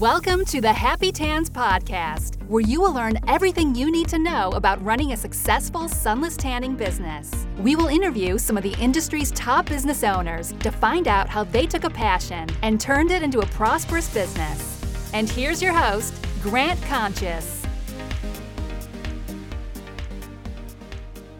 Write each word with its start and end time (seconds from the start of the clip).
Welcome 0.00 0.44
to 0.46 0.60
the 0.60 0.72
Happy 0.72 1.12
Tans 1.12 1.48
Podcast, 1.48 2.42
where 2.48 2.62
you 2.62 2.80
will 2.80 2.92
learn 2.92 3.16
everything 3.28 3.76
you 3.76 3.92
need 3.92 4.08
to 4.08 4.18
know 4.18 4.50
about 4.50 4.84
running 4.84 5.12
a 5.12 5.16
successful 5.16 5.86
sunless 5.86 6.36
tanning 6.36 6.74
business. 6.74 7.46
We 7.58 7.76
will 7.76 7.86
interview 7.86 8.36
some 8.38 8.56
of 8.56 8.64
the 8.64 8.74
industry's 8.80 9.30
top 9.30 9.66
business 9.66 10.02
owners 10.02 10.50
to 10.50 10.72
find 10.72 11.06
out 11.06 11.28
how 11.28 11.44
they 11.44 11.64
took 11.64 11.84
a 11.84 11.90
passion 11.90 12.48
and 12.62 12.80
turned 12.80 13.12
it 13.12 13.22
into 13.22 13.38
a 13.38 13.46
prosperous 13.46 14.12
business. 14.12 14.82
And 15.14 15.30
here's 15.30 15.62
your 15.62 15.72
host, 15.72 16.12
Grant 16.42 16.82
Conscious. 16.82 17.64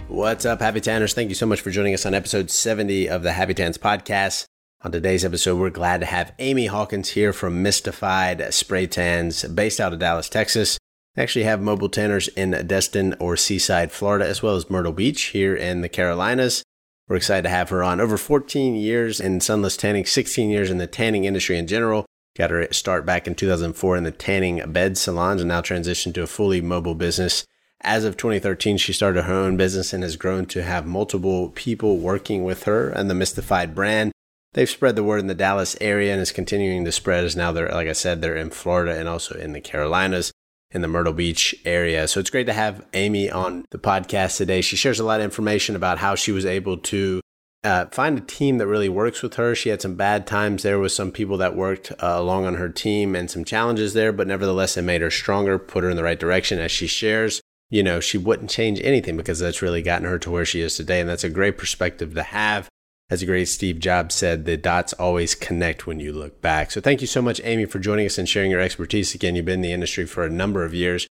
What's 0.06 0.44
up, 0.44 0.60
Happy 0.60 0.80
Tanners? 0.80 1.12
Thank 1.12 1.28
you 1.28 1.34
so 1.34 1.46
much 1.46 1.60
for 1.60 1.72
joining 1.72 1.92
us 1.92 2.06
on 2.06 2.14
episode 2.14 2.52
70 2.52 3.08
of 3.08 3.24
the 3.24 3.32
Happy 3.32 3.54
Tans 3.54 3.78
podcast. 3.78 4.46
On 4.84 4.92
today's 4.92 5.24
episode, 5.24 5.58
we're 5.58 5.70
glad 5.70 6.00
to 6.00 6.06
have 6.06 6.34
Amy 6.38 6.66
Hawkins 6.66 7.08
here 7.08 7.32
from 7.32 7.62
Mistified 7.62 8.52
Spray 8.52 8.86
Tans, 8.86 9.42
based 9.44 9.80
out 9.80 9.94
of 9.94 9.98
Dallas, 9.98 10.28
Texas. 10.28 10.78
They 11.14 11.22
actually 11.22 11.46
have 11.46 11.62
mobile 11.62 11.88
tanners 11.88 12.28
in 12.28 12.50
Destin 12.66 13.14
or 13.18 13.34
Seaside, 13.34 13.90
Florida, 13.92 14.28
as 14.28 14.42
well 14.42 14.56
as 14.56 14.68
Myrtle 14.68 14.92
Beach 14.92 15.22
here 15.28 15.56
in 15.56 15.80
the 15.80 15.88
Carolinas. 15.88 16.62
We're 17.08 17.16
excited 17.16 17.44
to 17.44 17.48
have 17.48 17.70
her 17.70 17.82
on. 17.82 17.98
Over 17.98 18.18
14 18.18 18.74
years 18.74 19.20
in 19.20 19.40
sunless 19.40 19.78
tanning, 19.78 20.04
16 20.04 20.50
years 20.50 20.70
in 20.70 20.76
the 20.76 20.86
tanning 20.86 21.24
industry 21.24 21.56
in 21.56 21.66
general. 21.66 22.04
Got 22.36 22.50
her 22.50 22.70
start 22.70 23.06
back 23.06 23.26
in 23.26 23.34
2004 23.34 23.96
in 23.96 24.04
the 24.04 24.10
tanning 24.10 24.70
bed 24.70 24.98
salons 24.98 25.40
and 25.40 25.48
now 25.48 25.62
transitioned 25.62 26.12
to 26.12 26.24
a 26.24 26.26
fully 26.26 26.60
mobile 26.60 26.94
business. 26.94 27.46
As 27.80 28.04
of 28.04 28.18
2013, 28.18 28.76
she 28.76 28.92
started 28.92 29.22
her 29.22 29.32
own 29.32 29.56
business 29.56 29.94
and 29.94 30.02
has 30.02 30.16
grown 30.16 30.44
to 30.46 30.62
have 30.62 30.84
multiple 30.84 31.48
people 31.54 31.96
working 31.96 32.44
with 32.44 32.64
her 32.64 32.90
and 32.90 33.08
the 33.08 33.14
Mistified 33.14 33.74
brand 33.74 34.12
they've 34.54 34.70
spread 34.70 34.96
the 34.96 35.04
word 35.04 35.20
in 35.20 35.26
the 35.26 35.34
Dallas 35.34 35.76
area 35.80 36.12
and 36.12 36.20
is 36.20 36.32
continuing 36.32 36.84
to 36.84 36.92
spread 36.92 37.24
as 37.24 37.36
now 37.36 37.52
they're, 37.52 37.68
like 37.68 37.88
I 37.88 37.92
said, 37.92 38.22
they're 38.22 38.36
in 38.36 38.50
Florida 38.50 38.98
and 38.98 39.08
also 39.08 39.36
in 39.36 39.52
the 39.52 39.60
Carolinas 39.60 40.32
in 40.70 40.80
the 40.80 40.88
Myrtle 40.88 41.12
Beach 41.12 41.54
area. 41.64 42.08
So 42.08 42.18
it's 42.18 42.30
great 42.30 42.46
to 42.46 42.52
have 42.52 42.84
Amy 42.94 43.30
on 43.30 43.64
the 43.70 43.78
podcast 43.78 44.38
today. 44.38 44.60
She 44.60 44.76
shares 44.76 44.98
a 44.98 45.04
lot 45.04 45.20
of 45.20 45.24
information 45.24 45.76
about 45.76 45.98
how 45.98 46.16
she 46.16 46.32
was 46.32 46.44
able 46.44 46.78
to 46.78 47.20
uh, 47.62 47.86
find 47.86 48.18
a 48.18 48.22
team 48.22 48.58
that 48.58 48.66
really 48.66 48.88
works 48.88 49.22
with 49.22 49.34
her. 49.34 49.54
She 49.54 49.68
had 49.68 49.80
some 49.80 49.94
bad 49.94 50.26
times 50.26 50.62
there 50.62 50.78
with 50.78 50.92
some 50.92 51.12
people 51.12 51.36
that 51.38 51.56
worked 51.56 51.92
uh, 51.92 51.96
along 52.16 52.44
on 52.44 52.56
her 52.56 52.68
team 52.68 53.14
and 53.14 53.30
some 53.30 53.44
challenges 53.44 53.94
there, 53.94 54.12
but 54.12 54.26
nevertheless, 54.26 54.76
it 54.76 54.82
made 54.82 55.00
her 55.00 55.10
stronger, 55.10 55.58
put 55.58 55.84
her 55.84 55.90
in 55.90 55.96
the 55.96 56.02
right 56.02 56.18
direction 56.18 56.58
as 56.58 56.72
she 56.72 56.86
shares. 56.86 57.40
You 57.70 57.82
know, 57.82 58.00
she 58.00 58.18
wouldn't 58.18 58.50
change 58.50 58.80
anything 58.82 59.16
because 59.16 59.38
that's 59.38 59.62
really 59.62 59.80
gotten 59.80 60.06
her 60.06 60.18
to 60.18 60.30
where 60.30 60.44
she 60.44 60.60
is 60.60 60.76
today. 60.76 61.00
And 61.00 61.08
that's 61.08 61.24
a 61.24 61.30
great 61.30 61.56
perspective 61.56 62.14
to 62.14 62.22
have 62.22 62.68
as 63.10 63.22
a 63.22 63.26
great 63.26 63.48
Steve 63.48 63.78
Jobs 63.78 64.14
said, 64.14 64.44
the 64.44 64.56
dots 64.56 64.92
always 64.94 65.34
connect 65.34 65.86
when 65.86 66.00
you 66.00 66.12
look 66.12 66.40
back. 66.40 66.70
So 66.70 66.80
thank 66.80 67.00
you 67.00 67.06
so 67.06 67.20
much, 67.20 67.40
Amy, 67.44 67.66
for 67.66 67.78
joining 67.78 68.06
us 68.06 68.18
and 68.18 68.28
sharing 68.28 68.50
your 68.50 68.60
expertise 68.60 69.14
again. 69.14 69.36
You've 69.36 69.44
been 69.44 69.56
in 69.56 69.62
the 69.62 69.72
industry 69.72 70.06
for 70.06 70.24
a 70.24 70.30
number 70.30 70.64
of 70.64 70.74
years. 70.74 71.06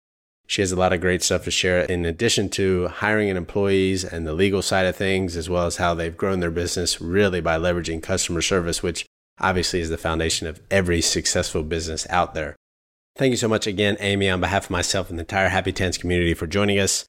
She 0.47 0.61
has 0.61 0.71
a 0.71 0.75
lot 0.75 0.91
of 0.91 1.01
great 1.01 1.23
stuff 1.23 1.45
to 1.45 1.51
share 1.51 1.81
in 1.81 2.05
addition 2.05 2.49
to 2.49 2.87
hiring 2.87 3.29
and 3.29 3.37
employees 3.37 4.03
and 4.03 4.27
the 4.27 4.33
legal 4.33 4.61
side 4.61 4.85
of 4.85 4.95
things, 4.95 5.37
as 5.37 5.49
well 5.49 5.65
as 5.65 5.77
how 5.77 5.93
they've 5.93 6.17
grown 6.17 6.41
their 6.41 6.51
business 6.51 6.99
really 6.99 7.39
by 7.39 7.57
leveraging 7.57 8.03
customer 8.03 8.41
service, 8.41 8.83
which 8.83 9.05
obviously 9.39 9.79
is 9.79 9.89
the 9.89 9.97
foundation 9.97 10.47
of 10.47 10.61
every 10.69 10.99
successful 10.99 11.63
business 11.63 12.05
out 12.09 12.33
there. 12.33 12.55
Thank 13.15 13.31
you 13.31 13.37
so 13.37 13.47
much 13.47 13.67
again, 13.67 13.95
Amy, 13.99 14.29
on 14.29 14.41
behalf 14.41 14.65
of 14.65 14.71
myself 14.71 15.09
and 15.09 15.19
the 15.19 15.23
entire 15.23 15.49
Happy 15.49 15.71
Tans 15.71 15.97
community 15.97 16.33
for 16.33 16.47
joining 16.47 16.79
us. 16.79 17.05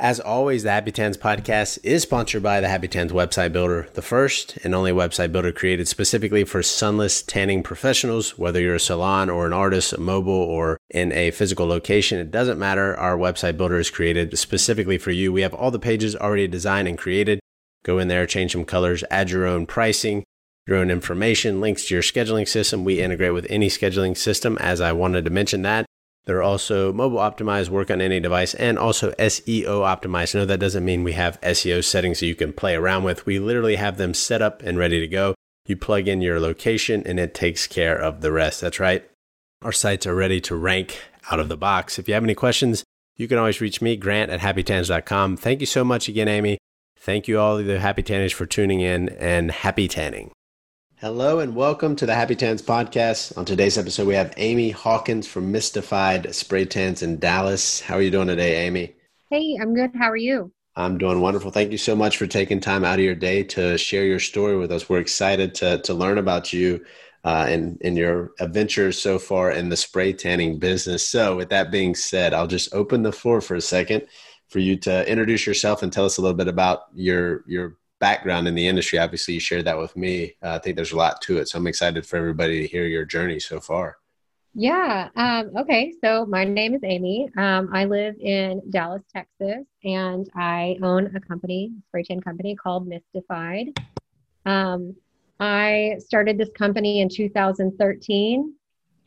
As 0.00 0.20
always, 0.20 0.62
the 0.62 0.70
Happy 0.70 0.92
Tans 0.92 1.16
podcast 1.16 1.80
is 1.82 2.04
sponsored 2.04 2.40
by 2.40 2.60
the 2.60 2.68
Happy 2.68 2.86
Tans 2.86 3.10
website 3.10 3.52
builder, 3.52 3.88
the 3.94 4.02
first 4.02 4.56
and 4.62 4.72
only 4.72 4.92
website 4.92 5.32
builder 5.32 5.50
created 5.50 5.88
specifically 5.88 6.44
for 6.44 6.62
sunless 6.62 7.20
tanning 7.20 7.64
professionals. 7.64 8.38
Whether 8.38 8.60
you're 8.60 8.76
a 8.76 8.80
salon 8.80 9.28
or 9.28 9.44
an 9.44 9.52
artist, 9.52 9.92
a 9.92 10.00
mobile 10.00 10.30
or 10.32 10.78
in 10.88 11.10
a 11.10 11.32
physical 11.32 11.66
location, 11.66 12.20
it 12.20 12.30
doesn't 12.30 12.60
matter. 12.60 12.96
Our 12.96 13.18
website 13.18 13.56
builder 13.56 13.80
is 13.80 13.90
created 13.90 14.38
specifically 14.38 14.98
for 14.98 15.10
you. 15.10 15.32
We 15.32 15.42
have 15.42 15.52
all 15.52 15.72
the 15.72 15.80
pages 15.80 16.14
already 16.14 16.46
designed 16.46 16.86
and 16.86 16.96
created. 16.96 17.40
Go 17.82 17.98
in 17.98 18.06
there, 18.06 18.24
change 18.24 18.52
some 18.52 18.64
colors, 18.64 19.02
add 19.10 19.30
your 19.30 19.46
own 19.46 19.66
pricing, 19.66 20.22
your 20.68 20.76
own 20.76 20.92
information, 20.92 21.60
links 21.60 21.86
to 21.86 21.94
your 21.94 22.04
scheduling 22.04 22.46
system. 22.46 22.84
We 22.84 23.02
integrate 23.02 23.34
with 23.34 23.48
any 23.50 23.66
scheduling 23.66 24.16
system, 24.16 24.58
as 24.58 24.80
I 24.80 24.92
wanted 24.92 25.24
to 25.24 25.32
mention 25.32 25.62
that. 25.62 25.86
They're 26.28 26.42
also 26.42 26.92
mobile 26.92 27.20
optimized, 27.20 27.70
work 27.70 27.90
on 27.90 28.02
any 28.02 28.20
device, 28.20 28.52
and 28.52 28.78
also 28.78 29.12
SEO 29.12 29.64
optimized. 29.64 30.34
No, 30.34 30.44
that 30.44 30.60
doesn't 30.60 30.84
mean 30.84 31.02
we 31.02 31.14
have 31.14 31.40
SEO 31.40 31.82
settings 31.82 32.20
that 32.20 32.26
you 32.26 32.34
can 32.34 32.52
play 32.52 32.74
around 32.74 33.04
with. 33.04 33.24
We 33.24 33.38
literally 33.38 33.76
have 33.76 33.96
them 33.96 34.12
set 34.12 34.42
up 34.42 34.62
and 34.62 34.76
ready 34.76 35.00
to 35.00 35.08
go. 35.08 35.34
You 35.64 35.78
plug 35.78 36.06
in 36.06 36.20
your 36.20 36.38
location 36.38 37.02
and 37.06 37.18
it 37.18 37.32
takes 37.32 37.66
care 37.66 37.96
of 37.96 38.20
the 38.20 38.30
rest. 38.30 38.60
That's 38.60 38.78
right. 38.78 39.08
Our 39.62 39.72
sites 39.72 40.06
are 40.06 40.14
ready 40.14 40.38
to 40.42 40.54
rank 40.54 41.00
out 41.30 41.40
of 41.40 41.48
the 41.48 41.56
box. 41.56 41.98
If 41.98 42.08
you 42.08 42.12
have 42.12 42.24
any 42.24 42.34
questions, 42.34 42.84
you 43.16 43.26
can 43.26 43.38
always 43.38 43.62
reach 43.62 43.80
me, 43.80 43.96
Grant 43.96 44.30
at 44.30 44.40
happytans.com. 44.40 45.38
Thank 45.38 45.60
you 45.60 45.66
so 45.66 45.82
much 45.82 46.10
again, 46.10 46.28
Amy. 46.28 46.58
Thank 46.98 47.26
you 47.26 47.40
all 47.40 47.56
the 47.56 47.80
Happy 47.80 48.02
Tanners 48.02 48.34
for 48.34 48.44
tuning 48.44 48.80
in 48.82 49.08
and 49.08 49.50
happy 49.50 49.88
tanning. 49.88 50.30
Hello 51.00 51.38
and 51.38 51.54
welcome 51.54 51.94
to 51.94 52.06
the 52.06 52.14
Happy 52.16 52.34
Tans 52.34 52.60
podcast. 52.60 53.38
On 53.38 53.44
today's 53.44 53.78
episode, 53.78 54.08
we 54.08 54.16
have 54.16 54.34
Amy 54.36 54.70
Hawkins 54.70 55.28
from 55.28 55.52
Mistified 55.52 56.34
Spray 56.34 56.64
Tans 56.64 57.04
in 57.04 57.20
Dallas. 57.20 57.80
How 57.80 57.94
are 57.94 58.02
you 58.02 58.10
doing 58.10 58.26
today, 58.26 58.66
Amy? 58.66 58.96
Hey, 59.30 59.56
I'm 59.62 59.76
good. 59.76 59.92
How 59.94 60.10
are 60.10 60.16
you? 60.16 60.50
I'm 60.74 60.98
doing 60.98 61.20
wonderful. 61.20 61.52
Thank 61.52 61.70
you 61.70 61.78
so 61.78 61.94
much 61.94 62.16
for 62.16 62.26
taking 62.26 62.58
time 62.58 62.84
out 62.84 62.98
of 62.98 63.04
your 63.04 63.14
day 63.14 63.44
to 63.44 63.78
share 63.78 64.06
your 64.06 64.18
story 64.18 64.56
with 64.56 64.72
us. 64.72 64.88
We're 64.88 64.98
excited 64.98 65.54
to, 65.54 65.78
to 65.82 65.94
learn 65.94 66.18
about 66.18 66.52
you 66.52 66.84
uh, 67.22 67.46
and, 67.48 67.80
and 67.84 67.96
your 67.96 68.32
adventures 68.40 69.00
so 69.00 69.20
far 69.20 69.52
in 69.52 69.68
the 69.68 69.76
spray 69.76 70.12
tanning 70.12 70.58
business. 70.58 71.06
So, 71.06 71.36
with 71.36 71.50
that 71.50 71.70
being 71.70 71.94
said, 71.94 72.34
I'll 72.34 72.48
just 72.48 72.74
open 72.74 73.04
the 73.04 73.12
floor 73.12 73.40
for 73.40 73.54
a 73.54 73.60
second 73.60 74.08
for 74.48 74.58
you 74.58 74.76
to 74.78 75.08
introduce 75.08 75.46
yourself 75.46 75.84
and 75.84 75.92
tell 75.92 76.06
us 76.06 76.18
a 76.18 76.22
little 76.22 76.36
bit 76.36 76.48
about 76.48 76.86
your 76.92 77.44
your 77.46 77.76
background 77.98 78.48
in 78.48 78.54
the 78.54 78.66
industry. 78.66 78.98
Obviously, 78.98 79.34
you 79.34 79.40
shared 79.40 79.64
that 79.64 79.78
with 79.78 79.96
me. 79.96 80.34
Uh, 80.42 80.54
I 80.54 80.58
think 80.58 80.76
there's 80.76 80.92
a 80.92 80.96
lot 80.96 81.20
to 81.22 81.38
it. 81.38 81.48
So 81.48 81.58
I'm 81.58 81.66
excited 81.66 82.06
for 82.06 82.16
everybody 82.16 82.60
to 82.62 82.66
hear 82.66 82.86
your 82.86 83.04
journey 83.04 83.40
so 83.40 83.60
far. 83.60 83.96
Yeah. 84.54 85.08
Um, 85.14 85.56
okay. 85.56 85.94
So 86.02 86.26
my 86.26 86.44
name 86.44 86.74
is 86.74 86.80
Amy. 86.82 87.30
Um, 87.36 87.70
I 87.72 87.84
live 87.84 88.16
in 88.18 88.62
Dallas, 88.70 89.02
Texas, 89.14 89.64
and 89.84 90.28
I 90.34 90.76
own 90.82 91.14
a 91.14 91.20
company, 91.20 91.72
spray 91.86 92.02
tan 92.02 92.20
company 92.20 92.56
called 92.56 92.88
Mistified. 92.88 93.78
Um, 94.46 94.96
I 95.38 95.96
started 96.00 96.38
this 96.38 96.50
company 96.56 97.00
in 97.00 97.08
2013, 97.08 98.54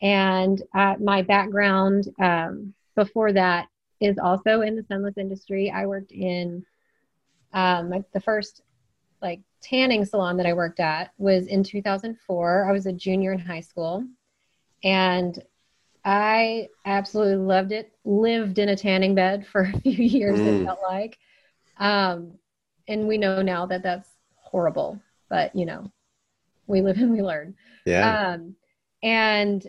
and 0.00 0.62
uh, 0.74 0.94
my 0.98 1.20
background 1.20 2.08
um, 2.18 2.72
before 2.96 3.32
that 3.32 3.68
is 4.00 4.16
also 4.18 4.62
in 4.62 4.74
the 4.74 4.84
sunless 4.88 5.18
industry. 5.18 5.70
I 5.70 5.86
worked 5.86 6.12
in 6.12 6.64
um, 7.52 7.92
the 8.14 8.20
first 8.20 8.62
like 9.22 9.40
tanning 9.62 10.04
salon 10.04 10.36
that 10.36 10.46
I 10.46 10.52
worked 10.52 10.80
at 10.80 11.12
was 11.18 11.46
in 11.46 11.62
2004. 11.62 12.68
I 12.68 12.72
was 12.72 12.86
a 12.86 12.92
junior 12.92 13.32
in 13.32 13.38
high 13.38 13.60
school 13.60 14.04
and 14.84 15.40
I 16.04 16.68
absolutely 16.84 17.36
loved 17.36 17.72
it. 17.72 17.92
Lived 18.04 18.58
in 18.58 18.68
a 18.68 18.76
tanning 18.76 19.14
bed 19.14 19.46
for 19.52 19.62
a 19.62 19.80
few 19.80 19.92
years, 19.92 20.38
mm. 20.38 20.62
it 20.62 20.64
felt 20.64 20.80
like. 20.82 21.18
Um, 21.78 22.32
and 22.88 23.06
we 23.06 23.16
know 23.16 23.42
now 23.42 23.66
that 23.66 23.82
that's 23.82 24.08
horrible, 24.36 25.00
but 25.28 25.54
you 25.54 25.64
know, 25.64 25.90
we 26.66 26.80
live 26.80 26.98
and 26.98 27.12
we 27.12 27.22
learn. 27.22 27.54
Yeah. 27.86 28.34
Um, 28.34 28.56
and 29.02 29.64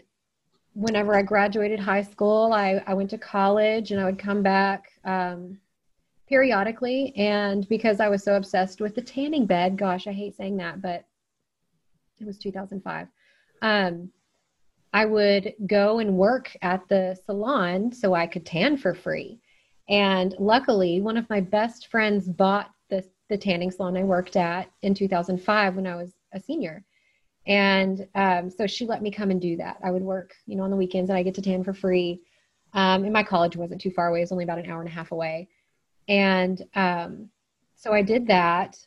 whenever 0.73 1.15
I 1.15 1.21
graduated 1.21 1.79
high 1.79 2.01
school, 2.01 2.51
I, 2.53 2.83
I 2.85 2.93
went 2.93 3.11
to 3.11 3.17
college 3.17 3.91
and 3.91 4.01
I 4.01 4.05
would 4.05 4.19
come 4.19 4.41
back 4.41 4.91
um, 5.05 5.59
periodically. 6.33 7.13
And 7.15 7.69
because 7.69 7.99
I 7.99 8.09
was 8.09 8.23
so 8.23 8.35
obsessed 8.35 8.81
with 8.81 8.95
the 8.95 9.03
tanning 9.03 9.45
bed, 9.45 9.77
gosh, 9.77 10.07
I 10.07 10.11
hate 10.11 10.35
saying 10.35 10.57
that, 10.57 10.81
but 10.81 11.05
it 12.19 12.25
was 12.25 12.39
2005. 12.39 13.07
Um, 13.61 14.09
I 14.93 15.05
would 15.05 15.53
go 15.67 15.99
and 15.99 16.17
work 16.17 16.57
at 16.63 16.87
the 16.89 17.15
salon 17.27 17.91
so 17.91 18.15
I 18.15 18.25
could 18.25 18.47
tan 18.47 18.77
for 18.77 18.95
free. 18.95 19.41
And 19.89 20.33
luckily, 20.39 21.01
one 21.01 21.17
of 21.17 21.29
my 21.29 21.39
best 21.39 21.91
friends 21.91 22.27
bought 22.27 22.71
the, 22.89 23.07
the 23.29 23.37
tanning 23.37 23.69
salon 23.69 23.95
I 23.95 24.03
worked 24.03 24.35
at 24.35 24.71
in 24.81 24.95
2005 24.95 25.75
when 25.75 25.85
I 25.85 25.95
was 25.95 26.13
a 26.33 26.39
senior. 26.39 26.83
And 27.45 28.07
um, 28.15 28.49
so 28.49 28.65
she 28.65 28.87
let 28.87 29.03
me 29.03 29.11
come 29.11 29.29
and 29.29 29.39
do 29.39 29.55
that. 29.57 29.77
I 29.83 29.91
would 29.91 30.01
work, 30.01 30.33
you 30.47 30.55
know, 30.55 30.63
on 30.63 30.71
the 30.71 30.77
weekends 30.77 31.11
and 31.11 31.17
I 31.17 31.21
get 31.21 31.35
to 31.35 31.43
tan 31.43 31.63
for 31.63 31.75
free. 31.75 32.21
Um, 32.73 33.03
and 33.03 33.13
my 33.13 33.21
college 33.21 33.55
wasn't 33.55 33.81
too 33.81 33.91
far 33.91 34.07
away; 34.07 34.21
it 34.21 34.23
was 34.23 34.31
only 34.31 34.45
about 34.45 34.57
an 34.57 34.67
hour 34.71 34.79
and 34.79 34.89
a 34.89 34.91
half 34.91 35.11
away. 35.11 35.47
And 36.07 36.61
um, 36.75 37.29
so 37.75 37.93
I 37.93 38.01
did 38.01 38.27
that. 38.27 38.77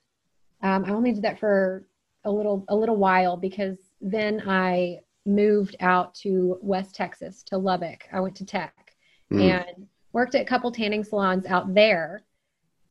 Um, 0.63 0.85
I 0.85 0.91
only 0.91 1.13
did 1.13 1.23
that 1.23 1.39
for 1.39 1.87
a 2.25 2.31
little 2.31 2.65
a 2.69 2.77
little 2.77 2.97
while 2.97 3.37
because 3.37 3.79
then 4.01 4.43
I 4.47 5.01
moved 5.25 5.77
out 5.81 6.15
to 6.15 6.59
West 6.63 6.95
Texas 6.95 7.43
to 7.45 7.59
Lubbock. 7.59 8.05
I 8.13 8.21
went 8.21 8.37
to 8.37 8.45
Tech 8.45 8.97
mm. 9.33 9.41
and 9.41 9.87
worked 10.13 10.35
at 10.35 10.43
a 10.43 10.47
couple 10.47 10.71
tanning 10.73 11.05
salons 11.05 11.47
out 11.47 11.75
there, 11.75 12.23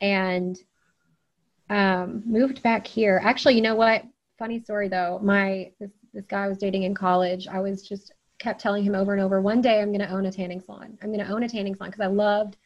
and 0.02 0.58
um, 1.70 2.24
moved 2.26 2.62
back 2.62 2.86
here. 2.86 3.20
Actually, 3.24 3.56
you 3.56 3.62
know 3.62 3.76
what? 3.76 4.04
Funny 4.38 4.60
story 4.60 4.88
though. 4.88 5.20
My 5.24 5.72
this 5.80 5.92
this 6.14 6.26
guy 6.26 6.46
I 6.46 6.48
was 6.48 6.58
dating 6.58 6.84
in 6.84 6.94
college. 6.94 7.48
I 7.48 7.60
was 7.60 7.82
just 7.82 8.14
kept 8.38 8.62
telling 8.62 8.84
him 8.84 8.96
over 8.96 9.14
and 9.14 9.22
over, 9.22 9.42
one 9.42 9.62
day 9.62 9.82
I'm 9.82 9.90
going 9.90 10.06
to 10.06 10.10
own 10.10 10.26
a 10.26 10.32
tanning 10.32 10.62
salon. 10.62 10.98
I'm 11.02 11.12
going 11.12 11.26
to 11.26 11.32
own 11.32 11.44
a 11.44 11.50
tanning 11.50 11.76
salon 11.76 11.92
because 11.92 12.04
I 12.04 12.08
loved 12.08 12.58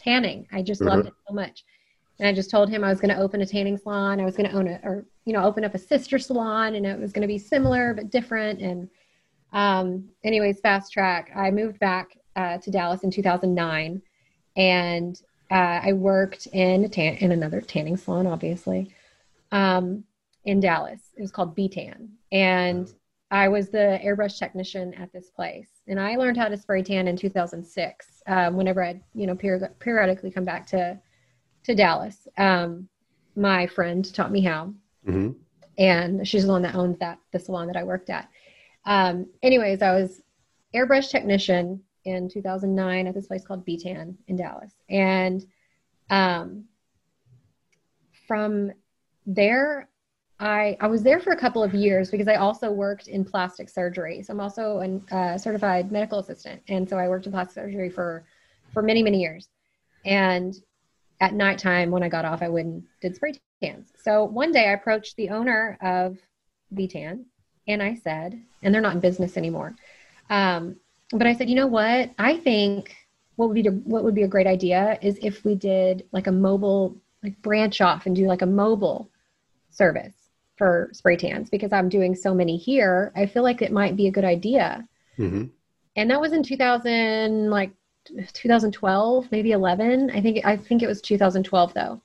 tanning. 0.00 0.46
I 0.52 0.62
just 0.62 0.80
mm-hmm. 0.80 0.90
loved 0.90 1.08
it 1.08 1.14
so 1.26 1.34
much. 1.34 1.64
And 2.18 2.28
I 2.28 2.32
just 2.32 2.50
told 2.50 2.68
him 2.68 2.84
I 2.84 2.90
was 2.90 3.00
going 3.00 3.14
to 3.14 3.20
open 3.20 3.40
a 3.40 3.46
tanning 3.46 3.78
salon. 3.78 4.20
I 4.20 4.24
was 4.24 4.36
going 4.36 4.48
to 4.48 4.54
own 4.54 4.68
a, 4.68 4.80
or, 4.82 5.06
you 5.24 5.32
know, 5.32 5.42
open 5.42 5.64
up 5.64 5.74
a 5.74 5.78
sister 5.78 6.18
salon 6.18 6.74
and 6.74 6.84
it 6.84 6.98
was 6.98 7.12
going 7.12 7.22
to 7.22 7.28
be 7.28 7.38
similar 7.38 7.94
but 7.94 8.10
different. 8.10 8.60
And, 8.60 8.88
um, 9.52 10.08
anyways, 10.22 10.60
fast 10.60 10.92
track. 10.92 11.30
I 11.34 11.50
moved 11.50 11.78
back 11.78 12.18
uh, 12.36 12.58
to 12.58 12.70
Dallas 12.70 13.04
in 13.04 13.10
2009 13.10 14.02
and 14.56 15.22
uh, 15.50 15.80
I 15.82 15.92
worked 15.94 16.46
in 16.48 16.84
a 16.84 16.88
tan- 16.88 17.16
in 17.16 17.32
another 17.32 17.60
tanning 17.60 17.96
salon, 17.96 18.26
obviously, 18.26 18.94
um, 19.50 20.04
in 20.44 20.60
Dallas. 20.60 21.00
It 21.16 21.22
was 21.22 21.32
called 21.32 21.54
B-Tan. 21.54 22.10
And 22.30 22.92
I 23.30 23.48
was 23.48 23.68
the 23.68 24.00
airbrush 24.04 24.38
technician 24.38 24.92
at 24.94 25.12
this 25.12 25.30
place. 25.30 25.68
And 25.86 26.00
I 26.00 26.16
learned 26.16 26.36
how 26.36 26.48
to 26.48 26.56
spray 26.56 26.82
tan 26.82 27.06
in 27.06 27.16
2006 27.16 28.22
um, 28.26 28.56
whenever 28.56 28.82
I'd, 28.82 29.00
you 29.14 29.26
know, 29.26 29.36
peri- 29.36 29.68
periodically 29.78 30.30
come 30.30 30.44
back 30.44 30.66
to 30.68 30.98
to 31.64 31.74
Dallas. 31.74 32.26
Um, 32.38 32.88
my 33.36 33.66
friend 33.66 34.12
taught 34.14 34.32
me 34.32 34.40
how, 34.40 34.74
mm-hmm. 35.06 35.32
and 35.78 36.26
she's 36.26 36.46
the 36.46 36.52
one 36.52 36.62
that 36.62 36.74
owns 36.74 36.98
that 36.98 37.18
the 37.32 37.38
salon 37.38 37.66
that 37.66 37.76
I 37.76 37.84
worked 37.84 38.10
at. 38.10 38.28
Um, 38.86 39.26
anyways, 39.42 39.82
I 39.82 39.92
was 39.92 40.22
airbrush 40.74 41.10
technician 41.10 41.82
in 42.06 42.30
2009 42.30 43.06
at 43.06 43.14
this 43.14 43.26
place 43.26 43.44
called 43.44 43.64
B-Tan 43.66 44.16
in 44.26 44.36
Dallas, 44.36 44.72
and 44.88 45.44
um, 46.08 46.64
from 48.26 48.72
there, 49.26 49.89
I 50.40 50.76
I 50.80 50.86
was 50.86 51.02
there 51.02 51.20
for 51.20 51.32
a 51.32 51.36
couple 51.36 51.62
of 51.62 51.74
years 51.74 52.10
because 52.10 52.26
I 52.26 52.36
also 52.36 52.70
worked 52.70 53.08
in 53.08 53.24
plastic 53.24 53.68
surgery. 53.68 54.22
So 54.22 54.32
I'm 54.32 54.40
also 54.40 54.80
a 55.12 55.14
uh, 55.14 55.38
certified 55.38 55.92
medical 55.92 56.18
assistant, 56.18 56.62
and 56.68 56.88
so 56.88 56.96
I 56.96 57.08
worked 57.08 57.26
in 57.26 57.32
plastic 57.32 57.54
surgery 57.54 57.90
for 57.90 58.24
for 58.72 58.82
many 58.82 59.02
many 59.02 59.20
years. 59.20 59.48
And 60.04 60.54
at 61.20 61.34
nighttime 61.34 61.90
when 61.90 62.02
I 62.02 62.08
got 62.08 62.24
off, 62.24 62.40
I 62.42 62.48
went 62.48 62.66
and 62.66 62.82
did 63.02 63.14
spray 63.14 63.34
tans. 63.62 63.92
So 64.02 64.24
one 64.24 64.52
day 64.52 64.68
I 64.68 64.72
approached 64.72 65.16
the 65.16 65.28
owner 65.28 65.76
of 65.82 66.16
B-Tan 66.72 67.26
and 67.68 67.82
I 67.82 67.94
said, 67.96 68.40
and 68.62 68.74
they're 68.74 68.80
not 68.80 68.94
in 68.94 69.00
business 69.00 69.36
anymore. 69.36 69.76
Um, 70.30 70.76
but 71.12 71.26
I 71.26 71.34
said, 71.34 71.50
you 71.50 71.56
know 71.56 71.66
what? 71.66 72.10
I 72.18 72.38
think 72.38 72.96
what 73.36 73.48
would 73.48 73.54
be 73.54 73.64
to, 73.64 73.70
what 73.70 74.02
would 74.04 74.14
be 74.14 74.22
a 74.22 74.28
great 74.28 74.46
idea 74.46 74.98
is 75.02 75.18
if 75.20 75.44
we 75.44 75.54
did 75.54 76.06
like 76.12 76.26
a 76.26 76.32
mobile, 76.32 76.96
like 77.22 77.40
branch 77.42 77.82
off 77.82 78.06
and 78.06 78.16
do 78.16 78.26
like 78.26 78.40
a 78.40 78.46
mobile 78.46 79.10
service 79.70 80.19
for 80.60 80.90
spray 80.92 81.16
tans 81.16 81.48
because 81.48 81.72
I'm 81.72 81.88
doing 81.88 82.14
so 82.14 82.34
many 82.34 82.58
here. 82.58 83.12
I 83.16 83.24
feel 83.24 83.42
like 83.42 83.62
it 83.62 83.72
might 83.72 83.96
be 83.96 84.08
a 84.08 84.10
good 84.10 84.26
idea. 84.26 84.86
Mm-hmm. 85.18 85.44
And 85.96 86.10
that 86.10 86.20
was 86.20 86.34
in 86.34 86.42
2000, 86.42 87.48
like 87.48 87.72
2012, 88.34 89.32
maybe 89.32 89.52
11. 89.52 90.10
I 90.10 90.20
think 90.20 90.44
I 90.44 90.58
think 90.58 90.82
it 90.82 90.86
was 90.86 91.00
2012 91.00 91.72
though. 91.72 92.02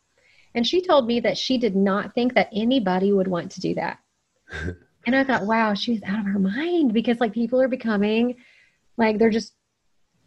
And 0.54 0.66
she 0.66 0.81
told 0.81 1.06
me 1.06 1.19
that 1.19 1.38
she 1.38 1.57
did 1.57 1.75
not 1.75 2.16
think 2.16 2.34
that 2.36 2.48
anybody 2.54 3.12
would 3.12 3.28
want 3.28 3.52
to 3.52 3.60
do 3.60 3.75
that. 3.75 4.00
and 5.06 5.13
I 5.13 5.25
thought, 5.25 5.46
wow, 5.46 5.74
she's 5.74 6.01
out 6.04 6.19
of 6.19 6.25
her 6.25 6.40
mind 6.40 6.94
because 6.94 7.19
like 7.19 7.34
people 7.34 7.60
are 7.60 7.68
becoming 7.68 8.38
like 8.96 9.18
they're 9.18 9.30
just 9.30 9.51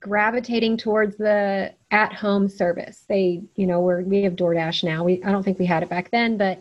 gravitating 0.00 0.76
towards 0.76 1.16
the 1.16 1.72
at-home 1.90 2.46
service. 2.46 3.06
They, 3.08 3.40
you 3.56 3.66
know, 3.66 3.80
we're 3.80 4.02
we 4.02 4.24
have 4.24 4.36
DoorDash 4.36 4.84
now. 4.84 5.02
We 5.02 5.24
I 5.24 5.32
don't 5.32 5.44
think 5.44 5.58
we 5.58 5.64
had 5.64 5.82
it 5.82 5.88
back 5.88 6.10
then, 6.10 6.36
but 6.36 6.60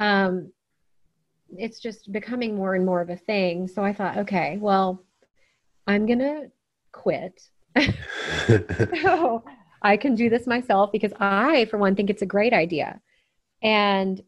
um 0.00 0.50
it's 1.56 1.80
just 1.80 2.10
becoming 2.12 2.56
more 2.56 2.74
and 2.74 2.84
more 2.84 3.00
of 3.00 3.10
a 3.10 3.16
thing. 3.16 3.68
So 3.68 3.84
I 3.84 3.92
thought, 3.92 4.18
okay, 4.18 4.58
well, 4.60 5.02
I'm 5.86 6.06
going 6.06 6.18
to 6.18 6.50
quit 6.92 7.40
so 9.02 9.44
I 9.82 9.96
can 9.96 10.14
do 10.14 10.30
this 10.30 10.46
myself 10.46 10.90
because 10.92 11.12
I, 11.20 11.66
for 11.66 11.78
one, 11.78 11.94
think 11.94 12.10
it's 12.10 12.22
a 12.22 12.26
great 12.26 12.52
idea. 12.52 13.00
And 13.62 14.22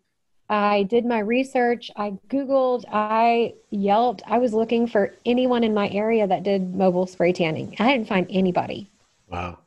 I 0.48 0.84
did 0.84 1.04
my 1.04 1.18
research. 1.18 1.90
I 1.96 2.18
Googled, 2.28 2.84
I 2.90 3.54
yelped. 3.70 4.22
I 4.26 4.38
was 4.38 4.54
looking 4.54 4.86
for 4.86 5.14
anyone 5.26 5.64
in 5.64 5.74
my 5.74 5.88
area 5.90 6.26
that 6.26 6.42
did 6.42 6.74
mobile 6.74 7.06
spray 7.06 7.32
tanning. 7.32 7.76
I 7.78 7.92
didn't 7.92 8.08
find 8.08 8.26
anybody. 8.30 8.90
Wow. 9.30 9.58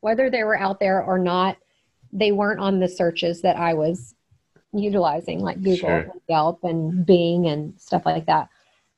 Whether 0.00 0.28
they 0.28 0.44
were 0.44 0.58
out 0.58 0.78
there 0.78 1.02
or 1.02 1.18
not, 1.18 1.56
they 2.12 2.32
weren't 2.32 2.60
on 2.60 2.80
the 2.80 2.88
searches 2.88 3.42
that 3.42 3.56
I 3.56 3.74
was 3.74 4.14
utilizing, 4.72 5.40
like 5.40 5.58
Google, 5.58 5.76
sure. 5.76 5.98
and 5.98 6.20
Yelp, 6.28 6.64
and 6.64 7.06
Bing, 7.06 7.46
and 7.46 7.78
stuff 7.80 8.04
like 8.06 8.26
that. 8.26 8.48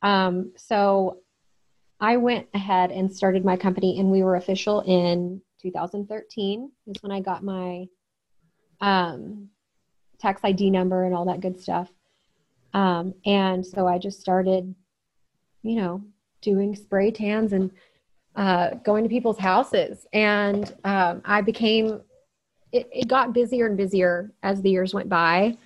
Um, 0.03 0.53
so 0.57 1.19
I 2.01 2.17
went 2.17 2.47
ahead 2.55 2.91
and 2.91 3.13
started 3.13 3.45
my 3.45 3.57
company, 3.57 3.99
and 3.99 4.11
we 4.11 4.23
were 4.23 4.37
official 4.37 4.81
in 4.81 5.41
2013. 5.63 6.71
Is 6.87 7.03
when 7.03 7.13
I 7.13 7.21
got 7.21 7.43
my 7.43 7.87
um, 8.81 9.49
tax 10.19 10.41
ID 10.45 10.71
number 10.71 11.05
and 11.05 11.15
all 11.15 11.25
that 11.27 11.41
good 11.41 11.61
stuff. 11.61 11.91
Um, 12.75 13.15
and 13.25 13.65
so 13.65 13.87
I 13.87 13.99
just 13.99 14.21
started, 14.21 14.75
you 15.63 15.77
know, 15.77 16.03
doing 16.43 16.75
spray 16.75 17.11
tans 17.11 17.53
and 17.53 17.71
uh, 18.37 18.75
going 18.85 19.03
to 19.03 19.09
people's 19.09 19.39
houses. 19.39 20.07
And 20.13 20.73
um, 20.85 21.23
I 21.25 21.41
became, 21.41 22.01
it, 22.73 22.89
it 22.93 23.09
got 23.09 23.33
busier 23.33 23.67
and 23.67 23.77
busier 23.77 24.31
as 24.43 24.63
the 24.63 24.71
years 24.71 24.95
went 24.95 25.09
by. 25.09 25.57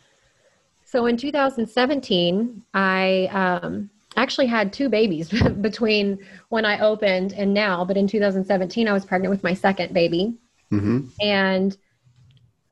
So 0.85 1.07
in 1.07 1.17
2017, 1.17 2.63
I 2.75 3.29
um, 3.33 3.91
actually 4.17 4.47
had 4.47 4.73
two 4.73 4.89
babies 4.89 5.29
between 5.61 6.19
when 6.51 6.65
I 6.65 6.81
opened 6.81 7.33
and 7.33 7.53
now. 7.55 7.85
But 7.85 7.97
in 7.97 8.07
2017, 8.07 8.89
I 8.89 8.93
was 8.93 9.05
pregnant 9.05 9.31
with 9.31 9.43
my 9.43 9.55
second 9.55 9.95
baby. 9.95 10.35
Mm-hmm. 10.71 11.07
And 11.21 11.77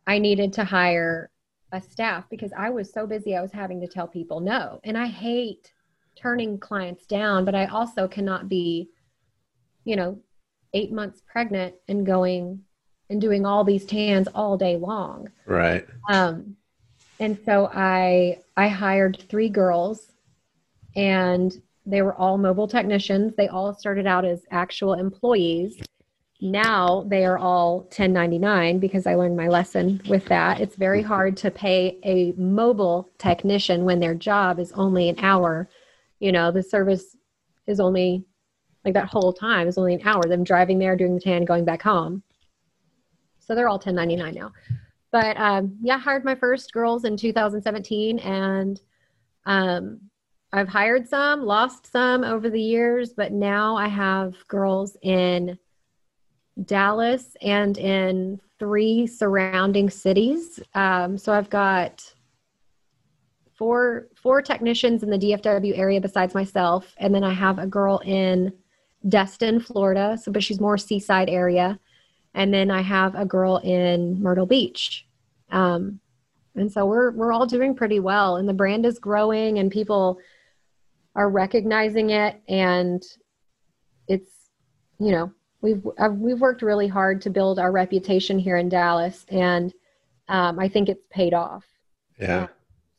I 0.07 0.19
needed 0.19 0.53
to 0.55 0.65
hire 0.65 1.31
a 1.73 1.81
staff 1.81 2.25
because 2.31 2.53
I 2.57 2.71
was 2.71 2.93
so 2.93 3.07
busy, 3.07 3.37
I 3.37 3.43
was 3.43 3.53
having 3.53 3.81
to 3.81 3.87
tell 3.87 4.09
people 4.09 4.41
no. 4.41 4.81
And 4.85 4.99
I 4.99 5.07
hate 5.07 5.73
turning 6.17 6.59
clients 6.59 7.07
down, 7.07 7.45
but 7.45 7.55
I 7.55 7.67
also 7.67 8.09
cannot 8.09 8.49
be, 8.49 8.89
you 9.85 9.97
know, 9.97 10.19
eight 10.75 10.93
months 10.93 11.23
pregnant 11.27 11.75
and 11.89 12.05
going 12.05 12.63
and 13.11 13.21
doing 13.21 13.45
all 13.45 13.65
these 13.65 13.85
tans 13.85 14.29
all 14.35 14.57
day 14.57 14.77
long. 14.77 15.29
Right. 15.45 15.87
Um, 16.09 16.57
and 17.19 17.39
so 17.45 17.71
I 17.75 18.39
I 18.57 18.69
hired 18.69 19.23
three 19.29 19.51
girls 19.51 20.13
and 20.97 21.61
they 21.85 22.03
were 22.03 22.15
all 22.15 22.39
mobile 22.39 22.69
technicians. 22.69 23.35
They 23.37 23.49
all 23.49 23.75
started 23.75 24.07
out 24.07 24.25
as 24.25 24.43
actual 24.51 24.95
employees. 24.95 25.83
Now 26.41 27.05
they 27.09 27.27
are 27.27 27.37
all 27.37 27.81
1099 27.81 28.79
because 28.79 29.07
I 29.07 29.15
learned 29.15 29.37
my 29.37 29.49
lesson 29.49 30.01
with 30.09 30.25
that. 30.27 30.61
It's 30.61 30.77
very 30.77 31.03
hard 31.03 31.37
to 31.39 31.51
pay 31.51 31.99
a 32.05 32.33
mobile 32.41 33.11
technician 33.19 33.85
when 33.85 34.01
their 34.01 34.15
job 34.15 34.59
is 34.59 34.73
only 34.73 35.09
an 35.11 35.19
hour. 35.19 35.69
You 36.21 36.33
know, 36.33 36.51
the 36.51 36.63
service 36.63 37.17
is 37.67 37.81
only 37.81 38.25
like 38.85 38.95
that 38.95 39.09
whole 39.09 39.35
time 39.35 39.69
is 39.69 39.77
only 39.77 39.95
an 39.95 40.07
hour. 40.07 40.23
Them 40.23 40.45
driving 40.45 40.79
there, 40.79 40.97
doing 40.97 41.15
the 41.15 41.21
tan, 41.21 41.45
going 41.45 41.67
back 41.67 41.83
home. 41.83 42.23
So 43.51 43.57
they're 43.57 43.69
all 43.69 43.79
1099 43.79 44.33
now. 44.33 44.53
But 45.11 45.37
um, 45.37 45.77
yeah, 45.83 45.97
I 45.97 45.99
hired 45.99 46.25
my 46.25 46.37
first 46.37 46.73
girls 46.73 47.05
in 47.05 47.17
2017 47.17 48.21
and 48.21 48.81
um, 49.45 50.03
I've 50.53 50.69
hired 50.69 51.09
some, 51.09 51.45
lost 51.45 51.91
some 51.91 52.23
over 52.23 52.49
the 52.49 52.63
years, 52.63 53.13
but 53.13 53.33
now 53.33 53.75
I 53.75 53.89
have 53.89 54.37
girls 54.47 54.97
in 55.03 55.59
Dallas 56.65 57.37
and 57.43 57.77
in 57.77 58.41
three 58.61 59.09
surrounding 59.09 59.91
cities. 59.91 60.61
Um, 60.77 61.19
so 61.19 61.33
I've 61.33 61.51
got 61.51 62.05
four 63.59 64.07
four 64.15 64.43
technicians 64.43 65.03
in 65.03 65.11
the 65.11 65.19
DFW 65.19 65.77
area 65.77 66.01
besides 66.01 66.35
myself, 66.35 66.95
and 66.99 67.13
then 67.13 67.25
I 67.25 67.33
have 67.33 67.59
a 67.59 67.67
girl 67.67 68.01
in 68.05 68.53
Destin, 69.09 69.59
Florida. 69.59 70.17
So, 70.23 70.31
but 70.31 70.45
she's 70.45 70.61
more 70.61 70.79
seaside 70.79 71.29
area, 71.29 71.81
and 72.35 72.53
then 72.53 72.71
I 72.71 72.83
have 72.83 73.15
a 73.15 73.25
girl 73.25 73.59
in 73.59 74.23
Myrtle 74.23 74.47
Beach. 74.47 75.07
Um, 75.51 76.01
and 76.55 76.71
so 76.71 76.87
we're 76.87 77.11
we're 77.13 77.33
all 77.33 77.47
doing 77.47 77.75
pretty 77.75 78.01
well, 78.01 78.37
and 78.37 78.49
the 78.49 78.55
brand 78.55 78.85
is 78.85 78.99
growing, 78.99 79.59
and 79.59 79.71
people 79.71 80.21
are 81.15 81.29
recognizing 81.29 82.11
it 82.11 82.41
and 82.49 83.03
it's 84.09 84.31
you 84.99 85.11
know 85.11 85.33
we've 85.61 85.87
I've, 85.99 86.15
we've 86.15 86.41
worked 86.41 86.63
really 86.63 86.89
hard 86.89 87.21
to 87.23 87.31
build 87.31 87.59
our 87.59 87.73
reputation 87.73 88.39
here 88.39 88.57
in 88.57 88.69
Dallas 88.69 89.27
and 89.29 89.73
um, 90.29 90.61
I 90.61 90.69
think 90.69 90.89
it's 90.89 91.05
paid 91.11 91.35
off. 91.35 91.65
Yeah. 92.21 92.47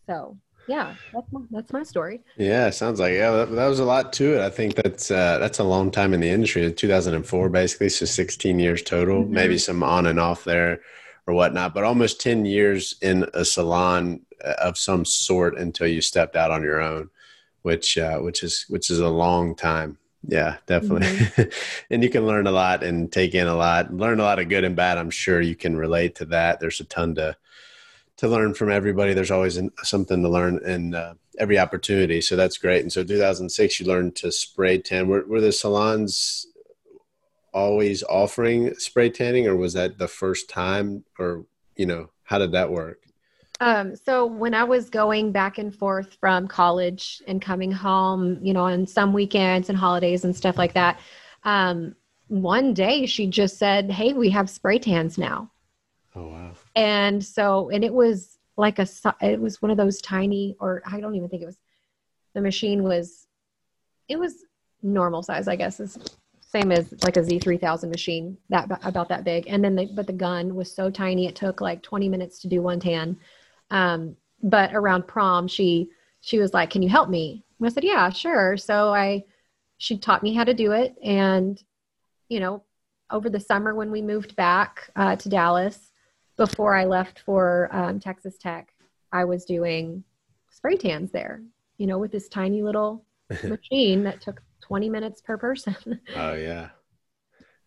so 0.06 0.38
yeah, 0.72 0.96
that's 1.14 1.32
my, 1.32 1.42
that's 1.52 1.74
my 1.74 1.84
story. 1.84 2.22
Yeah, 2.38 2.70
sounds 2.70 3.00
like 3.00 3.14
yeah, 3.14 3.32
that, 3.32 3.52
that, 3.52 3.68
was 3.68 3.80
a 3.80 3.86
lot 3.86 4.14
to 4.14 4.36
it. 4.36 4.42
I 4.42 4.50
think 4.50 4.76
that's 4.76 5.12
uh, 5.12 5.38
that's 5.40 5.60
a 5.60 5.64
long 5.64 5.92
time 5.92 6.14
in 6.14 6.22
the 6.22 6.30
industry. 6.30 6.72
2004, 6.72 7.50
basically, 7.50 7.90
so 7.90 8.06
16 8.06 8.60
years 8.60 8.82
total. 8.82 9.24
Mm-hmm. 9.24 9.34
Maybe 9.34 9.58
some 9.58 9.84
on 9.84 10.06
and 10.06 10.20
off 10.20 10.44
there 10.44 10.82
or 11.28 11.34
whatnot, 11.34 11.74
but 11.74 11.84
almost 11.84 12.22
10 12.22 12.46
years 12.46 12.96
in 13.02 13.28
a 13.34 13.46
salon 13.46 14.22
uh, 14.44 14.54
of 14.60 14.78
some 14.78 15.06
sort 15.06 15.58
until 15.58 15.88
you 15.88 16.02
stepped 16.02 16.36
out 16.36 16.52
on 16.52 16.64
your 16.64 16.82
own 16.82 17.10
which 17.62 17.98
uh, 17.98 18.20
which 18.20 18.44
is 18.44 18.66
which 18.70 18.90
is 18.90 19.00
a 19.00 19.10
long 19.10 19.56
time. 19.56 19.98
Yeah, 20.28 20.58
definitely. 20.68 21.08
Mm-hmm. 21.08 21.50
and 21.94 22.04
you 22.04 22.10
can 22.10 22.28
learn 22.28 22.46
a 22.46 22.52
lot 22.52 22.84
and 22.84 23.12
take 23.12 23.34
in 23.34 23.48
a 23.48 23.56
lot, 23.56 23.92
learn 23.92 24.20
a 24.20 24.24
lot 24.24 24.40
of 24.40 24.50
good 24.50 24.64
and 24.64 24.76
bad. 24.76 25.00
I'm 25.00 25.10
sure 25.10 25.42
you 25.42 25.56
can 25.56 25.76
relate 25.76 26.16
to 26.16 26.26
that. 26.26 26.60
There's 26.60 26.80
a 26.80 26.86
ton 26.86 27.16
to 27.16 27.36
to 28.18 28.28
learn 28.28 28.54
from 28.54 28.72
everybody. 28.72 29.14
There's 29.14 29.32
always 29.32 29.60
something 29.84 30.22
to 30.22 30.30
learn 30.30 30.64
in 30.66 30.94
uh, 30.94 31.16
every 31.40 31.58
opportunity. 31.58 32.22
So 32.22 32.36
that's 32.36 32.58
great. 32.58 32.82
And 32.82 32.92
so 32.92 33.04
2006, 33.04 33.80
you 33.80 33.86
learned 33.86 34.16
to 34.18 34.32
spray 34.32 34.78
tan. 34.78 35.08
Were, 35.08 35.26
were 35.26 35.42
the 35.42 35.52
salons 35.52 36.48
always 37.54 38.04
offering 38.04 38.74
spray 38.76 39.10
tanning 39.10 39.48
or 39.48 39.56
was 39.56 39.74
that 39.74 39.98
the 39.98 40.08
first 40.08 40.50
time 40.50 41.04
or, 41.20 41.46
you 41.76 41.86
know, 41.86 42.10
how 42.24 42.38
did 42.38 42.52
that 42.54 42.72
work? 42.72 43.00
Um, 43.60 43.96
so 43.96 44.26
when 44.26 44.56
I 44.56 44.64
was 44.64 44.90
going 44.90 45.32
back 45.32 45.60
and 45.60 45.74
forth 45.74 46.18
from 46.20 46.48
college 46.48 47.22
and 47.28 47.40
coming 47.40 47.72
home, 47.72 48.40
you 48.42 48.54
know, 48.54 48.64
on 48.64 48.88
some 48.88 49.14
weekends 49.14 49.70
and 49.70 49.78
holidays 49.78 50.26
and 50.26 50.36
stuff 50.36 50.58
like 50.58 50.74
that, 50.74 51.00
um, 51.44 51.96
one 52.28 52.74
day 52.74 53.06
she 53.06 53.28
just 53.28 53.58
said, 53.58 53.92
"Hey, 53.92 54.14
we 54.14 54.30
have 54.30 54.50
spray 54.50 54.80
tans 54.80 55.18
now." 55.18 55.52
Oh 56.16 56.28
wow! 56.28 56.54
And 56.76 57.24
so, 57.24 57.70
and 57.70 57.84
it 57.84 57.94
was 57.94 58.38
like 58.58 58.80
a, 58.80 58.88
it 59.22 59.40
was 59.40 59.62
one 59.62 59.72
of 59.72 59.78
those 59.78 60.02
tiny, 60.02 60.56
or 60.60 60.82
I 60.86 61.00
don't 61.00 61.16
even 61.16 61.30
think 61.30 61.44
it 61.44 61.48
was. 61.48 61.58
The 62.34 62.42
machine 62.42 62.84
was, 62.84 63.28
it 64.08 64.18
was 64.18 64.46
normal 64.82 65.22
size, 65.22 65.48
I 65.48 65.58
guess. 65.58 65.80
Is 65.80 65.98
same 66.52 66.72
as 66.72 66.94
like 67.04 67.18
a 67.18 67.22
Z3000 67.22 67.90
machine, 67.90 68.38
that 68.50 68.70
about 68.84 69.10
that 69.10 69.24
big. 69.24 69.46
And 69.48 69.64
then, 69.64 69.76
the, 69.76 69.86
but 69.94 70.08
the 70.08 70.14
gun 70.14 70.56
was 70.56 70.74
so 70.74 70.90
tiny, 70.90 71.28
it 71.28 71.36
took 71.36 71.62
like 71.62 71.82
20 71.82 72.10
minutes 72.10 72.40
to 72.40 72.48
do 72.48 72.62
one 72.62 72.80
tan. 72.80 73.18
Um, 73.70 74.16
but 74.44 74.74
around 74.74 75.08
prom, 75.08 75.48
she 75.48 75.90
she 76.22 76.40
was 76.40 76.54
like, 76.54 76.70
"Can 76.70 76.82
you 76.82 76.90
help 76.90 77.10
me?" 77.10 77.44
And 77.60 77.68
I 77.68 77.70
said, 77.70 77.84
"Yeah, 77.84 78.10
sure." 78.10 78.58
So 78.58 78.94
I 78.94 79.24
she 79.78 79.98
taught 79.98 80.24
me 80.24 80.34
how 80.34 80.44
to 80.44 80.54
do 80.54 80.72
it, 80.74 80.96
and 81.04 81.62
you 82.30 82.40
know, 82.40 82.64
over 83.10 83.30
the 83.30 83.40
summer 83.40 83.76
when 83.76 83.92
we 83.92 84.02
moved 84.02 84.36
back 84.36 84.90
uh, 84.96 85.16
to 85.18 85.30
Dallas, 85.30 85.91
before 86.46 86.76
I 86.76 86.86
left 86.86 87.20
for 87.20 87.70
um, 87.72 88.00
Texas 88.00 88.38
Tech, 88.40 88.74
I 89.12 89.26
was 89.26 89.46
doing 89.46 90.04
spray 90.50 90.76
tans 90.76 91.12
there. 91.12 91.42
You 91.78 91.88
know, 91.88 92.00
with 92.00 92.12
this 92.12 92.30
tiny 92.30 92.64
little 92.64 93.06
machine 93.44 94.04
that 94.04 94.22
took 94.22 94.42
20 94.62 94.90
minutes 94.90 95.22
per 95.22 95.38
person. 95.38 96.00
Oh 96.16 96.34
yeah 96.34 96.70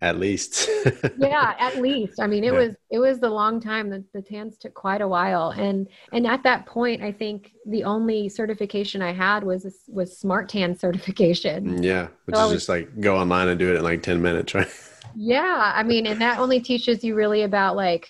at 0.00 0.19
least 0.19 0.69
yeah 1.19 1.54
at 1.59 1.81
least 1.81 2.21
i 2.21 2.26
mean 2.26 2.45
it 2.45 2.52
yeah. 2.52 2.59
was 2.59 2.75
it 2.90 2.99
was 2.99 3.23
a 3.23 3.28
long 3.28 3.59
time 3.59 3.88
the, 3.88 4.04
the 4.12 4.21
tans 4.21 4.59
took 4.59 4.75
quite 4.75 5.00
a 5.00 5.09
while 5.09 5.50
and 5.50 5.88
and 6.12 6.26
at 6.26 6.43
that 6.43 6.66
point 6.66 7.00
i 7.02 7.11
think 7.11 7.52
the 7.66 7.83
only 7.85 8.28
certification 8.28 9.00
i 9.00 9.12
had 9.12 9.43
was 9.43 9.64
was 9.88 10.19
smart 10.19 10.49
tan 10.49 10.76
certification 10.76 11.78
mm, 11.78 11.85
yeah 11.85 12.09
which 12.25 12.37
so 12.37 12.45
is 12.45 12.50
was, 12.50 12.61
just 12.61 12.69
like 12.69 13.00
go 13.00 13.16
online 13.16 13.49
and 13.49 13.59
do 13.59 13.73
it 13.73 13.76
in 13.76 13.83
like 13.83 14.02
10 14.02 14.21
minutes 14.21 14.52
right 14.52 14.69
yeah 15.14 15.73
i 15.75 15.83
mean 15.83 16.07
and 16.07 16.21
that 16.21 16.38
only 16.38 16.61
teaches 16.61 17.02
you 17.02 17.14
really 17.14 17.43
about 17.43 17.75
like 17.75 18.09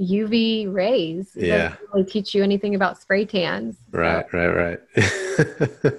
uv 0.00 0.72
rays 0.72 1.30
yeah 1.34 1.74
really 1.92 2.04
teach 2.04 2.34
you 2.34 2.42
anything 2.42 2.74
about 2.74 3.00
spray 3.00 3.24
tans 3.24 3.76
right 3.92 4.26
so. 4.30 4.38
right 4.38 4.78
right 4.94 5.94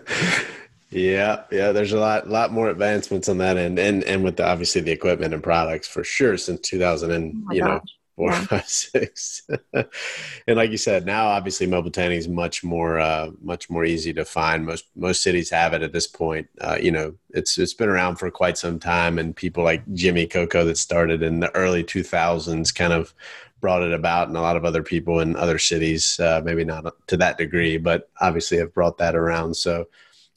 Yeah, 0.90 1.44
yeah. 1.52 1.74
There's 1.74 1.92
a 1.92 2.00
lot, 2.00 2.30
lot 2.30 2.52
more 2.52 2.70
advancements 2.70 3.28
on 3.28 3.40
that 3.40 3.58
end, 3.58 3.78
and 3.78 4.04
and 4.06 4.24
with 4.24 4.38
the, 4.38 4.48
obviously 4.48 4.82
the 4.82 4.92
equipment 4.92 5.34
and 5.34 5.44
products 5.44 5.88
for 5.88 6.04
sure 6.04 6.38
since 6.38 6.62
2000 6.62 7.12
and 7.12 7.44
oh 7.50 7.54
you 7.54 7.60
gosh. 7.62 7.70
know 7.70 7.82
four, 8.18 8.32
yeah. 8.32 8.42
five, 8.46 8.68
six. 8.68 9.48
and 9.74 10.58
like 10.58 10.72
you 10.72 10.78
said, 10.78 11.06
now 11.06 11.28
obviously 11.28 11.68
mobile 11.68 11.92
tanning 11.92 12.18
is 12.18 12.28
much 12.28 12.64
more, 12.64 13.00
uh, 13.00 13.30
much 13.42 13.70
more 13.70 13.86
easy 13.86 14.12
to 14.14 14.26
find. 14.26 14.66
Most 14.66 14.86
most 14.96 15.22
cities 15.22 15.50
have 15.52 15.74
it 15.74 15.84
at 15.84 15.94
this 15.94 16.08
point. 16.08 16.48
Uh, 16.60 16.78
you 16.82 16.92
know, 16.92 17.14
it's 17.30 17.58
it's 17.58 17.74
been 17.74 17.90
around 17.90 18.18
for 18.18 18.30
quite 18.32 18.58
some 18.58 18.80
time, 18.80 19.20
and 19.20 19.36
people 19.36 19.64
like 19.64 19.84
Jimmy 19.94 20.26
Coco 20.26 20.66
that 20.66 20.78
started 20.78 21.22
in 21.22 21.40
the 21.40 21.54
early 21.56 21.84
2000s 21.84 22.74
kind 22.74 22.94
of 22.94 23.14
brought 23.60 23.84
it 23.84 23.94
about, 23.94 24.28
and 24.28 24.38
a 24.38 24.42
lot 24.42 24.58
of 24.58 24.66
other 24.66 24.84
people 24.84 25.20
in 25.20 25.36
other 25.36 25.58
cities, 25.58 26.20
uh, 26.20 26.42
maybe 26.44 26.64
not 26.64 26.94
to 27.08 27.18
that 27.18 27.38
degree, 27.38 27.78
but 27.78 28.10
obviously 28.22 28.58
have 28.58 28.74
brought 28.74 28.98
that 28.98 29.16
around. 29.16 29.56
So 29.56 29.86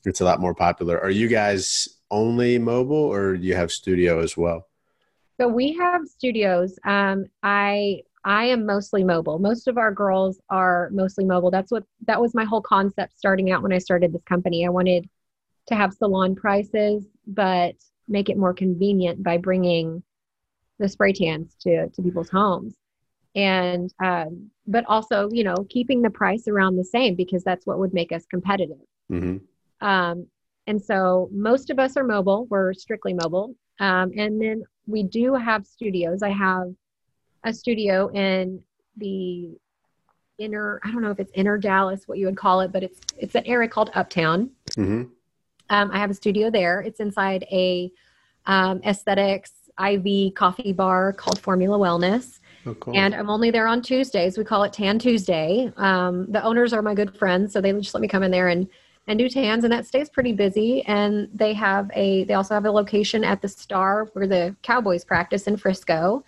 it's 0.04 0.20
a 0.20 0.24
lot 0.24 0.40
more 0.40 0.54
popular. 0.54 0.98
Are 1.00 1.10
you 1.10 1.28
guys 1.28 1.88
only 2.10 2.58
mobile 2.58 2.96
or 2.96 3.36
do 3.36 3.46
you 3.46 3.54
have 3.54 3.70
studio 3.70 4.20
as 4.20 4.36
well? 4.36 4.66
So 5.40 5.48
we 5.48 5.72
have 5.74 6.06
studios. 6.06 6.78
Um, 6.84 7.26
I 7.42 8.02
I 8.24 8.44
am 8.46 8.66
mostly 8.66 9.02
mobile. 9.02 9.38
Most 9.38 9.68
of 9.68 9.78
our 9.78 9.92
girls 9.92 10.38
are 10.50 10.90
mostly 10.92 11.24
mobile. 11.24 11.50
That's 11.50 11.70
what 11.70 11.84
that 12.06 12.20
was 12.20 12.34
my 12.34 12.44
whole 12.44 12.60
concept 12.60 13.16
starting 13.16 13.50
out 13.50 13.62
when 13.62 13.72
I 13.72 13.78
started 13.78 14.12
this 14.12 14.22
company. 14.24 14.66
I 14.66 14.68
wanted 14.68 15.08
to 15.68 15.74
have 15.74 15.94
salon 15.94 16.34
prices, 16.34 17.06
but 17.26 17.76
make 18.08 18.28
it 18.28 18.36
more 18.36 18.52
convenient 18.52 19.22
by 19.22 19.38
bringing 19.38 20.02
the 20.78 20.88
spray 20.88 21.12
tans 21.12 21.54
to 21.60 21.88
to 21.88 22.02
people's 22.02 22.28
homes, 22.28 22.74
and 23.34 23.92
um, 24.02 24.50
but 24.66 24.84
also 24.86 25.28
you 25.32 25.44
know 25.44 25.66
keeping 25.68 26.02
the 26.02 26.10
price 26.10 26.48
around 26.48 26.76
the 26.76 26.84
same 26.84 27.14
because 27.14 27.44
that's 27.44 27.66
what 27.66 27.78
would 27.78 27.94
make 27.94 28.12
us 28.12 28.26
competitive. 28.26 28.78
Mm-hmm. 29.10 29.86
Um, 29.86 30.26
and 30.66 30.82
so 30.82 31.28
most 31.32 31.70
of 31.70 31.78
us 31.78 31.96
are 31.96 32.04
mobile, 32.04 32.46
we're 32.50 32.74
strictly 32.74 33.14
mobile. 33.14 33.54
Um, 33.80 34.12
and 34.16 34.40
then 34.40 34.62
we 34.86 35.02
do 35.02 35.34
have 35.34 35.66
studios. 35.66 36.22
I 36.22 36.30
have 36.30 36.74
a 37.44 37.52
studio 37.52 38.08
in 38.08 38.62
the 38.96 39.56
inner, 40.38 40.80
I 40.84 40.90
don't 40.90 41.02
know 41.02 41.10
if 41.10 41.20
it's 41.20 41.32
inner 41.34 41.56
Dallas, 41.58 42.02
what 42.06 42.18
you 42.18 42.26
would 42.26 42.36
call 42.36 42.60
it, 42.60 42.72
but 42.72 42.82
it's 42.82 43.00
it's 43.18 43.34
an 43.34 43.46
area 43.46 43.68
called 43.68 43.90
Uptown. 43.94 44.50
Mm-hmm. 44.70 45.04
Um, 45.70 45.90
I 45.92 45.98
have 45.98 46.10
a 46.10 46.14
studio 46.14 46.50
there. 46.50 46.80
It's 46.80 47.00
inside 47.00 47.44
a 47.50 47.90
um, 48.46 48.80
aesthetics 48.84 49.52
IV 49.80 50.34
coffee 50.34 50.72
bar 50.72 51.12
called 51.12 51.38
Formula 51.38 51.78
Wellness. 51.78 52.39
Oh, 52.66 52.74
cool. 52.74 52.96
And 52.96 53.14
I'm 53.14 53.30
only 53.30 53.50
there 53.50 53.66
on 53.66 53.80
Tuesdays. 53.80 54.36
We 54.36 54.44
call 54.44 54.64
it 54.64 54.72
Tan 54.72 54.98
Tuesday. 54.98 55.72
Um, 55.76 56.30
the 56.30 56.42
owners 56.42 56.72
are 56.72 56.82
my 56.82 56.94
good 56.94 57.16
friends, 57.16 57.52
so 57.52 57.60
they 57.60 57.72
just 57.72 57.94
let 57.94 58.00
me 58.00 58.08
come 58.08 58.22
in 58.22 58.30
there 58.30 58.48
and 58.48 58.68
and 59.06 59.18
do 59.18 59.28
tans 59.28 59.64
and 59.64 59.72
that 59.72 59.86
stays 59.86 60.08
pretty 60.08 60.32
busy 60.32 60.82
and 60.82 61.28
they 61.34 61.52
have 61.52 61.90
a 61.94 62.24
they 62.24 62.34
also 62.34 62.54
have 62.54 62.64
a 62.64 62.70
location 62.70 63.24
at 63.24 63.42
the 63.42 63.48
star 63.48 64.08
where 64.12 64.28
the 64.28 64.54
cowboys 64.62 65.04
practice 65.04 65.48
in 65.48 65.56
frisco 65.56 66.24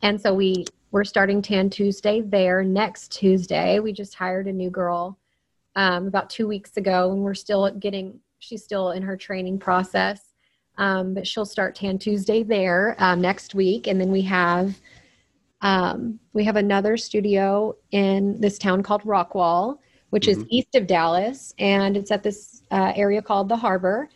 and 0.00 0.18
so 0.18 0.32
we 0.32 0.64
we're 0.90 1.04
starting 1.04 1.42
tan 1.42 1.68
tuesday 1.68 2.22
there 2.22 2.64
next 2.64 3.12
tuesday 3.12 3.78
we 3.78 3.92
just 3.92 4.14
hired 4.14 4.46
a 4.46 4.52
new 4.52 4.70
girl 4.70 5.18
um, 5.76 6.06
about 6.06 6.30
two 6.30 6.48
weeks 6.48 6.76
ago 6.76 7.12
and 7.12 7.20
we're 7.20 7.34
still 7.34 7.70
getting 7.72 8.18
she's 8.38 8.64
still 8.64 8.92
in 8.92 9.02
her 9.02 9.16
training 9.16 9.58
process 9.58 10.32
um, 10.78 11.14
but 11.14 11.26
she'll 11.26 11.44
start 11.44 11.74
tan 11.74 11.98
tuesday 11.98 12.42
there 12.42 12.96
um, 13.00 13.20
next 13.20 13.54
week 13.54 13.86
and 13.86 14.00
then 14.00 14.10
we 14.10 14.22
have 14.22 14.78
um, 15.64 16.20
we 16.32 16.44
have 16.44 16.54
another 16.54 16.96
studio 16.96 17.74
in 17.90 18.40
this 18.40 18.58
town 18.58 18.84
called 18.84 19.02
rockwall 19.02 19.78
which 20.14 20.28
mm-hmm. 20.28 20.42
is 20.42 20.46
east 20.48 20.76
of 20.76 20.86
Dallas, 20.86 21.52
and 21.58 21.96
it's 21.96 22.12
at 22.12 22.22
this 22.22 22.62
uh, 22.70 22.92
area 22.94 23.20
called 23.20 23.48
the 23.48 23.56
Harbor. 23.56 24.08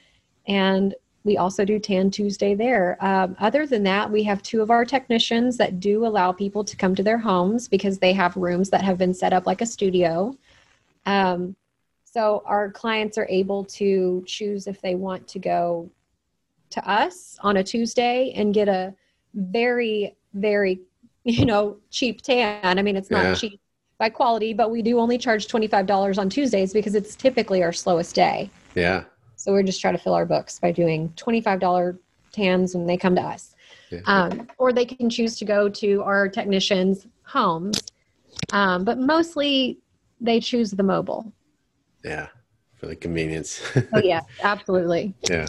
And 0.47 0.95
we 1.25 1.39
also 1.39 1.65
do 1.65 1.81
Tan 1.81 2.09
Tuesday 2.13 2.55
there. 2.55 2.97
Um, 3.05 3.35
other 3.41 3.67
than 3.67 3.83
that, 3.83 4.09
we 4.09 4.23
have 4.23 4.41
two 4.41 4.63
of 4.63 4.71
our 4.71 4.85
technicians 4.85 5.57
that 5.57 5.81
do 5.81 6.07
allow 6.07 6.31
people 6.31 6.63
to 6.63 6.77
come 6.77 6.95
to 6.95 7.03
their 7.03 7.19
homes 7.19 7.67
because 7.67 7.99
they 7.99 8.13
have 8.13 8.37
rooms 8.37 8.71
that 8.71 8.83
have 8.83 8.97
been 8.97 9.13
set 9.13 9.33
up 9.33 9.45
like 9.45 9.61
a 9.61 9.67
studio. 9.67 10.33
Um, 11.05 11.57
so 12.05 12.45
our 12.47 12.71
clients 12.71 13.19
are 13.19 13.27
able 13.29 13.65
to 13.65 14.23
choose 14.25 14.69
if 14.69 14.81
they 14.81 14.95
want 14.95 15.27
to 15.27 15.41
go 15.41 15.91
to 16.71 16.89
us 16.89 17.37
on 17.41 17.57
a 17.57 17.65
Tuesday 17.65 18.33
and 18.37 18.55
get 18.55 18.69
a 18.69 18.95
very, 19.35 20.15
very, 20.33 20.79
you 21.29 21.45
know, 21.45 21.77
cheap 21.91 22.23
tan. 22.23 22.79
I 22.79 22.83
mean, 22.83 22.97
it's 22.97 23.11
not 23.11 23.25
yeah. 23.25 23.35
cheap 23.35 23.61
by 23.99 24.09
quality, 24.09 24.55
but 24.55 24.71
we 24.71 24.81
do 24.81 24.99
only 24.99 25.19
charge 25.19 25.47
$25 25.47 26.19
on 26.19 26.31
Tuesdays 26.31 26.73
because 26.73 26.95
it's 26.95 27.15
typically 27.15 27.63
our 27.63 27.73
slowest 27.73 28.15
day. 28.15 28.51
Yeah. 28.75 29.05
So 29.37 29.53
we're 29.53 29.63
just 29.63 29.81
trying 29.81 29.97
to 29.97 30.03
fill 30.03 30.15
our 30.15 30.27
books 30.27 30.59
by 30.59 30.73
doing 30.73 31.11
$25 31.17 31.99
tans 32.33 32.75
when 32.75 32.87
they 32.87 32.97
come 32.97 33.15
to 33.15 33.23
us. 33.23 33.55
Yeah. 33.91 34.01
Um, 34.07 34.49
or 34.59 34.73
they 34.73 34.85
can 34.85 35.11
choose 35.11 35.37
to 35.39 35.45
go 35.45 35.69
to 35.69 36.03
our 36.03 36.29
technicians' 36.29 37.07
homes. 37.25 37.81
Um, 38.53 38.85
but 38.85 38.99
mostly 38.99 39.79
they 40.21 40.41
choose 40.41 40.71
the 40.71 40.83
mobile. 40.83 41.33
Yeah, 42.05 42.29
for 42.77 42.87
the 42.87 42.97
convenience. 42.97 43.61
oh 43.93 44.01
yeah, 44.03 44.21
absolutely. 44.43 45.15
Yeah. 45.29 45.47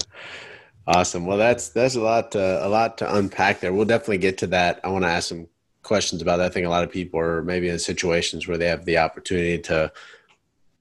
Awesome. 0.88 1.25
Well, 1.27 1.38
that's 1.38 1.69
that's 1.69 1.95
a 1.95 2.01
lot 2.01 2.31
to, 2.31 2.65
a 2.65 2.67
lot 2.67 2.98
to 2.98 3.15
unpack 3.15 3.59
there. 3.59 3.71
We'll 3.71 3.86
definitely 3.86 4.17
get 4.17 4.39
to 4.39 4.48
that. 4.48 4.79
I 4.83 4.88
want 4.88 5.03
to 5.03 5.09
ask 5.09 5.29
some 5.29 5.48
questions 5.89 6.22
about 6.22 6.38
that. 6.38 6.46
I 6.46 6.50
think 6.50 6.67
a 6.67 6.69
lot 6.69 6.84
of 6.84 6.91
people 6.91 7.19
are 7.19 7.41
maybe 7.41 7.67
in 7.67 7.79
situations 7.79 8.48
where 8.48 8.60
they 8.60 8.67
have 8.67 8.86
the 8.86 9.00
opportunity 9.00 9.58
to 9.63 9.91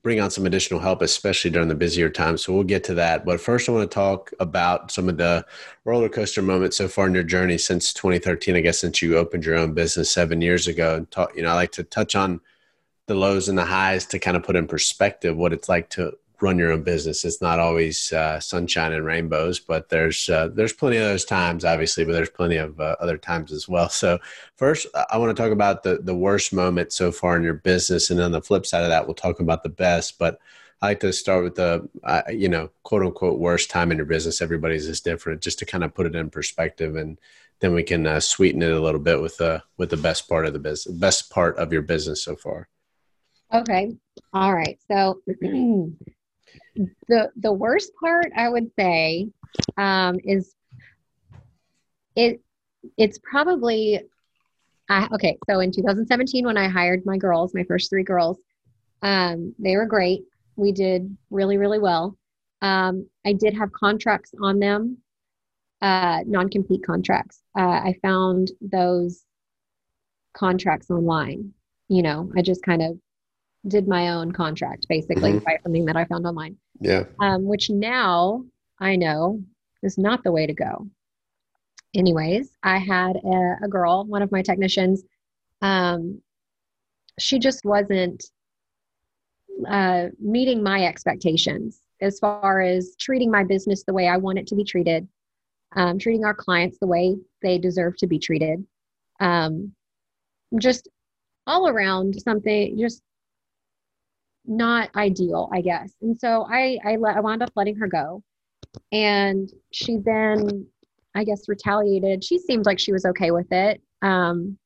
bring 0.02 0.20
on 0.20 0.30
some 0.30 0.44
additional 0.44 0.80
help, 0.80 1.00
especially 1.00 1.50
during 1.50 1.68
the 1.68 1.74
busier 1.74 2.10
times. 2.10 2.44
So 2.44 2.52
we'll 2.52 2.62
get 2.62 2.84
to 2.84 2.94
that. 2.94 3.24
But 3.24 3.40
first, 3.40 3.68
I 3.68 3.72
want 3.72 3.90
to 3.90 3.94
talk 3.94 4.30
about 4.38 4.90
some 4.90 5.08
of 5.08 5.16
the 5.16 5.46
roller 5.86 6.10
coaster 6.10 6.42
moments 6.42 6.76
so 6.76 6.88
far 6.88 7.06
in 7.06 7.14
your 7.14 7.22
journey 7.22 7.56
since 7.56 7.94
2013. 7.94 8.54
I 8.54 8.60
guess 8.60 8.78
since 8.78 9.00
you 9.00 9.16
opened 9.16 9.46
your 9.46 9.56
own 9.56 9.72
business 9.72 10.10
seven 10.10 10.42
years 10.42 10.68
ago, 10.68 10.96
and 10.96 11.10
talk. 11.10 11.34
You 11.34 11.42
know, 11.42 11.48
I 11.48 11.54
like 11.54 11.72
to 11.72 11.84
touch 11.84 12.14
on 12.14 12.42
the 13.06 13.14
lows 13.14 13.48
and 13.48 13.56
the 13.56 13.64
highs 13.64 14.04
to 14.08 14.18
kind 14.18 14.36
of 14.36 14.42
put 14.42 14.56
in 14.56 14.66
perspective 14.66 15.34
what 15.38 15.54
it's 15.54 15.70
like 15.70 15.88
to 15.90 16.18
run 16.40 16.58
your 16.58 16.72
own 16.72 16.82
business. 16.82 17.24
It's 17.24 17.40
not 17.40 17.58
always 17.58 18.12
uh, 18.12 18.40
sunshine 18.40 18.92
and 18.92 19.04
rainbows, 19.04 19.58
but 19.58 19.88
there's 19.88 20.28
uh, 20.28 20.48
there's 20.48 20.72
plenty 20.72 20.96
of 20.96 21.04
those 21.04 21.24
times, 21.24 21.64
obviously, 21.64 22.04
but 22.04 22.12
there's 22.12 22.30
plenty 22.30 22.56
of 22.56 22.78
uh, 22.80 22.96
other 23.00 23.18
times 23.18 23.52
as 23.52 23.68
well. 23.68 23.88
So 23.88 24.18
first, 24.56 24.86
I 25.10 25.18
want 25.18 25.36
to 25.36 25.42
talk 25.42 25.52
about 25.52 25.82
the 25.82 25.98
the 25.98 26.14
worst 26.14 26.52
moment 26.52 26.92
so 26.92 27.10
far 27.12 27.36
in 27.36 27.42
your 27.42 27.54
business, 27.54 28.10
and 28.10 28.20
on 28.20 28.32
the 28.32 28.42
flip 28.42 28.66
side 28.66 28.82
of 28.82 28.90
that, 28.90 29.06
we'll 29.06 29.14
talk 29.14 29.40
about 29.40 29.62
the 29.62 29.68
best. 29.68 30.18
But 30.18 30.38
I 30.80 30.88
like 30.88 31.00
to 31.00 31.12
start 31.12 31.44
with 31.44 31.56
the 31.56 31.88
uh, 32.04 32.22
you 32.30 32.48
know 32.48 32.70
quote 32.82 33.02
unquote 33.02 33.38
worst 33.38 33.70
time 33.70 33.90
in 33.90 33.98
your 33.98 34.06
business. 34.06 34.40
Everybody's 34.40 34.88
is 34.88 35.00
different, 35.00 35.42
just 35.42 35.58
to 35.60 35.66
kind 35.66 35.84
of 35.84 35.94
put 35.94 36.06
it 36.06 36.14
in 36.14 36.30
perspective, 36.30 36.96
and 36.96 37.18
then 37.60 37.74
we 37.74 37.82
can 37.82 38.06
uh, 38.06 38.20
sweeten 38.20 38.62
it 38.62 38.70
a 38.70 38.80
little 38.80 39.00
bit 39.00 39.20
with 39.20 39.36
the 39.38 39.62
with 39.76 39.90
the 39.90 39.96
best 39.96 40.28
part 40.28 40.46
of 40.46 40.52
the 40.52 40.58
business, 40.58 40.94
best 40.96 41.30
part 41.30 41.56
of 41.58 41.72
your 41.72 41.82
business 41.82 42.22
so 42.22 42.36
far. 42.36 42.68
Okay. 43.52 43.96
All 44.32 44.54
right. 44.54 44.78
So 44.90 45.20
the 47.08 47.30
the 47.36 47.52
worst 47.52 47.92
part 48.00 48.26
I 48.36 48.48
would 48.48 48.70
say 48.78 49.28
um, 49.76 50.18
is 50.24 50.54
it 52.14 52.40
it's 52.96 53.18
probably 53.18 54.00
I, 54.90 55.06
okay. 55.12 55.38
So 55.48 55.60
in 55.60 55.70
2017, 55.70 56.46
when 56.46 56.56
I 56.56 56.68
hired 56.68 57.04
my 57.04 57.18
girls, 57.18 57.54
my 57.54 57.64
first 57.64 57.90
three 57.90 58.04
girls, 58.04 58.38
um, 59.02 59.54
they 59.58 59.76
were 59.76 59.84
great. 59.84 60.22
We 60.56 60.72
did 60.72 61.16
really 61.30 61.56
really 61.56 61.78
well. 61.78 62.16
Um, 62.62 63.08
I 63.24 63.34
did 63.34 63.54
have 63.54 63.72
contracts 63.72 64.32
on 64.42 64.58
them, 64.58 64.98
uh, 65.82 66.20
non 66.26 66.48
compete 66.48 66.84
contracts. 66.84 67.42
Uh, 67.56 67.62
I 67.62 67.94
found 68.02 68.50
those 68.60 69.24
contracts 70.34 70.90
online. 70.90 71.52
You 71.88 72.02
know, 72.02 72.30
I 72.36 72.42
just 72.42 72.62
kind 72.62 72.82
of 72.82 72.98
did 73.68 73.88
my 73.88 74.08
own 74.08 74.32
contract 74.32 74.86
basically 74.88 75.32
mm-hmm. 75.32 75.44
by 75.44 75.58
something 75.62 75.84
that 75.86 75.96
I 75.96 76.04
found 76.04 76.26
online. 76.26 76.56
Yeah. 76.80 77.04
Um, 77.20 77.44
which 77.44 77.70
now 77.70 78.44
I 78.80 78.96
know 78.96 79.42
is 79.82 79.98
not 79.98 80.24
the 80.24 80.32
way 80.32 80.46
to 80.46 80.54
go. 80.54 80.88
Anyways, 81.94 82.50
I 82.62 82.78
had 82.78 83.16
a, 83.16 83.56
a 83.64 83.68
girl, 83.68 84.04
one 84.04 84.22
of 84.22 84.30
my 84.30 84.42
technicians, 84.42 85.04
um, 85.62 86.20
she 87.18 87.38
just 87.38 87.64
wasn't 87.64 88.24
uh, 89.68 90.06
meeting 90.20 90.62
my 90.62 90.84
expectations 90.84 91.80
as 92.00 92.18
far 92.18 92.60
as 92.60 92.94
treating 93.00 93.30
my 93.30 93.42
business 93.42 93.82
the 93.82 93.92
way 93.92 94.06
I 94.06 94.16
want 94.16 94.38
it 94.38 94.46
to 94.48 94.54
be 94.54 94.64
treated, 94.64 95.08
um, 95.74 95.98
treating 95.98 96.24
our 96.24 96.34
clients 96.34 96.78
the 96.78 96.86
way 96.86 97.16
they 97.42 97.58
deserve 97.58 97.96
to 97.98 98.06
be 98.06 98.18
treated. 98.18 98.64
Um, 99.20 99.72
just 100.60 100.88
all 101.46 101.68
around 101.68 102.14
something, 102.22 102.78
just 102.78 103.02
not 104.48 104.90
ideal, 104.96 105.48
I 105.52 105.60
guess. 105.60 105.92
And 106.02 106.18
so 106.18 106.46
I 106.50 106.78
I, 106.84 106.96
let, 106.96 107.16
I 107.16 107.20
wound 107.20 107.42
up 107.42 107.50
letting 107.54 107.76
her 107.76 107.86
go, 107.86 108.22
and 108.90 109.52
she 109.72 109.98
then 109.98 110.66
I 111.14 111.24
guess 111.24 111.48
retaliated. 111.48 112.24
She 112.24 112.38
seemed 112.38 112.66
like 112.66 112.78
she 112.78 112.92
was 112.92 113.04
okay 113.04 113.30
with 113.30 113.50
it, 113.52 113.80
um, 114.02 114.58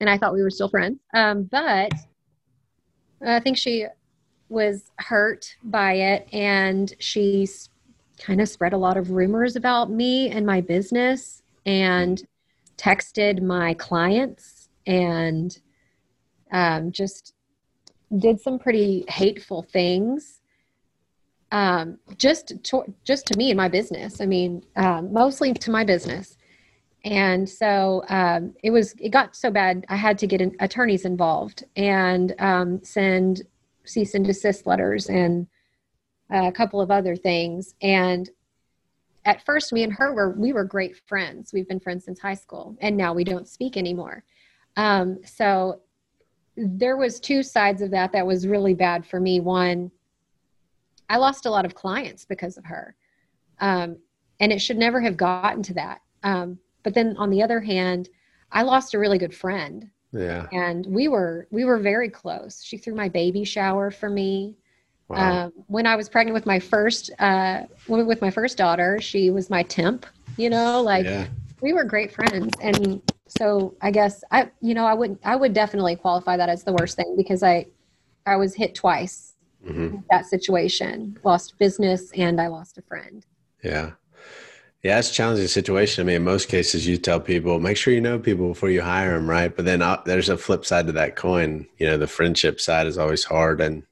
and 0.00 0.08
I 0.08 0.16
thought 0.16 0.32
we 0.32 0.42
were 0.42 0.50
still 0.50 0.68
friends. 0.68 1.00
Um, 1.14 1.44
but 1.44 1.92
I 3.26 3.40
think 3.40 3.56
she 3.56 3.86
was 4.48 4.90
hurt 4.98 5.56
by 5.64 5.94
it, 5.94 6.28
and 6.32 6.94
she 7.00 7.48
kind 8.18 8.40
of 8.40 8.48
spread 8.48 8.72
a 8.72 8.78
lot 8.78 8.96
of 8.96 9.10
rumors 9.10 9.56
about 9.56 9.90
me 9.90 10.30
and 10.30 10.46
my 10.46 10.60
business, 10.60 11.42
and 11.66 12.22
texted 12.78 13.42
my 13.42 13.74
clients 13.74 14.68
and 14.86 15.58
um, 16.52 16.92
just 16.92 17.34
did 18.18 18.40
some 18.40 18.58
pretty 18.58 19.04
hateful 19.08 19.62
things 19.62 20.40
um, 21.52 21.98
just 22.18 22.52
to, 22.64 22.94
just 23.04 23.26
to 23.26 23.36
me 23.36 23.50
and 23.50 23.56
my 23.56 23.68
business. 23.68 24.20
I 24.20 24.26
mean, 24.26 24.64
um, 24.76 25.12
mostly 25.12 25.52
to 25.52 25.70
my 25.70 25.84
business. 25.84 26.36
And 27.04 27.48
so 27.48 28.04
um, 28.08 28.54
it 28.64 28.70
was 28.70 28.94
it 28.98 29.10
got 29.10 29.36
so 29.36 29.50
bad 29.50 29.84
I 29.88 29.96
had 29.96 30.18
to 30.18 30.26
get 30.26 30.40
an, 30.40 30.56
attorneys 30.58 31.04
involved 31.04 31.64
and 31.76 32.34
um, 32.40 32.82
send 32.82 33.42
cease 33.84 34.14
and 34.14 34.24
desist 34.24 34.66
letters 34.66 35.08
and 35.08 35.46
a 36.30 36.50
couple 36.50 36.80
of 36.80 36.90
other 36.90 37.14
things. 37.14 37.74
And 37.80 38.28
at 39.24 39.44
first, 39.44 39.72
me 39.72 39.84
and 39.84 39.92
her 39.92 40.12
were 40.12 40.30
we 40.30 40.52
were 40.52 40.64
great 40.64 40.96
friends. 41.06 41.52
We've 41.52 41.68
been 41.68 41.80
friends 41.80 42.04
since 42.04 42.18
high 42.18 42.34
school, 42.34 42.76
and 42.80 42.96
now 42.96 43.12
we 43.14 43.22
don't 43.22 43.48
speak 43.48 43.76
anymore. 43.76 44.24
Um, 44.76 45.20
so 45.24 45.82
there 46.56 46.96
was 46.96 47.20
two 47.20 47.42
sides 47.42 47.82
of 47.82 47.90
that 47.90 48.12
that 48.12 48.26
was 48.26 48.46
really 48.46 48.74
bad 48.74 49.06
for 49.06 49.20
me. 49.20 49.40
One 49.40 49.90
i 51.08 51.16
lost 51.18 51.46
a 51.46 51.50
lot 51.50 51.64
of 51.64 51.74
clients 51.74 52.24
because 52.24 52.56
of 52.56 52.64
her. 52.64 52.96
Um, 53.60 53.98
and 54.40 54.52
it 54.52 54.58
should 54.58 54.76
never 54.76 55.00
have 55.00 55.16
gotten 55.16 55.62
to 55.62 55.74
that. 55.74 56.00
Um, 56.24 56.58
but 56.82 56.94
then 56.94 57.16
on 57.16 57.30
the 57.30 57.42
other 57.42 57.60
hand 57.60 58.08
i 58.52 58.62
lost 58.62 58.94
a 58.94 58.98
really 58.98 59.18
good 59.18 59.34
friend. 59.34 59.90
Yeah. 60.12 60.46
And 60.52 60.86
we 60.86 61.08
were 61.08 61.46
we 61.50 61.64
were 61.64 61.78
very 61.78 62.08
close. 62.08 62.62
She 62.62 62.78
threw 62.78 62.94
my 62.94 63.08
baby 63.08 63.44
shower 63.44 63.90
for 63.90 64.08
me. 64.08 64.56
Wow. 65.08 65.44
um, 65.44 65.52
when 65.68 65.86
i 65.86 65.94
was 65.94 66.08
pregnant 66.08 66.34
with 66.34 66.46
my 66.46 66.58
first 66.58 67.12
uh, 67.20 67.62
with 67.86 68.20
my 68.20 68.30
first 68.30 68.58
daughter 68.58 69.00
she 69.00 69.30
was 69.30 69.48
my 69.48 69.62
temp 69.62 70.04
you 70.36 70.50
know 70.50 70.82
like 70.82 71.04
yeah. 71.04 71.28
we 71.60 71.72
were 71.72 71.84
great 71.84 72.12
friends. 72.12 72.52
And 72.60 73.02
so 73.28 73.74
I 73.82 73.90
guess 73.90 74.22
I, 74.30 74.50
you 74.60 74.74
know, 74.74 74.86
I 74.86 74.94
would 74.94 75.18
I 75.24 75.36
would 75.36 75.52
definitely 75.52 75.96
qualify 75.96 76.36
that 76.36 76.48
as 76.48 76.64
the 76.64 76.72
worst 76.72 76.96
thing 76.96 77.14
because 77.16 77.42
I, 77.42 77.66
I 78.26 78.36
was 78.36 78.54
hit 78.54 78.74
twice. 78.74 79.32
Mm-hmm. 79.66 79.96
that 80.10 80.26
situation, 80.26 81.18
lost 81.24 81.58
business, 81.58 82.12
and 82.12 82.40
I 82.40 82.46
lost 82.46 82.78
a 82.78 82.82
friend. 82.82 83.26
Yeah. 83.64 83.92
Yeah, 84.84 85.00
it's 85.00 85.10
a 85.10 85.14
challenging 85.14 85.48
situation. 85.48 86.02
I 86.02 86.06
mean, 86.06 86.16
in 86.16 86.24
most 86.24 86.48
cases, 86.48 86.86
you 86.86 86.96
tell 86.98 87.18
people 87.18 87.58
make 87.58 87.76
sure 87.76 87.92
you 87.92 88.00
know 88.00 88.20
people 88.20 88.48
before 88.50 88.70
you 88.70 88.82
hire 88.82 89.14
them, 89.14 89.28
right? 89.28 89.54
But 89.54 89.64
then 89.64 89.82
uh, 89.82 90.00
there's 90.06 90.28
a 90.28 90.36
flip 90.36 90.64
side 90.64 90.86
to 90.86 90.92
that 90.92 91.16
coin. 91.16 91.66
You 91.78 91.88
know, 91.88 91.98
the 91.98 92.06
friendship 92.06 92.60
side 92.60 92.86
is 92.86 92.96
always 92.96 93.24
hard, 93.24 93.60
and 93.60 93.82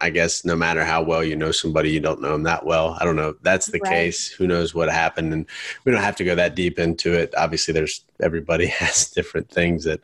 I 0.00 0.10
guess 0.10 0.44
no 0.44 0.54
matter 0.54 0.84
how 0.84 1.02
well 1.02 1.24
you 1.24 1.34
know 1.34 1.50
somebody, 1.50 1.90
you 1.90 1.98
don't 1.98 2.20
know 2.20 2.32
them 2.32 2.44
that 2.44 2.64
well. 2.64 2.96
I 3.00 3.04
don't 3.04 3.16
know 3.16 3.30
if 3.30 3.42
that's 3.42 3.66
the 3.66 3.80
right. 3.80 3.92
case. 3.92 4.30
Who 4.30 4.46
knows 4.46 4.74
what 4.74 4.88
happened? 4.88 5.32
And 5.32 5.46
we 5.84 5.92
don't 5.92 6.02
have 6.02 6.16
to 6.16 6.24
go 6.24 6.36
that 6.36 6.54
deep 6.54 6.78
into 6.78 7.12
it. 7.12 7.34
Obviously, 7.36 7.74
there's 7.74 8.04
everybody 8.20 8.66
has 8.78 9.10
different 9.10 9.50
things 9.50 9.84
that 9.84 10.00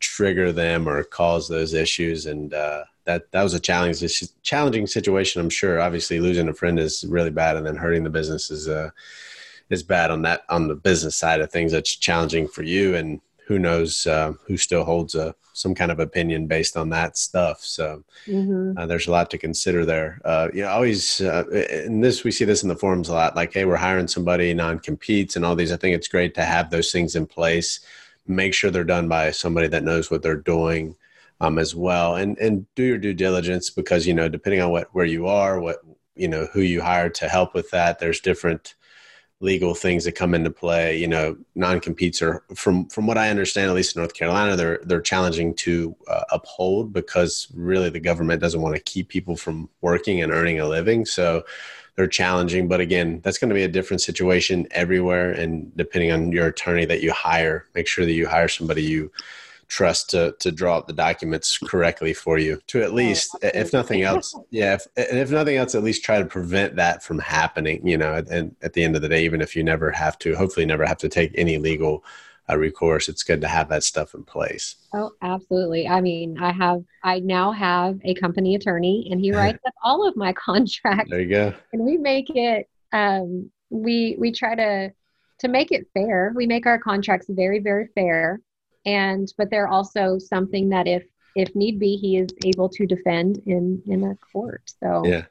trigger 0.00 0.52
them 0.52 0.88
or 0.88 1.02
cause 1.04 1.48
those 1.48 1.72
issues. 1.72 2.26
And 2.26 2.52
uh, 2.52 2.84
that 3.04 3.30
that 3.30 3.42
was 3.42 3.54
a 3.54 3.60
challenging 3.60 4.08
challenging 4.42 4.86
situation. 4.86 5.40
I'm 5.40 5.50
sure. 5.50 5.80
Obviously, 5.80 6.18
losing 6.18 6.48
a 6.48 6.54
friend 6.54 6.78
is 6.78 7.04
really 7.08 7.30
bad, 7.30 7.56
and 7.56 7.64
then 7.64 7.76
hurting 7.76 8.02
the 8.02 8.10
business 8.10 8.50
is 8.50 8.68
uh, 8.68 8.90
is 9.70 9.84
bad 9.84 10.10
on 10.10 10.22
that 10.22 10.42
on 10.48 10.66
the 10.66 10.74
business 10.74 11.14
side 11.16 11.40
of 11.40 11.50
things. 11.50 11.70
That's 11.72 11.94
challenging 11.94 12.48
for 12.48 12.64
you 12.64 12.96
and 12.96 13.20
who 13.46 13.58
knows 13.58 14.06
uh, 14.06 14.32
who 14.46 14.56
still 14.56 14.84
holds 14.84 15.14
a 15.14 15.34
some 15.56 15.74
kind 15.74 15.90
of 15.90 16.00
opinion 16.00 16.46
based 16.46 16.76
on 16.76 16.90
that 16.90 17.16
stuff. 17.16 17.64
So 17.64 18.04
mm-hmm. 18.26 18.76
uh, 18.76 18.84
there's 18.84 19.06
a 19.06 19.10
lot 19.10 19.30
to 19.30 19.38
consider 19.38 19.86
there. 19.86 20.20
Uh, 20.22 20.48
you 20.52 20.62
know, 20.62 20.68
always 20.68 21.22
uh, 21.22 21.44
in 21.48 22.02
this 22.02 22.24
we 22.24 22.30
see 22.30 22.44
this 22.44 22.62
in 22.62 22.68
the 22.68 22.76
forums 22.76 23.08
a 23.08 23.14
lot. 23.14 23.36
Like, 23.36 23.54
hey, 23.54 23.64
we're 23.64 23.76
hiring 23.76 24.08
somebody 24.08 24.52
non 24.52 24.80
competes 24.80 25.34
and 25.34 25.44
all 25.44 25.56
these. 25.56 25.72
I 25.72 25.76
think 25.76 25.94
it's 25.94 26.08
great 26.08 26.34
to 26.34 26.44
have 26.44 26.70
those 26.70 26.92
things 26.92 27.16
in 27.16 27.26
place. 27.26 27.80
Make 28.26 28.52
sure 28.52 28.70
they're 28.70 28.84
done 28.84 29.08
by 29.08 29.30
somebody 29.30 29.68
that 29.68 29.84
knows 29.84 30.10
what 30.10 30.22
they're 30.22 30.36
doing 30.36 30.96
um, 31.40 31.58
as 31.58 31.74
well, 31.74 32.16
and 32.16 32.36
and 32.38 32.66
do 32.74 32.82
your 32.82 32.98
due 32.98 33.14
diligence 33.14 33.70
because 33.70 34.06
you 34.06 34.14
know 34.14 34.28
depending 34.28 34.60
on 34.60 34.70
what 34.70 34.88
where 34.94 35.06
you 35.06 35.26
are, 35.26 35.60
what 35.60 35.78
you 36.16 36.28
know 36.28 36.46
who 36.52 36.60
you 36.60 36.82
hire 36.82 37.08
to 37.10 37.28
help 37.28 37.54
with 37.54 37.70
that. 37.70 37.98
There's 37.98 38.20
different 38.20 38.74
legal 39.40 39.74
things 39.74 40.04
that 40.04 40.12
come 40.12 40.34
into 40.34 40.50
play. 40.50 40.98
You 40.98 41.08
know, 41.08 41.36
non-competes 41.54 42.22
are 42.22 42.42
from 42.54 42.86
from 42.88 43.06
what 43.06 43.18
I 43.18 43.28
understand, 43.28 43.70
at 43.70 43.76
least 43.76 43.96
in 43.96 44.00
North 44.00 44.14
Carolina, 44.14 44.56
they're 44.56 44.80
they're 44.84 45.00
challenging 45.00 45.54
to 45.56 45.94
uh, 46.08 46.24
uphold 46.30 46.92
because 46.92 47.48
really 47.54 47.90
the 47.90 48.00
government 48.00 48.40
doesn't 48.40 48.60
want 48.62 48.74
to 48.76 48.82
keep 48.82 49.08
people 49.08 49.36
from 49.36 49.68
working 49.80 50.22
and 50.22 50.32
earning 50.32 50.60
a 50.60 50.66
living. 50.66 51.04
So 51.04 51.44
they're 51.96 52.06
challenging. 52.06 52.68
But 52.68 52.80
again, 52.80 53.20
that's 53.22 53.38
going 53.38 53.48
to 53.48 53.54
be 53.54 53.64
a 53.64 53.68
different 53.68 54.00
situation 54.00 54.66
everywhere, 54.70 55.32
and 55.32 55.74
depending 55.76 56.12
on 56.12 56.32
your 56.32 56.46
attorney 56.48 56.84
that 56.86 57.02
you 57.02 57.12
hire, 57.12 57.66
make 57.74 57.88
sure 57.88 58.04
that 58.04 58.12
you 58.12 58.26
hire 58.26 58.48
somebody 58.48 58.82
you 58.82 59.10
trust 59.68 60.10
to 60.10 60.34
to 60.38 60.52
draw 60.52 60.78
up 60.78 60.86
the 60.86 60.92
documents 60.92 61.58
correctly 61.58 62.14
for 62.14 62.38
you 62.38 62.60
to 62.66 62.82
at 62.82 62.94
least 62.94 63.30
oh, 63.42 63.50
if 63.54 63.72
nothing 63.72 64.02
else 64.02 64.34
yeah 64.50 64.74
if, 64.74 64.86
and 64.96 65.18
if 65.18 65.30
nothing 65.30 65.56
else 65.56 65.74
at 65.74 65.82
least 65.82 66.04
try 66.04 66.18
to 66.18 66.24
prevent 66.24 66.76
that 66.76 67.02
from 67.02 67.18
happening 67.18 67.86
you 67.86 67.98
know 67.98 68.22
and 68.30 68.54
at 68.62 68.72
the 68.74 68.84
end 68.84 68.94
of 68.94 69.02
the 69.02 69.08
day 69.08 69.24
even 69.24 69.40
if 69.40 69.56
you 69.56 69.64
never 69.64 69.90
have 69.90 70.18
to 70.18 70.34
hopefully 70.34 70.64
never 70.64 70.84
have 70.84 70.98
to 70.98 71.08
take 71.08 71.32
any 71.34 71.58
legal 71.58 72.04
uh, 72.48 72.56
recourse 72.56 73.08
it's 73.08 73.22
good 73.22 73.40
to 73.40 73.48
have 73.48 73.68
that 73.68 73.82
stuff 73.82 74.14
in 74.14 74.22
place. 74.22 74.76
Oh 74.94 75.10
absolutely. 75.20 75.88
I 75.88 76.00
mean 76.00 76.38
i 76.38 76.52
have 76.52 76.84
i 77.02 77.18
now 77.18 77.50
have 77.52 77.98
a 78.04 78.14
company 78.14 78.54
attorney 78.54 79.08
and 79.10 79.20
he 79.20 79.32
writes 79.32 79.58
up 79.66 79.74
all 79.82 80.06
of 80.06 80.16
my 80.16 80.32
contracts. 80.32 81.10
There 81.10 81.20
you 81.20 81.28
go. 81.28 81.54
And 81.72 81.82
we 81.82 81.96
make 81.96 82.30
it 82.30 82.68
um 82.92 83.50
we 83.70 84.16
we 84.18 84.30
try 84.30 84.54
to 84.54 84.92
to 85.40 85.48
make 85.48 85.72
it 85.72 85.88
fair. 85.92 86.32
We 86.34 86.46
make 86.46 86.66
our 86.66 86.78
contracts 86.78 87.26
very 87.28 87.58
very 87.58 87.88
fair 87.94 88.40
and 88.86 89.32
but 89.36 89.50
they're 89.50 89.68
also 89.68 90.18
something 90.18 90.70
that 90.70 90.86
if 90.86 91.04
if 91.34 91.54
need 91.54 91.78
be 91.78 91.96
he 91.96 92.16
is 92.16 92.28
able 92.44 92.68
to 92.70 92.86
defend 92.86 93.42
in 93.46 93.82
in 93.86 94.04
a 94.04 94.16
court 94.32 94.62
so. 94.80 95.02
Yeah. 95.04 95.24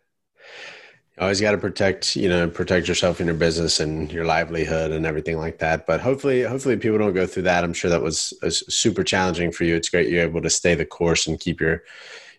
Always 1.18 1.40
got 1.40 1.52
to 1.52 1.58
protect 1.58 2.18
you 2.18 2.28
know 2.28 2.50
protect 2.50 2.90
yourself 2.90 3.22
and 3.22 3.28
your 3.28 3.38
business 3.38 3.80
and 3.80 4.12
your 4.12 4.26
livelihood 4.26 4.92
and 4.92 5.06
everything 5.06 5.38
like 5.38 5.60
that. 5.60 5.88
But 5.88 6.02
hopefully 6.02 6.44
hopefully 6.44 6.76
people 6.76 6.98
don't 6.98 7.14
go 7.14 7.26
through 7.26 7.44
that. 7.44 7.64
I'm 7.64 7.74
sure 7.74 7.90
that 7.90 8.02
was, 8.02 8.34
uh, 8.44 8.48
was 8.48 8.76
super 8.76 9.04
challenging 9.04 9.54
for 9.54 9.64
you. 9.64 9.76
It's 9.76 9.90
great 9.90 10.10
you're 10.10 10.24
able 10.24 10.42
to 10.42 10.50
stay 10.50 10.76
the 10.76 10.86
course 10.86 11.26
and 11.26 11.40
keep 11.40 11.62
your 11.62 11.84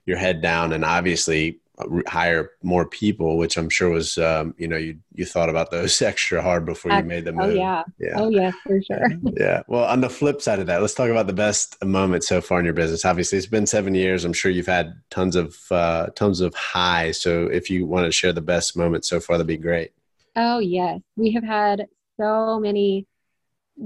your 0.05 0.19
head 0.19 0.43
down. 0.43 0.75
And 0.75 0.85
obviously 0.85 1.59
hire 2.07 2.51
more 2.63 2.87
people, 2.87 3.37
which 3.37 3.57
I'm 3.57 3.69
sure 3.69 3.91
was, 3.91 4.17
um, 4.19 4.55
you 4.59 4.67
know, 4.67 4.77
you 4.77 4.99
you 5.15 5.25
thought 5.25 5.49
about 5.49 5.71
those 5.71 6.01
extra 6.03 6.43
hard 6.43 6.65
before 6.65 6.93
you 6.93 7.03
made 7.03 7.25
the 7.25 7.31
oh, 7.31 7.35
move. 7.35 7.51
Oh 7.51 7.55
yeah, 7.55 7.83
yeah. 7.99 8.15
Oh 8.17 8.29
yeah, 8.29 8.51
for 8.65 8.81
sure. 8.83 9.09
yeah. 9.37 9.63
Well, 9.69 9.85
on 9.85 10.01
the 10.01 10.09
flip 10.09 10.41
side 10.41 10.59
of 10.59 10.67
that, 10.67 10.81
let's 10.81 10.95
talk 10.95 11.11
about 11.11 11.27
the 11.27 11.33
best 11.33 11.83
moment 11.85 12.25
so 12.25 12.41
far 12.41 12.59
in 12.59 12.65
your 12.65 12.75
business. 12.75 13.05
Obviously, 13.05 13.39
it's 13.39 13.47
been 13.47 13.67
seven 13.67 13.95
years. 13.95 14.25
I'm 14.25 14.33
sure 14.33 14.51
you've 14.51 14.67
had 14.67 14.95
tons 15.11 15.37
of 15.37 15.57
uh, 15.71 16.07
tons 16.15 16.41
of 16.41 16.55
highs. 16.55 17.21
So 17.21 17.47
if 17.47 17.69
you 17.71 17.87
want 17.87 18.07
to 18.07 18.13
share 18.13 18.33
the 18.33 18.41
best 18.41 18.77
moment 18.77 19.05
so 19.05 19.21
far, 19.21 19.37
that'd 19.37 19.47
be 19.47 19.57
great. 19.57 19.93
Oh 20.35 20.59
yes, 20.59 21.01
we 21.17 21.33
have 21.33 21.45
had 21.45 21.87
so 22.19 22.59
many 22.59 23.07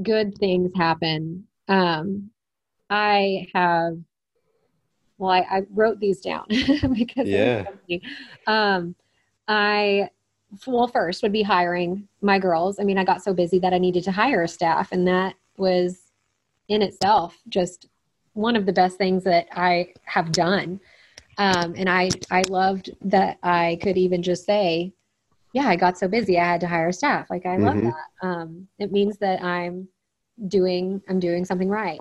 good 0.03 0.37
things 0.39 0.71
happen. 0.77 1.47
Um, 1.69 2.31
I 2.89 3.47
have 3.55 3.99
well, 5.21 5.31
I, 5.31 5.41
I 5.51 5.63
wrote 5.75 6.01
these 6.01 6.21
down 6.21 6.47
because 6.49 7.29
yeah. 7.29 7.67
Um, 8.47 8.97
I 9.47 10.09
well 10.67 10.89
first 10.89 11.23
would 11.23 11.33
be 11.33 11.43
hiring 11.43 12.09
my 12.23 12.39
girls. 12.39 12.81
I 12.81 12.85
mean, 12.85 12.97
I 12.97 13.05
got 13.05 13.23
so 13.23 13.35
busy 13.35 13.59
that 13.59 13.75
I 13.75 13.79
needed 13.79 14.03
to 14.05 14.13
hire 14.13 14.43
a 14.43 14.49
staff, 14.49 14.93
and 14.93 15.07
that 15.07 15.35
was 15.59 16.01
in 16.69 16.81
itself 16.81 17.37
just 17.51 17.87
one 18.33 18.57
of 18.57 18.65
the 18.65 18.73
best 18.73 18.97
things 18.97 19.23
that 19.25 19.47
I 19.53 19.93
have 20.05 20.33
done. 20.33 20.81
Um, 21.37 21.75
and 21.77 21.89
I 21.89 22.09
I 22.31 22.43
loved 22.49 22.91
that 23.03 23.39
I 23.43 23.79
could 23.83 23.99
even 23.99 24.23
just 24.23 24.47
say, 24.47 24.95
yeah, 25.53 25.69
I 25.69 25.77
got 25.77 25.99
so 25.99 26.09
busy 26.09 26.39
I 26.39 26.47
had 26.47 26.63
to 26.63 26.67
hire 26.67 26.93
staff. 26.93 27.29
Like 27.29 27.45
I 27.45 27.59
love 27.59 27.77
mm-hmm. 27.77 27.91
that. 27.91 28.27
Um, 28.27 28.69
it 28.79 28.91
means 28.91 29.19
that 29.19 29.43
I'm 29.45 29.87
doing 30.49 31.03
I'm 31.11 31.21
doing 31.21 31.45
something 31.45 31.69
right. 31.69 32.01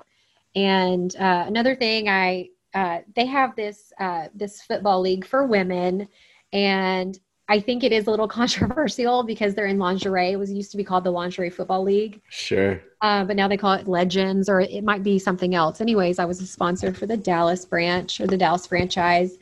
And 0.56 1.14
uh, 1.16 1.44
another 1.46 1.76
thing 1.76 2.08
I 2.08 2.48
uh, 2.74 2.98
they 3.16 3.26
have 3.26 3.56
this 3.56 3.92
uh, 3.98 4.28
this 4.34 4.62
football 4.62 5.00
league 5.00 5.24
for 5.24 5.46
women, 5.46 6.08
and 6.52 7.18
I 7.48 7.58
think 7.58 7.82
it 7.82 7.90
is 7.90 8.06
a 8.06 8.10
little 8.10 8.28
controversial 8.40 9.24
because 9.24 9.54
they're 9.54 9.66
in 9.66 9.78
lingerie. 9.78 10.30
It 10.30 10.38
was 10.38 10.52
used 10.52 10.70
to 10.70 10.76
be 10.76 10.84
called 10.84 11.04
the 11.04 11.10
Lingerie 11.10 11.50
Football 11.50 11.82
League. 11.82 12.20
Sure. 12.28 12.80
Uh, 13.02 13.24
but 13.24 13.36
now 13.36 13.48
they 13.48 13.56
call 13.56 13.72
it 13.72 13.88
Legends, 13.88 14.48
or 14.48 14.60
it 14.60 14.84
might 14.84 15.02
be 15.02 15.18
something 15.18 15.54
else. 15.54 15.80
Anyways, 15.80 16.18
I 16.18 16.24
was 16.24 16.40
a 16.40 16.46
sponsor 16.46 16.94
for 16.94 17.06
the 17.06 17.16
Dallas 17.16 17.64
branch 17.64 18.20
or 18.20 18.26
the 18.26 18.36
Dallas 18.36 18.66
franchise. 18.66 19.36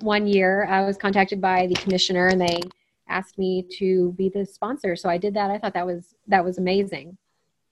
One 0.00 0.26
year, 0.26 0.66
I 0.66 0.84
was 0.84 0.96
contacted 0.96 1.40
by 1.40 1.68
the 1.68 1.74
commissioner, 1.74 2.26
and 2.26 2.40
they 2.40 2.60
asked 3.08 3.38
me 3.38 3.64
to 3.78 4.12
be 4.12 4.28
the 4.28 4.44
sponsor. 4.44 4.96
So 4.96 5.08
I 5.08 5.18
did 5.18 5.34
that. 5.34 5.50
I 5.50 5.58
thought 5.58 5.74
that 5.74 5.86
was 5.86 6.14
that 6.26 6.44
was 6.44 6.58
amazing. 6.58 7.16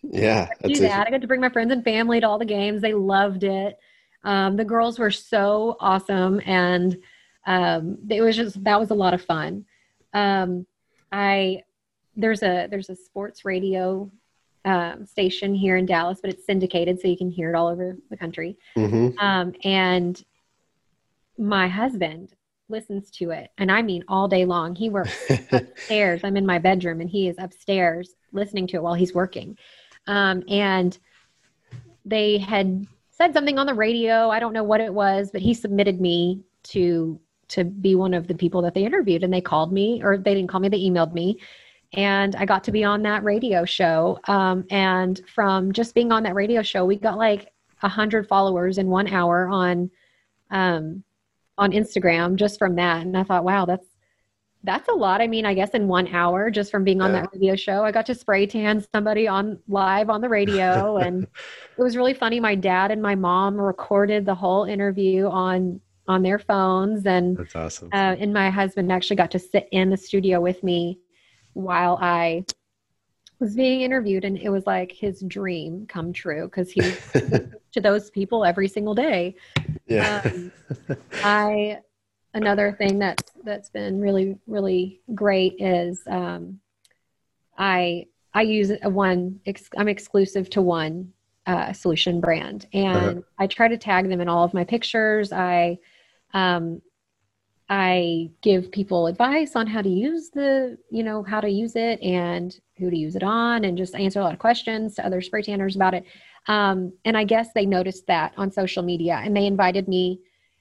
Yeah, 0.02 0.48
I 0.64 0.68
do 0.68 0.80
that. 0.80 1.06
I 1.06 1.10
got 1.10 1.20
to 1.20 1.26
bring 1.26 1.40
my 1.40 1.50
friends 1.50 1.72
and 1.72 1.82
family 1.82 2.20
to 2.20 2.28
all 2.28 2.38
the 2.38 2.44
games. 2.44 2.80
They 2.80 2.94
loved 2.94 3.42
it. 3.42 3.78
Um, 4.24 4.56
the 4.56 4.64
girls 4.64 4.98
were 4.98 5.10
so 5.10 5.76
awesome, 5.80 6.40
and 6.44 6.96
um, 7.46 7.98
it 8.08 8.20
was 8.20 8.36
just 8.36 8.62
that 8.64 8.78
was 8.78 8.90
a 8.90 8.94
lot 8.94 9.14
of 9.14 9.22
fun. 9.22 9.64
Um, 10.12 10.66
I 11.10 11.62
there's 12.16 12.42
a 12.42 12.66
there's 12.70 12.90
a 12.90 12.96
sports 12.96 13.44
radio 13.44 14.10
um, 14.64 15.06
station 15.06 15.54
here 15.54 15.76
in 15.76 15.86
Dallas, 15.86 16.18
but 16.20 16.30
it's 16.30 16.44
syndicated, 16.44 17.00
so 17.00 17.08
you 17.08 17.16
can 17.16 17.30
hear 17.30 17.50
it 17.50 17.56
all 17.56 17.68
over 17.68 17.96
the 18.10 18.16
country. 18.16 18.58
Mm-hmm. 18.76 19.18
Um, 19.18 19.54
and 19.64 20.22
my 21.38 21.68
husband 21.68 22.34
listens 22.68 23.10
to 23.12 23.30
it, 23.30 23.50
and 23.56 23.72
I 23.72 23.82
mean 23.82 24.04
all 24.06 24.28
day 24.28 24.44
long. 24.44 24.74
He 24.74 24.90
works 24.90 25.16
upstairs. 25.52 26.20
I'm 26.24 26.36
in 26.36 26.46
my 26.46 26.58
bedroom, 26.58 27.00
and 27.00 27.08
he 27.08 27.28
is 27.28 27.36
upstairs 27.38 28.14
listening 28.32 28.66
to 28.68 28.76
it 28.76 28.82
while 28.82 28.94
he's 28.94 29.14
working. 29.14 29.56
Um, 30.06 30.42
and 30.48 30.96
they 32.04 32.38
had 32.38 32.86
said 33.20 33.34
something 33.34 33.58
on 33.58 33.66
the 33.66 33.74
radio. 33.74 34.30
I 34.30 34.40
don't 34.40 34.54
know 34.54 34.64
what 34.64 34.80
it 34.80 34.94
was, 34.94 35.30
but 35.30 35.42
he 35.42 35.52
submitted 35.52 36.00
me 36.00 36.40
to 36.64 37.20
to 37.48 37.64
be 37.64 37.94
one 37.96 38.14
of 38.14 38.28
the 38.28 38.34
people 38.34 38.62
that 38.62 38.74
they 38.74 38.84
interviewed 38.84 39.24
and 39.24 39.32
they 39.32 39.40
called 39.40 39.72
me 39.72 40.00
or 40.04 40.16
they 40.16 40.34
didn't 40.34 40.48
call 40.48 40.60
me 40.60 40.68
they 40.68 40.78
emailed 40.78 41.12
me. 41.12 41.38
And 41.92 42.36
i 42.36 42.44
got 42.44 42.62
to 42.64 42.72
be 42.72 42.84
on 42.84 43.02
that 43.02 43.24
radio 43.24 43.64
show. 43.64 44.18
Um, 44.28 44.64
and 44.70 45.20
from 45.34 45.72
just 45.72 45.94
being 45.94 46.12
on 46.12 46.22
that 46.22 46.34
radio 46.34 46.62
show 46.62 46.84
we 46.84 46.96
got 46.96 47.18
like 47.18 47.48
a 47.82 47.88
hundred 47.88 48.26
followers 48.28 48.78
in 48.78 48.86
one 48.86 49.08
hour 49.08 49.48
on 49.48 49.90
um, 50.50 51.02
on 51.58 51.72
instagram 51.72 52.36
just 52.36 52.58
from 52.58 52.76
that. 52.76 53.02
And 53.02 53.18
i 53.18 53.22
thought 53.24 53.44
wow 53.44 53.66
that's 53.66 53.89
that's 54.62 54.88
a 54.88 54.92
lot. 54.92 55.20
I 55.20 55.26
mean, 55.26 55.46
I 55.46 55.54
guess 55.54 55.70
in 55.70 55.88
one 55.88 56.08
hour 56.08 56.50
just 56.50 56.70
from 56.70 56.84
being 56.84 57.00
on 57.00 57.12
yeah. 57.12 57.22
that 57.22 57.30
radio 57.32 57.56
show, 57.56 57.82
I 57.82 57.92
got 57.92 58.06
to 58.06 58.14
spray 58.14 58.46
tan 58.46 58.84
somebody 58.92 59.26
on 59.26 59.58
live 59.68 60.10
on 60.10 60.20
the 60.20 60.28
radio. 60.28 60.96
and 60.98 61.24
it 61.24 61.82
was 61.82 61.96
really 61.96 62.14
funny. 62.14 62.40
My 62.40 62.54
dad 62.54 62.90
and 62.90 63.00
my 63.00 63.14
mom 63.14 63.56
recorded 63.56 64.26
the 64.26 64.34
whole 64.34 64.64
interview 64.64 65.28
on 65.28 65.80
on 66.08 66.22
their 66.22 66.40
phones 66.40 67.06
and 67.06 67.36
that's 67.36 67.54
awesome. 67.54 67.88
Uh, 67.92 68.16
and 68.18 68.32
my 68.32 68.50
husband 68.50 68.90
actually 68.90 69.14
got 69.14 69.30
to 69.30 69.38
sit 69.38 69.68
in 69.70 69.90
the 69.90 69.96
studio 69.96 70.40
with 70.40 70.62
me 70.64 70.98
while 71.52 71.98
I 72.00 72.44
was 73.38 73.54
being 73.54 73.82
interviewed 73.82 74.24
and 74.24 74.36
it 74.36 74.48
was 74.48 74.66
like 74.66 74.90
his 74.90 75.22
dream 75.28 75.86
come 75.86 76.12
true 76.12 76.46
because 76.46 76.72
he 76.72 76.80
to 77.72 77.80
those 77.80 78.10
people 78.10 78.44
every 78.44 78.66
single 78.66 78.94
day. 78.94 79.36
Yeah. 79.86 80.20
Um, 80.24 80.52
I 81.22 81.78
another 82.34 82.72
thing 82.72 82.98
that's 82.98 83.32
that's 83.44 83.70
been 83.70 84.00
really 84.00 84.38
really 84.46 85.00
great 85.14 85.56
is 85.58 86.02
um, 86.08 86.60
I 87.58 88.06
I 88.32 88.42
use 88.42 88.70
a 88.82 88.90
one 88.90 89.40
ex- 89.46 89.70
I'm 89.76 89.88
exclusive 89.88 90.50
to 90.50 90.62
one 90.62 91.12
uh, 91.46 91.72
solution 91.72 92.20
brand 92.20 92.66
and 92.72 92.96
uh-huh. 92.96 93.20
I 93.38 93.46
try 93.46 93.68
to 93.68 93.78
tag 93.78 94.08
them 94.08 94.20
in 94.20 94.28
all 94.28 94.44
of 94.44 94.54
my 94.54 94.64
pictures. 94.64 95.32
I 95.32 95.78
um, 96.32 96.80
I 97.68 98.30
give 98.42 98.72
people 98.72 99.06
advice 99.06 99.54
on 99.54 99.66
how 99.66 99.82
to 99.82 99.88
use 99.88 100.30
the 100.30 100.78
you 100.90 101.02
know 101.02 101.22
how 101.22 101.40
to 101.40 101.48
use 101.48 101.76
it 101.76 102.00
and 102.02 102.58
who 102.76 102.90
to 102.90 102.96
use 102.96 103.16
it 103.16 103.22
on 103.22 103.64
and 103.64 103.76
just 103.76 103.94
answer 103.94 104.20
a 104.20 104.24
lot 104.24 104.32
of 104.32 104.38
questions 104.38 104.94
to 104.94 105.06
other 105.06 105.20
spray 105.20 105.42
tanners 105.42 105.76
about 105.76 105.94
it. 105.94 106.04
Um, 106.46 106.92
and 107.04 107.16
I 107.16 107.24
guess 107.24 107.48
they 107.54 107.66
noticed 107.66 108.06
that 108.06 108.32
on 108.36 108.50
social 108.50 108.82
media 108.82 109.20
and 109.22 109.36
they 109.36 109.46
invited 109.46 109.86
me 109.86 110.20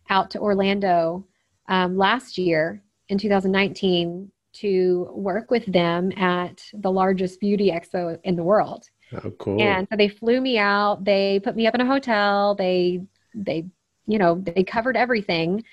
out 0.10 0.32
to 0.32 0.40
Orlando 0.40 1.26
um, 1.70 1.96
last 1.98 2.38
year 2.38 2.84
in 3.08 3.18
2019 3.18 4.32
to 4.52 5.08
work 5.14 5.52
with 5.52 5.66
them 5.72 6.12
at 6.18 6.62
the 6.74 6.92
largest 6.92 7.40
beauty 7.40 7.72
expo 7.72 8.20
in 8.24 8.36
the 8.36 8.44
world. 8.44 8.86
Oh, 9.14 9.32
cool. 9.40 9.62
And 9.62 9.88
so 9.90 9.96
they 9.96 10.10
flew 10.10 10.42
me 10.42 10.58
out. 10.58 11.06
They 11.06 11.40
put 11.44 11.56
me 11.56 11.68
up 11.68 11.76
in 11.76 11.82
a 11.82 11.86
hotel. 11.86 12.56
They, 12.56 13.02
they, 13.34 13.68
you 14.08 14.18
know, 14.18 14.44
they 14.44 14.64
covered 14.64 14.98
everything, 14.98 15.64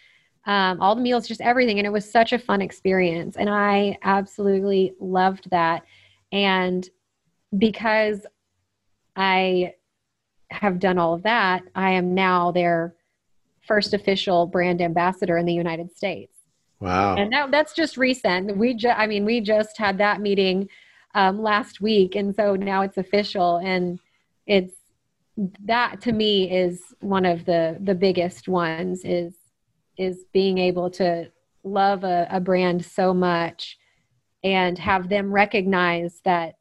um, 0.46 0.80
all 0.80 0.94
the 0.94 1.02
meals, 1.02 1.26
just 1.26 1.40
everything. 1.40 1.78
And 1.78 1.86
it 1.86 1.92
was 1.92 2.10
such 2.10 2.32
a 2.32 2.38
fun 2.38 2.60
experience. 2.60 3.36
And 3.36 3.48
I 3.48 3.98
absolutely 4.02 4.92
loved 5.00 5.50
that. 5.50 5.84
And 6.32 6.88
because 7.56 8.26
I 9.16 9.74
have 10.50 10.78
done 10.78 10.98
all 10.98 11.14
of 11.14 11.22
that, 11.22 11.62
I 11.74 11.92
am 11.92 12.14
now 12.14 12.52
their 12.52 12.95
first 13.66 13.94
official 13.94 14.46
brand 14.46 14.80
ambassador 14.80 15.36
in 15.36 15.46
the 15.46 15.54
United 15.54 15.94
States. 15.96 16.32
Wow. 16.80 17.16
And 17.16 17.32
that, 17.32 17.50
that's 17.50 17.72
just 17.72 17.96
recent. 17.96 18.56
We 18.56 18.74
just, 18.74 18.98
I 18.98 19.06
mean, 19.06 19.24
we 19.24 19.40
just 19.40 19.78
had 19.78 19.98
that 19.98 20.20
meeting 20.20 20.68
um, 21.14 21.42
last 21.42 21.80
week. 21.80 22.14
And 22.14 22.34
so 22.34 22.54
now 22.54 22.82
it's 22.82 22.98
official. 22.98 23.56
And 23.64 23.98
it's, 24.46 24.74
that 25.64 26.00
to 26.02 26.12
me 26.12 26.50
is 26.50 26.82
one 27.00 27.26
of 27.26 27.44
the, 27.44 27.78
the 27.82 27.94
biggest 27.94 28.48
ones 28.48 29.02
is, 29.04 29.34
is 29.96 30.24
being 30.32 30.58
able 30.58 30.90
to 30.90 31.30
love 31.64 32.04
a, 32.04 32.26
a 32.30 32.40
brand 32.40 32.84
so 32.84 33.14
much 33.14 33.78
and 34.44 34.78
have 34.78 35.08
them 35.08 35.32
recognize 35.32 36.20
that, 36.24 36.54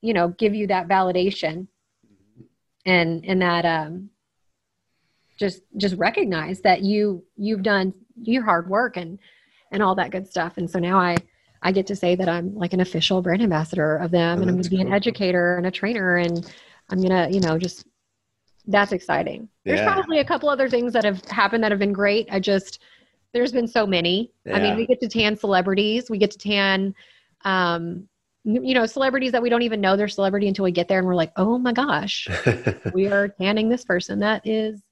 you 0.00 0.14
know, 0.14 0.28
give 0.28 0.54
you 0.54 0.66
that 0.66 0.88
validation 0.88 1.68
and, 2.86 3.24
and 3.24 3.42
that, 3.42 3.64
um, 3.64 4.10
just 5.38 5.62
just 5.76 5.96
recognize 5.96 6.60
that 6.60 6.82
you 6.82 7.24
you've 7.36 7.62
done 7.62 7.94
your 8.22 8.44
hard 8.44 8.68
work 8.68 8.96
and 8.96 9.18
and 9.72 9.82
all 9.82 9.94
that 9.94 10.10
good 10.10 10.26
stuff 10.26 10.58
and 10.58 10.70
so 10.70 10.78
now 10.78 10.98
i 10.98 11.16
i 11.62 11.72
get 11.72 11.86
to 11.86 11.96
say 11.96 12.14
that 12.14 12.28
i'm 12.28 12.54
like 12.54 12.72
an 12.72 12.80
official 12.80 13.22
brand 13.22 13.42
ambassador 13.42 13.96
of 13.96 14.10
them 14.10 14.38
oh, 14.38 14.42
and 14.42 14.50
i'm 14.50 14.56
going 14.56 14.62
to 14.62 14.70
be 14.70 14.76
cool. 14.76 14.86
an 14.86 14.92
educator 14.92 15.56
and 15.56 15.66
a 15.66 15.70
trainer 15.70 16.16
and 16.16 16.52
i'm 16.90 17.00
going 17.00 17.10
to 17.10 17.32
you 17.34 17.40
know 17.40 17.58
just 17.58 17.86
that's 18.66 18.92
exciting 18.92 19.48
yeah. 19.64 19.76
there's 19.76 19.86
probably 19.86 20.18
a 20.18 20.24
couple 20.24 20.48
other 20.48 20.68
things 20.68 20.92
that 20.92 21.04
have 21.04 21.24
happened 21.26 21.62
that 21.62 21.70
have 21.70 21.78
been 21.78 21.92
great 21.92 22.28
i 22.30 22.40
just 22.40 22.82
there's 23.32 23.52
been 23.52 23.68
so 23.68 23.86
many 23.86 24.32
yeah. 24.44 24.56
i 24.56 24.60
mean 24.60 24.76
we 24.76 24.86
get 24.86 25.00
to 25.00 25.08
tan 25.08 25.36
celebrities 25.36 26.10
we 26.10 26.18
get 26.18 26.30
to 26.30 26.38
tan 26.38 26.94
um 27.44 28.08
you 28.44 28.72
know 28.72 28.86
celebrities 28.86 29.32
that 29.32 29.42
we 29.42 29.50
don't 29.50 29.62
even 29.62 29.80
know 29.80 29.96
they're 29.96 30.08
celebrity 30.08 30.48
until 30.48 30.64
we 30.64 30.72
get 30.72 30.88
there 30.88 30.98
and 30.98 31.06
we're 31.06 31.14
like 31.14 31.32
oh 31.36 31.58
my 31.58 31.72
gosh 31.72 32.28
we 32.94 33.06
are 33.06 33.28
tanning 33.28 33.68
this 33.68 33.84
person 33.84 34.18
that 34.18 34.46
is 34.46 34.82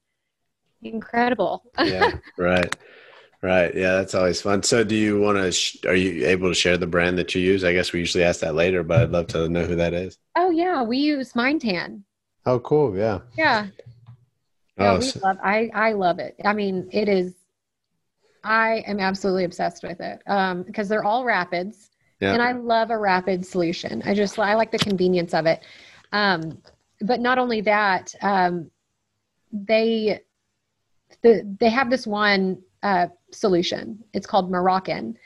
incredible. 0.92 1.64
yeah, 1.82 2.12
right. 2.38 2.74
Right. 3.42 3.74
Yeah, 3.74 3.92
that's 3.92 4.14
always 4.14 4.40
fun. 4.40 4.62
So, 4.62 4.82
do 4.82 4.94
you 4.96 5.20
want 5.20 5.36
to? 5.38 5.52
Sh- 5.52 5.84
are 5.86 5.94
you 5.94 6.26
able 6.26 6.48
to 6.48 6.54
share 6.54 6.78
the 6.78 6.86
brand 6.86 7.18
that 7.18 7.34
you 7.34 7.42
use? 7.42 7.64
I 7.64 7.72
guess 7.74 7.92
we 7.92 8.00
usually 8.00 8.24
ask 8.24 8.40
that 8.40 8.54
later, 8.54 8.82
but 8.82 9.00
I'd 9.02 9.10
love 9.10 9.26
to 9.28 9.48
know 9.48 9.64
who 9.64 9.76
that 9.76 9.92
is. 9.92 10.18
Oh 10.36 10.50
yeah, 10.50 10.82
we 10.82 10.98
use 10.98 11.34
MineTan. 11.34 12.02
Oh, 12.46 12.58
cool. 12.60 12.96
Yeah. 12.96 13.20
Yeah. 13.36 13.66
Oh, 14.78 14.96
we 14.98 15.02
so- 15.04 15.20
love, 15.20 15.36
I 15.42 15.70
I 15.74 15.92
love 15.92 16.18
it. 16.18 16.34
I 16.44 16.54
mean, 16.54 16.88
it 16.92 17.08
is. 17.08 17.34
I 18.42 18.84
am 18.86 19.00
absolutely 19.00 19.44
obsessed 19.44 19.82
with 19.82 20.00
it 20.00 20.22
um, 20.26 20.62
because 20.62 20.88
they're 20.88 21.04
all 21.04 21.24
rapids, 21.24 21.90
yeah. 22.20 22.32
and 22.32 22.42
I 22.42 22.52
love 22.52 22.90
a 22.90 22.98
rapid 22.98 23.44
solution. 23.44 24.02
I 24.06 24.14
just 24.14 24.38
I 24.38 24.54
like 24.54 24.72
the 24.72 24.78
convenience 24.78 25.34
of 25.34 25.46
it. 25.46 25.62
Um, 26.12 26.62
but 27.00 27.20
not 27.20 27.38
only 27.38 27.60
that, 27.62 28.14
um, 28.22 28.70
they 29.52 30.20
the 31.26 31.56
they 31.60 31.70
have 31.70 31.90
this 31.90 32.06
one 32.06 32.62
uh, 32.82 33.08
solution. 33.32 34.02
It's 34.12 34.26
called 34.26 34.50
Moroccan, 34.50 35.16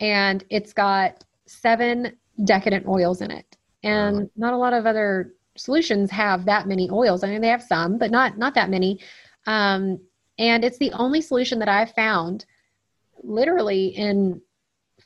and 0.00 0.44
it's 0.50 0.72
got 0.72 1.24
seven 1.46 2.16
decadent 2.44 2.86
oils 2.86 3.20
in 3.20 3.30
it. 3.30 3.56
And 3.82 4.28
not 4.36 4.52
a 4.54 4.56
lot 4.56 4.72
of 4.72 4.86
other 4.86 5.34
solutions 5.56 6.10
have 6.10 6.44
that 6.44 6.66
many 6.68 6.88
oils. 6.90 7.22
I 7.24 7.28
mean, 7.28 7.40
they 7.40 7.48
have 7.48 7.62
some, 7.62 7.98
but 7.98 8.10
not 8.10 8.38
not 8.38 8.54
that 8.54 8.70
many. 8.70 9.00
Um, 9.46 10.00
and 10.38 10.64
it's 10.64 10.78
the 10.78 10.92
only 10.92 11.20
solution 11.20 11.58
that 11.58 11.68
I've 11.68 11.92
found, 11.94 12.44
literally 13.22 13.86
in 13.88 14.40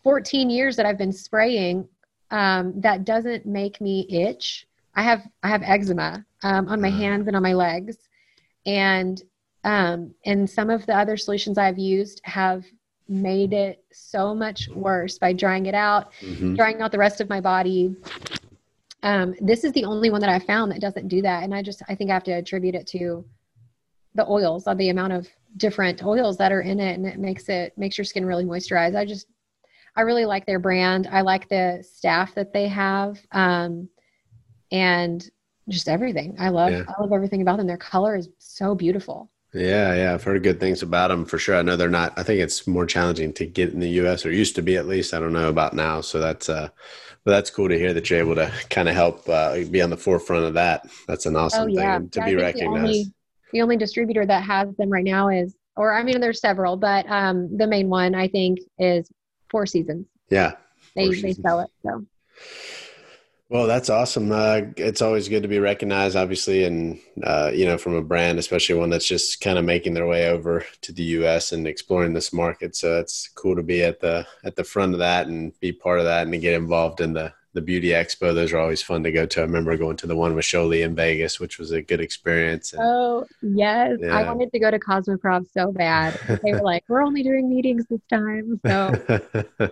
14 0.02 0.50
years 0.50 0.76
that 0.76 0.84
I've 0.84 0.98
been 0.98 1.12
spraying, 1.12 1.88
um, 2.30 2.78
that 2.80 3.04
doesn't 3.04 3.46
make 3.46 3.80
me 3.80 4.06
itch. 4.10 4.66
I 4.94 5.02
have 5.02 5.26
I 5.42 5.48
have 5.48 5.62
eczema 5.64 6.24
um, 6.42 6.68
on 6.68 6.80
my 6.80 6.88
Uh. 6.88 6.92
hands 7.02 7.26
and 7.28 7.36
on 7.36 7.42
my 7.42 7.54
legs, 7.54 7.96
and 8.66 9.22
um, 9.64 10.14
and 10.24 10.48
some 10.48 10.70
of 10.70 10.84
the 10.86 10.96
other 10.96 11.16
solutions 11.16 11.58
I've 11.58 11.78
used 11.78 12.20
have 12.24 12.64
made 13.08 13.52
it 13.52 13.84
so 13.92 14.34
much 14.34 14.68
worse 14.74 15.18
by 15.18 15.32
drying 15.32 15.66
it 15.66 15.74
out, 15.74 16.12
Mhm. 16.22 16.56
drying 16.56 16.80
out 16.80 16.92
the 16.92 16.98
rest 16.98 17.20
of 17.20 17.28
my 17.28 17.40
body. 17.40 17.94
Um, 19.02 19.34
this 19.40 19.64
is 19.64 19.72
the 19.72 19.84
only 19.84 20.10
one 20.10 20.20
that 20.20 20.30
I 20.30 20.38
found 20.38 20.70
that 20.72 20.80
doesn't 20.80 21.08
do 21.08 21.22
that, 21.22 21.42
and 21.42 21.54
I 21.54 21.62
just 21.62 21.82
I 21.88 21.94
think 21.94 22.10
I 22.10 22.14
have 22.14 22.24
to 22.24 22.32
attribute 22.32 22.74
it 22.74 22.86
to 22.88 23.24
the 24.14 24.28
oils, 24.28 24.68
or 24.68 24.74
the 24.74 24.90
amount 24.90 25.12
of 25.12 25.28
different 25.56 26.04
oils 26.04 26.36
that 26.38 26.52
are 26.52 26.60
in 26.60 26.78
it, 26.80 26.94
and 26.98 27.06
it 27.06 27.18
makes 27.18 27.48
it 27.48 27.76
makes 27.76 27.98
your 27.98 28.04
skin 28.04 28.24
really 28.24 28.44
moisturized. 28.44 28.96
I 28.96 29.04
just 29.04 29.26
I 29.96 30.02
really 30.02 30.24
like 30.24 30.46
their 30.46 30.58
brand. 30.60 31.08
I 31.10 31.20
like 31.20 31.48
the 31.48 31.82
staff 31.86 32.34
that 32.34 32.52
they 32.52 32.68
have, 32.68 33.20
um, 33.32 33.88
and 34.70 35.28
just 35.68 35.88
everything. 35.88 36.36
I 36.38 36.48
love 36.48 36.70
Yeah. 36.70 36.84
I 36.88 37.00
love 37.00 37.12
everything 37.12 37.42
about 37.42 37.58
them. 37.58 37.66
Their 37.66 37.76
color 37.76 38.16
is 38.16 38.28
so 38.38 38.74
beautiful. 38.74 39.30
Yeah, 39.54 39.94
yeah, 39.94 40.14
I've 40.14 40.24
heard 40.24 40.42
good 40.42 40.60
things 40.60 40.82
about 40.82 41.08
them 41.08 41.26
for 41.26 41.38
sure. 41.38 41.56
I 41.56 41.62
know 41.62 41.76
they're 41.76 41.90
not. 41.90 42.18
I 42.18 42.22
think 42.22 42.40
it's 42.40 42.66
more 42.66 42.86
challenging 42.86 43.34
to 43.34 43.44
get 43.46 43.70
in 43.72 43.80
the 43.80 43.88
U.S. 43.90 44.24
or 44.24 44.32
used 44.32 44.54
to 44.56 44.62
be 44.62 44.76
at 44.76 44.86
least. 44.86 45.12
I 45.12 45.20
don't 45.20 45.34
know 45.34 45.48
about 45.50 45.74
now. 45.74 46.00
So 46.00 46.20
that's 46.20 46.48
uh, 46.48 46.68
but 47.24 47.32
that's 47.32 47.50
cool 47.50 47.68
to 47.68 47.78
hear 47.78 47.92
that 47.92 48.08
you're 48.08 48.18
able 48.18 48.34
to 48.36 48.50
kind 48.70 48.88
of 48.88 48.94
help 48.94 49.28
uh, 49.28 49.56
be 49.70 49.82
on 49.82 49.90
the 49.90 49.96
forefront 49.96 50.46
of 50.46 50.54
that. 50.54 50.86
That's 51.06 51.26
an 51.26 51.36
awesome 51.36 51.64
oh 51.64 51.66
yeah, 51.68 51.98
thing 51.98 52.08
to 52.10 52.20
Yeah, 52.20 52.24
be 52.24 52.34
think 52.34 52.38
The 52.38 52.42
recognized. 52.42 52.78
only, 52.78 53.12
the 53.52 53.62
only 53.62 53.76
distributor 53.76 54.24
that 54.24 54.42
has 54.44 54.74
them 54.76 54.88
right 54.88 55.04
now 55.04 55.28
is, 55.28 55.54
or 55.76 55.92
I 55.92 56.02
mean, 56.02 56.20
there's 56.20 56.40
several, 56.40 56.76
but 56.78 57.04
um, 57.10 57.54
the 57.56 57.66
main 57.66 57.90
one 57.90 58.14
I 58.14 58.28
think 58.28 58.58
is 58.78 59.10
Four 59.50 59.66
Seasons. 59.66 60.06
yeah. 60.30 60.52
They 60.96 61.08
they 61.08 61.32
sell 61.34 61.60
it. 61.60 61.70
So 61.84 62.06
Well, 63.52 63.66
that's 63.66 63.90
awesome. 63.90 64.32
Uh, 64.32 64.62
it's 64.78 65.02
always 65.02 65.28
good 65.28 65.42
to 65.42 65.48
be 65.48 65.58
recognized, 65.58 66.16
obviously, 66.16 66.64
and 66.64 66.98
uh, 67.22 67.50
you 67.52 67.66
know, 67.66 67.76
from 67.76 67.94
a 67.94 68.00
brand, 68.00 68.38
especially 68.38 68.76
one 68.76 68.88
that's 68.88 69.06
just 69.06 69.42
kind 69.42 69.58
of 69.58 69.64
making 69.66 69.92
their 69.92 70.06
way 70.06 70.30
over 70.30 70.64
to 70.80 70.90
the 70.90 71.02
U.S. 71.20 71.52
and 71.52 71.66
exploring 71.66 72.14
this 72.14 72.32
market. 72.32 72.74
So 72.74 72.98
it's 72.98 73.28
cool 73.28 73.54
to 73.54 73.62
be 73.62 73.82
at 73.84 74.00
the 74.00 74.26
at 74.42 74.56
the 74.56 74.64
front 74.64 74.94
of 74.94 75.00
that 75.00 75.26
and 75.26 75.52
be 75.60 75.70
part 75.70 75.98
of 75.98 76.06
that 76.06 76.22
and 76.22 76.32
to 76.32 76.38
get 76.38 76.54
involved 76.54 77.02
in 77.02 77.12
the 77.12 77.34
the 77.52 77.60
beauty 77.60 77.88
expo. 77.88 78.34
Those 78.34 78.54
are 78.54 78.58
always 78.58 78.80
fun 78.80 79.02
to 79.02 79.12
go 79.12 79.26
to. 79.26 79.40
I 79.40 79.42
remember 79.42 79.76
going 79.76 79.98
to 79.98 80.06
the 80.06 80.16
one 80.16 80.34
with 80.34 80.46
Sjolie 80.46 80.82
in 80.82 80.94
Vegas, 80.94 81.38
which 81.38 81.58
was 81.58 81.72
a 81.72 81.82
good 81.82 82.00
experience. 82.00 82.72
And, 82.72 82.80
oh 82.82 83.26
yes, 83.42 83.98
I 84.10 84.22
wanted 84.22 84.50
to 84.52 84.60
go 84.60 84.70
to 84.70 84.78
Cosmoprof 84.78 85.46
so 85.52 85.72
bad. 85.72 86.18
They 86.42 86.52
were 86.52 86.62
like, 86.62 86.84
we're 86.88 87.02
only 87.02 87.22
doing 87.22 87.50
meetings 87.50 87.84
this 87.90 88.00
time, 88.08 88.58
so 88.64 88.94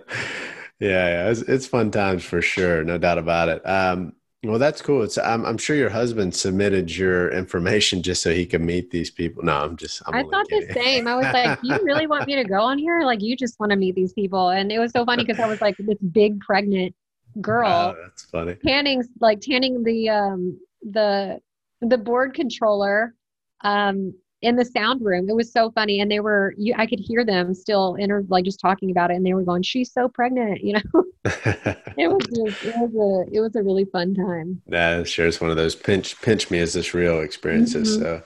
yeah, 0.81 0.89
yeah, 1.27 1.31
it's, 1.31 1.43
it's 1.43 1.67
fun 1.67 1.91
times 1.91 2.25
for 2.25 2.43
sure, 2.43 2.83
no 2.85 2.99
doubt 2.99 3.19
about 3.19 3.49
it. 3.49 3.67
Um, 3.69 4.15
well, 4.43 4.59
that's 4.59 4.81
cool. 4.81 5.03
It's 5.03 5.19
I'm, 5.19 5.45
I'm 5.45 5.59
sure 5.59 5.77
your 5.77 5.91
husband 5.91 6.35
submitted 6.35 6.95
your 6.97 7.31
information 7.31 8.03
just 8.03 8.23
so 8.23 8.33
he 8.33 8.47
could 8.47 8.63
meet 8.63 8.91
these 8.91 9.11
people. 9.11 9.43
No, 9.45 9.57
I'm 9.57 9.77
just. 9.77 10.03
I'm 10.07 10.15
I 10.15 10.25
thought 10.25 10.49
the 10.51 10.63
same. 10.75 11.07
I 11.07 11.15
was 11.15 11.29
like, 11.33 11.57
you 11.61 11.83
really 11.85 12.07
want 12.07 12.27
me 12.27 12.35
to 12.37 12.45
go 12.45 12.61
on 12.61 12.79
here? 12.79 13.01
Like, 13.03 13.23
you 13.23 13.37
just 13.37 13.61
want 13.61 13.71
to 13.71 13.77
meet 13.77 13.95
these 13.95 14.13
people?" 14.13 14.49
And 14.51 14.73
it 14.73 14.79
was 14.79 14.93
so 14.93 15.05
funny 15.05 15.25
because 15.25 15.39
I 15.39 15.47
was 15.47 15.61
like 15.61 15.77
this 15.79 15.99
big 15.99 16.41
pregnant 16.41 16.95
girl 17.41 17.93
Oh, 17.93 17.97
that's 18.03 18.25
funny. 18.25 18.57
tanning, 18.67 19.05
like 19.21 19.41
tanning 19.41 19.85
the 19.85 20.09
um 20.09 20.61
the 20.83 21.41
the 21.81 21.99
board 21.99 22.35
controller 22.35 23.15
um 23.63 24.15
in 24.43 24.57
the 24.57 24.65
sound 24.65 25.05
room. 25.05 25.29
It 25.29 25.37
was 25.37 25.53
so 25.53 25.71
funny, 25.71 26.01
and 26.01 26.11
they 26.11 26.21
were 26.21 26.55
you. 26.57 26.75
I 26.77 26.87
could 26.87 27.01
hear 27.01 27.25
them 27.25 27.55
still 27.55 27.95
inter 27.97 28.25
like 28.29 28.45
just 28.45 28.61
talking 28.61 28.91
about 28.91 29.11
it, 29.11 29.17
and 29.17 29.27
they 29.27 29.35
were 29.35 29.43
going, 29.43 29.63
"She's 29.63 29.93
so 29.93 30.09
pregnant," 30.09 30.63
you 30.63 30.75
know. 30.75 31.05
it 31.25 32.09
was 32.09 32.23
just, 32.27 32.65
it 32.65 32.75
was 32.77 33.27
a 33.31 33.37
it 33.37 33.41
was 33.41 33.57
a 33.57 33.63
really 33.63 33.85
fun 33.85 34.15
time. 34.15 34.63
Yeah, 34.67 35.03
sure. 35.05 35.27
It's 35.27 35.41
one 35.41 35.51
of 35.51 35.57
those 35.57 35.75
pinch 35.75 36.21
pinch 36.23 36.51
me 36.51 36.59
as 36.59 36.73
this 36.73 36.95
real 36.95 37.21
experiences. 37.21 37.99
Mhm. 37.99 38.01
So 38.01 38.23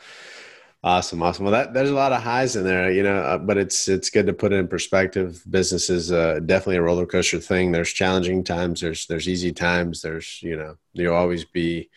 awesome, 0.85 1.23
awesome. 1.23 1.45
Well, 1.45 1.53
that 1.53 1.75
there's 1.75 1.91
a 1.91 1.95
lot 1.95 2.13
of 2.13 2.23
highs 2.23 2.55
in 2.55 2.65
there, 2.65 2.93
you 2.93 3.03
know. 3.03 3.17
Uh, 3.17 3.39
but 3.39 3.59
it's 3.59 3.89
it's 3.89 4.11
good 4.11 4.27
to 4.27 4.33
put 4.33 4.53
it 4.53 4.57
in 4.57 4.69
perspective. 4.69 5.43
Business 5.51 5.91
is 5.91 6.13
uh, 6.13 6.39
definitely 6.47 6.77
a 6.77 6.83
roller 6.83 7.07
coaster 7.07 7.41
thing. 7.41 7.73
There's 7.73 7.93
challenging 7.93 8.45
times. 8.45 8.81
There's 8.81 9.07
there's 9.07 9.29
easy 9.29 9.53
times. 9.53 10.03
There's 10.03 10.41
you 10.43 10.57
know 10.57 10.77
you'll 10.93 11.15
always 11.15 11.45
be 11.45 11.91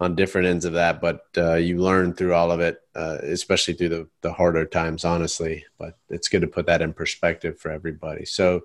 on 0.00 0.14
different 0.14 0.48
ends 0.48 0.64
of 0.64 0.72
that, 0.72 1.00
but 1.00 1.26
uh, 1.36 1.54
you 1.54 1.76
learn 1.76 2.14
through 2.14 2.34
all 2.34 2.50
of 2.50 2.60
it, 2.60 2.80
uh, 2.94 3.18
especially 3.22 3.74
through 3.74 3.90
the 3.90 4.08
the 4.22 4.32
harder 4.32 4.64
times, 4.64 5.04
honestly. 5.04 5.64
But 5.78 5.96
it's 6.08 6.28
good 6.28 6.40
to 6.40 6.46
put 6.46 6.66
that 6.66 6.82
in 6.82 6.92
perspective 6.92 7.58
for 7.58 7.70
everybody. 7.70 8.24
So. 8.24 8.62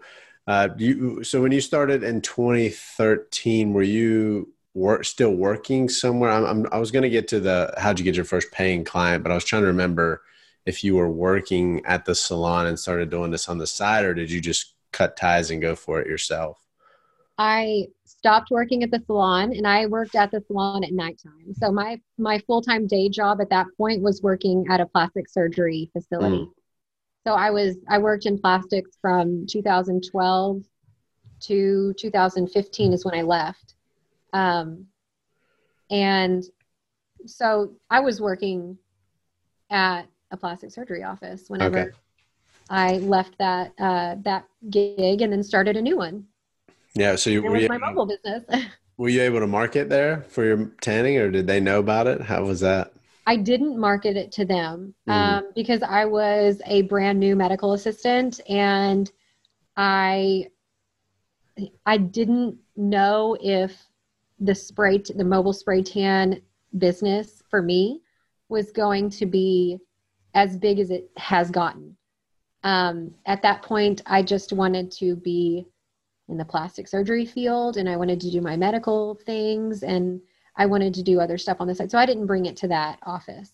Uh, 0.48 0.70
you 0.78 1.24
so 1.24 1.42
when 1.42 1.52
you 1.52 1.60
started 1.60 2.04
in 2.04 2.22
2013, 2.22 3.74
were 3.74 3.82
you 3.82 4.54
work 4.76 5.04
still 5.04 5.34
working 5.34 5.90
somewhere? 5.90 6.30
I'm, 6.30 6.46
I'm 6.46 6.68
I 6.72 6.78
was 6.78 6.92
going 6.92 7.02
to 7.02 7.10
get 7.10 7.28
to 7.30 7.40
the 7.40 7.74
how'd 7.80 7.98
you 7.98 8.06
get 8.06 8.16
your 8.16 8.26
first 8.26 8.52
paying 8.52 8.84
client, 8.84 9.24
but 9.24 9.32
I 9.32 9.36
was 9.36 9.44
trying 9.44 9.64
to 9.64 9.70
remember 9.70 10.22
if 10.66 10.84
you 10.84 10.96
were 10.96 11.10
working 11.10 11.84
at 11.86 12.06
the 12.06 12.14
salon 12.14 12.68
and 12.68 12.80
started 12.80 13.10
doing 13.10 13.32
this 13.32 13.50
on 13.50 13.58
the 13.58 13.68
side, 13.68 14.06
or 14.06 14.14
did 14.14 14.30
you 14.30 14.42
just 14.42 14.74
cut 14.92 15.18
ties 15.18 15.52
and 15.52 15.62
go 15.62 15.76
for 15.76 16.00
it 16.00 16.08
yourself? 16.08 16.60
I 17.38 17.88
stopped 18.26 18.52
working 18.52 18.84
at 18.84 18.92
the 18.92 19.04
salon 19.06 19.54
and 19.56 19.68
I 19.68 19.86
worked 19.86 20.16
at 20.16 20.32
the 20.32 20.42
salon 20.48 20.84
at 20.84 20.94
nighttime. 20.94 21.54
So 21.54 21.72
my 21.72 22.02
my 22.18 22.40
full-time 22.40 22.88
day 22.88 23.10
job 23.10 23.42
at 23.42 23.50
that 23.52 23.68
point 23.78 24.02
was 24.02 24.22
working 24.24 24.66
at 24.70 24.82
a 24.82 24.88
plastic 24.88 25.30
surgery 25.30 25.90
facility. 25.94 26.50
So 27.28 27.34
I 27.34 27.52
was 27.52 27.78
I 27.88 28.00
worked 28.00 28.26
in 28.26 28.40
plastics 28.40 28.98
from 29.02 29.46
2012 29.48 30.64
to 31.42 31.94
2015 32.00 32.94
is 32.94 33.06
when 33.06 33.14
I 33.16 33.22
left. 33.22 33.76
Um, 34.34 34.88
and 35.92 36.44
so 37.26 37.74
I 37.90 38.00
was 38.02 38.22
working 38.22 38.78
at 39.70 40.04
a 40.32 40.38
plastic 40.38 40.72
surgery 40.72 41.04
office 41.04 41.50
whenever 41.50 41.78
Okay. 41.80 41.92
I 42.70 42.98
left 42.98 43.38
that 43.38 43.74
uh, 43.80 44.16
that 44.24 44.46
gig 44.70 45.22
and 45.22 45.32
then 45.32 45.44
started 45.44 45.78
a 45.78 45.82
new 45.82 45.98
one. 45.98 46.28
Yeah. 46.96 47.16
So 47.16 47.30
you, 47.30 47.44
were 47.44 47.52
was 47.52 47.64
you, 47.64 47.70
my 47.70 47.78
mobile 47.78 48.06
business. 48.06 48.44
were 48.98 49.10
you 49.10 49.22
able 49.22 49.40
to 49.42 49.48
market 49.48 49.90
there 49.90 50.26
for 50.30 50.44
your 50.44 50.72
tanning, 50.82 51.18
or 51.18 51.30
did 51.30 51.48
they 51.48 51.60
know 51.60 51.80
about 51.80 52.08
it? 52.08 52.22
How 52.22 52.44
was 52.44 52.62
that? 52.62 52.94
I 53.28 53.36
didn't 53.38 53.78
market 53.80 54.16
it 54.18 54.32
to 54.34 54.46
them 54.46 54.94
Mhm. 55.08 55.14
um, 55.14 55.52
because 55.56 55.82
I 55.82 56.06
was 56.06 56.62
a 56.66 56.84
brand 56.84 57.20
new 57.20 57.36
medical 57.36 57.74
assistant 57.74 58.40
and 58.50 59.12
I 59.76 60.48
I 61.86 61.98
didn't 61.98 62.58
know 62.76 63.38
if 63.42 63.82
the 64.40 64.54
spray 64.54 64.98
the 64.98 65.24
mobile 65.24 65.54
spray 65.54 65.82
tan 65.82 66.42
business 66.78 67.42
for 67.50 67.62
me 67.62 68.02
was 68.50 68.72
going 68.72 69.10
to 69.10 69.26
be 69.26 69.80
as 70.34 70.58
big 70.58 70.80
as 70.80 70.92
it 70.92 71.10
has 71.18 71.50
gotten. 71.50 71.96
Um, 72.64 73.14
at 73.26 73.42
that 73.44 73.62
point, 73.62 74.02
I 74.06 74.22
just 74.22 74.52
wanted 74.54 74.92
to 74.94 75.16
be 75.16 75.66
in 76.30 76.38
the 76.38 76.46
plastic 76.46 76.88
surgery 76.88 77.26
field 77.26 77.78
and 77.78 77.88
I 77.88 77.98
wanted 77.98 78.20
to 78.22 78.32
do 78.32 78.42
my 78.42 78.58
medical 78.58 79.16
things 79.26 79.84
and 79.84 80.22
I 80.58 80.66
wanted 80.66 80.94
to 80.96 81.04
do 81.04 81.20
other 81.20 81.38
stuff 81.38 81.58
on 81.60 81.68
the 81.68 81.76
side. 81.76 81.92
So 81.92 81.98
I 81.98 82.06
didn't 82.06 82.26
bring 82.26 82.46
it 82.46 82.58
to 82.58 82.68
that 82.70 83.00
office. 83.04 83.52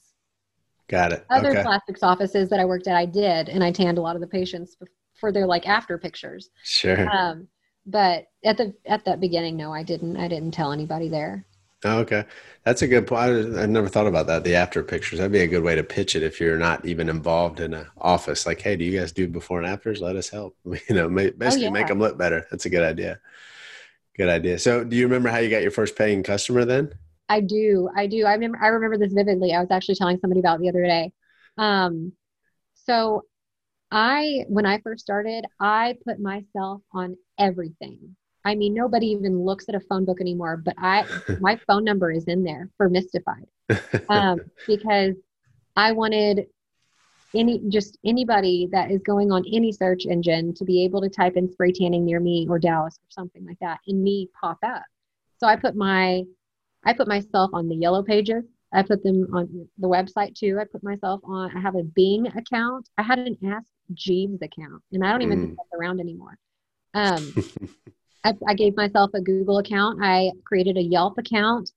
Got 0.87 1.13
it. 1.13 1.25
Other 1.29 1.51
okay. 1.51 1.63
plastics 1.63 2.03
offices 2.03 2.49
that 2.49 2.59
I 2.59 2.65
worked 2.65 2.87
at, 2.87 2.95
I 2.95 3.05
did, 3.05 3.49
and 3.49 3.63
I 3.63 3.71
tanned 3.71 3.97
a 3.97 4.01
lot 4.01 4.15
of 4.15 4.21
the 4.21 4.27
patients 4.27 4.75
for 5.13 5.31
their 5.31 5.47
like 5.47 5.67
after 5.67 5.97
pictures. 5.97 6.49
Sure. 6.63 7.09
Um, 7.09 7.47
but 7.85 8.27
at 8.43 8.57
the 8.57 8.75
at 8.85 9.05
that 9.05 9.19
beginning, 9.19 9.57
no, 9.57 9.73
I 9.73 9.83
didn't. 9.83 10.17
I 10.17 10.27
didn't 10.27 10.51
tell 10.51 10.71
anybody 10.71 11.07
there. 11.07 11.45
Oh, 11.83 11.99
okay. 11.99 12.25
That's 12.63 12.83
a 12.83 12.87
good 12.87 13.07
point. 13.07 13.55
I, 13.57 13.63
I 13.63 13.65
never 13.65 13.87
thought 13.87 14.05
about 14.05 14.27
that. 14.27 14.43
The 14.43 14.55
after 14.55 14.83
pictures. 14.83 15.17
That'd 15.17 15.31
be 15.31 15.39
a 15.39 15.47
good 15.47 15.63
way 15.63 15.73
to 15.75 15.83
pitch 15.83 16.15
it 16.15 16.21
if 16.21 16.39
you're 16.39 16.57
not 16.57 16.85
even 16.85 17.09
involved 17.09 17.59
in 17.59 17.73
an 17.73 17.87
office. 17.97 18.45
Like, 18.45 18.61
hey, 18.61 18.75
do 18.75 18.85
you 18.85 18.99
guys 18.99 19.11
do 19.11 19.27
before 19.27 19.59
and 19.59 19.67
afters? 19.67 19.99
Let 19.99 20.15
us 20.15 20.29
help. 20.29 20.55
You 20.65 20.95
know, 20.95 21.09
basically 21.09 21.39
oh, 21.41 21.55
yeah. 21.67 21.69
make 21.69 21.87
them 21.87 21.99
look 21.99 22.17
better. 22.17 22.45
That's 22.51 22.65
a 22.65 22.69
good 22.69 22.83
idea. 22.83 23.19
Good 24.17 24.29
idea. 24.29 24.59
So, 24.59 24.83
do 24.83 24.95
you 24.95 25.05
remember 25.05 25.29
how 25.29 25.37
you 25.37 25.49
got 25.49 25.61
your 25.61 25.71
first 25.71 25.95
paying 25.95 26.21
customer 26.21 26.65
then? 26.65 26.93
I 27.29 27.39
do. 27.39 27.89
I 27.95 28.07
do. 28.07 28.25
I 28.25 28.33
remember. 28.33 28.59
I 28.61 28.67
remember 28.67 28.97
this 28.97 29.13
vividly. 29.13 29.53
I 29.53 29.61
was 29.61 29.71
actually 29.71 29.95
telling 29.95 30.19
somebody 30.19 30.41
about 30.41 30.59
the 30.59 30.69
other 30.69 30.83
day. 30.83 31.11
Um, 31.57 32.11
so, 32.85 33.23
I 33.89 34.43
when 34.49 34.65
I 34.65 34.79
first 34.79 35.03
started, 35.03 35.45
I 35.59 35.95
put 36.05 36.19
myself 36.19 36.81
on 36.93 37.15
everything. 37.39 38.15
I 38.43 38.55
mean, 38.55 38.73
nobody 38.73 39.07
even 39.07 39.43
looks 39.43 39.69
at 39.69 39.75
a 39.75 39.79
phone 39.79 40.05
book 40.05 40.19
anymore, 40.19 40.57
but 40.57 40.75
I 40.77 41.05
my 41.39 41.59
phone 41.67 41.83
number 41.83 42.11
is 42.11 42.25
in 42.25 42.43
there 42.43 42.69
for 42.77 42.89
Mistified 42.89 43.47
um, 44.09 44.39
because 44.67 45.15
I 45.75 45.91
wanted 45.91 46.47
any 47.33 47.61
just 47.69 47.97
anybody 48.05 48.67
that 48.71 48.91
is 48.91 49.01
going 49.03 49.31
on 49.31 49.43
any 49.51 49.71
search 49.71 50.05
engine 50.05 50.53
to 50.55 50.65
be 50.65 50.83
able 50.83 51.01
to 51.01 51.09
type 51.09 51.37
in 51.37 51.49
spray 51.49 51.71
tanning 51.71 52.05
near 52.05 52.19
me 52.19 52.45
or 52.49 52.59
Dallas 52.59 52.95
or 52.95 53.09
something 53.09 53.45
like 53.45 53.59
that 53.61 53.79
and 53.87 54.03
me 54.03 54.29
pop 54.39 54.57
up. 54.65 54.83
So 55.37 55.47
I 55.47 55.55
put 55.55 55.75
my 55.75 56.23
I 56.83 56.93
put 56.93 57.07
myself 57.07 57.51
on 57.53 57.69
the 57.69 57.75
yellow 57.75 58.03
pages. 58.03 58.43
I 58.73 58.83
put 58.83 59.03
them 59.03 59.27
on 59.33 59.67
the 59.77 59.87
website 59.87 60.35
too. 60.35 60.57
I 60.59 60.65
put 60.65 60.83
myself 60.83 61.21
on 61.23 61.55
I 61.55 61.59
have 61.59 61.75
a 61.75 61.83
Bing 61.83 62.27
account. 62.27 62.89
I 62.97 63.03
had 63.03 63.19
an 63.19 63.37
Ask 63.45 63.67
Jeeves 63.93 64.41
account 64.41 64.81
and 64.91 65.05
I 65.05 65.11
don't 65.11 65.21
even 65.21 65.39
mm. 65.39 65.41
think 65.43 65.57
that's 65.57 65.79
around 65.79 65.99
anymore. 65.99 66.37
Um, 66.93 67.33
I, 68.23 68.33
I, 68.47 68.53
gave 68.53 68.75
myself 68.75 69.11
a 69.13 69.21
Google 69.21 69.57
account. 69.57 69.99
I 70.01 70.31
created 70.45 70.77
a 70.77 70.81
Yelp 70.83 71.17
account. 71.17 71.71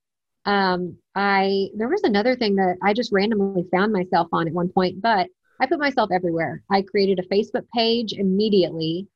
Um, 0.44 0.98
I 1.14 1.68
there 1.76 1.88
was 1.88 2.02
another 2.02 2.37
thing 2.37 2.57
that 2.57 2.76
I 2.83 2.92
just 2.92 3.12
randomly 3.12 3.66
found 3.70 3.92
myself 3.92 4.28
on 4.33 4.46
at 4.46 4.52
one 4.52 4.68
point, 4.68 5.00
but 5.00 5.28
I 5.61 5.66
put 5.66 5.78
myself 5.78 6.11
everywhere. 6.12 6.62
I 6.70 6.83
created 6.83 7.18
a 7.18 7.35
Facebook 7.35 7.66
page 7.74 8.12
immediately, 8.12 9.09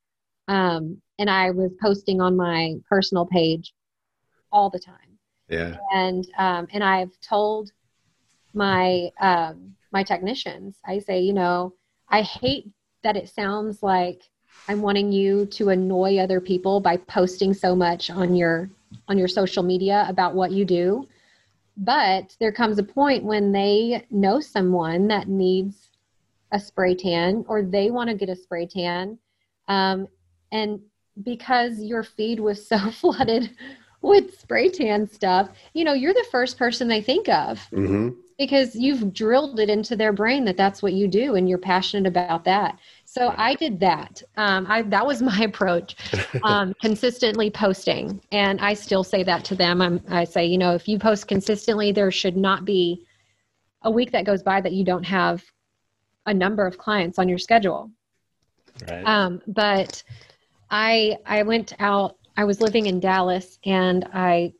um, 0.47 1.03
and 1.19 1.29
I 1.29 1.51
was 1.51 1.73
posting 1.83 2.21
on 2.21 2.37
my 2.37 2.75
personal 2.89 3.27
page 3.27 3.75
all 4.51 4.71
the 4.71 4.79
time. 4.79 5.19
Yeah. 5.49 5.77
And 5.93 6.27
um, 6.39 6.67
and 6.73 6.83
I've 6.83 7.19
told 7.21 7.71
my 8.55 9.11
um, 9.21 9.75
my 9.93 10.03
technicians, 10.03 10.79
I 10.87 11.01
say, 11.01 11.21
you 11.21 11.33
know, 11.33 11.75
I 12.09 12.23
hate 12.23 12.71
that 13.03 13.17
it 13.17 13.29
sounds 13.29 13.83
like 13.83 14.23
I'm 14.67 14.83
wanting 14.83 15.13
you 15.13 15.47
to 15.47 15.71
annoy 15.71 16.19
other 16.19 16.41
people 16.41 16.81
by 16.81 16.97
posting 16.97 17.55
so 17.55 17.75
much 17.75 18.11
on 18.11 18.35
your 18.35 18.71
on 19.07 19.19
your 19.19 19.29
social 19.29 19.63
media 19.63 20.07
about 20.09 20.35
what 20.35 20.51
you 20.51 20.65
do. 20.65 21.07
But 21.77 22.37
there 22.41 22.53
comes 22.53 22.79
a 22.79 22.83
point 22.83 23.25
when 23.25 23.53
they 23.53 24.05
know 24.11 24.41
someone 24.41 25.09
that 25.09 25.29
needs 25.29 25.91
a 26.53 26.59
spray 26.59 26.95
tan 26.95 27.45
or 27.49 27.63
they 27.63 27.91
want 27.91 28.11
to 28.11 28.17
get 28.17 28.29
a 28.29 28.37
spray 28.37 28.67
tan. 28.67 29.19
Um, 29.69 30.09
and 30.51 30.81
because 31.23 31.79
your 31.81 32.03
feed 32.03 32.41
was 32.41 32.67
so 32.67 32.79
flooded 32.91 33.51
with 34.01 34.39
spray 34.41 34.71
tan 34.71 35.09
stuff, 35.09 35.51
you 35.75 35.85
know, 35.85 35.93
you're 35.93 36.15
the 36.15 36.27
first 36.31 36.59
person 36.59 36.89
they 36.89 37.03
think 37.03 37.29
of. 37.29 37.59
Mm-hmm 37.73 38.11
because 38.39 38.77
you've 38.77 39.13
drilled 39.13 39.59
it 39.59 39.69
into 39.69 39.97
their 39.97 40.13
brain 40.13 40.45
that 40.45 40.57
that's 40.57 40.81
what 40.81 40.93
you 40.93 41.09
do 41.09 41.35
and 41.35 41.49
you're 41.49 41.59
passionate 41.59 42.07
about 42.09 42.45
that. 42.45 42.79
So 43.05 43.35
i 43.37 43.55
did 43.55 43.81
that. 43.81 44.23
Um, 44.37 44.67
I, 44.69 44.83
that 44.83 45.05
was 45.05 45.21
my 45.33 45.41
approach 45.41 45.97
um, 46.45 46.75
consistently 46.81 47.51
posting. 47.51 48.21
And 48.33 48.61
i 48.61 48.75
still 48.75 49.05
say 49.05 49.23
that 49.25 49.45
to 49.47 49.55
them. 49.55 49.83
I'm, 49.83 50.01
i 50.09 50.25
say 50.25 50.47
you 50.47 50.57
know 50.57 50.75
if 50.75 50.89
you 50.89 50.99
post 50.99 51.27
consistently 51.27 51.93
there 51.93 52.11
should 52.11 52.37
not 52.37 52.65
be 52.65 53.05
a 53.83 53.91
week 53.91 54.13
that 54.13 54.25
goes 54.25 54.43
by 54.43 54.61
that 54.61 54.73
you 54.73 54.85
don't 54.85 55.05
have 55.05 55.45
a 56.27 56.35
number 56.35 56.67
of 56.67 56.79
clients 56.79 57.19
on 57.19 57.29
your 57.29 57.39
schedule. 57.39 57.91
Right. 58.89 59.03
um, 59.05 59.43
but 59.49 60.05
i 60.71 61.17
i 61.27 61.43
went 61.43 61.73
out 61.81 62.17
i 62.37 62.45
was 62.45 62.61
living 62.61 62.87
in 62.87 63.01
dallas 63.01 63.59
and 63.65 64.07
i 64.13 64.53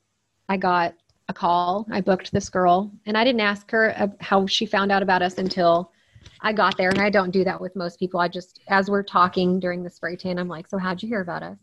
i 0.49 0.57
got 0.57 0.95
a 1.29 1.35
call. 1.35 1.87
I 1.91 2.01
booked 2.01 2.33
this 2.33 2.49
girl, 2.49 2.91
and 3.07 3.17
I 3.17 3.25
didn't 3.25 3.43
ask 3.43 3.71
her 3.71 3.95
uh, 3.97 4.09
how 4.21 4.47
she 4.47 4.67
found 4.67 4.91
out 4.91 5.03
about 5.03 5.23
us 5.23 5.39
until 5.39 5.93
I 6.41 6.53
got 6.53 6.77
there. 6.77 6.89
And 6.89 7.01
I 7.01 7.11
don't 7.11 7.31
do 7.31 7.45
that 7.45 7.61
with 7.61 7.77
most 7.77 7.99
people. 7.99 8.19
I 8.19 8.29
just, 8.29 8.61
as 8.69 8.91
we're 8.91 9.03
talking 9.03 9.61
during 9.61 9.83
the 9.83 9.91
spray 9.91 10.17
tan, 10.17 10.39
I'm 10.39 10.49
like, 10.49 10.69
"So 10.69 10.79
how'd 10.79 11.03
you 11.03 11.09
hear 11.09 11.21
about 11.21 11.43
us?" 11.43 11.59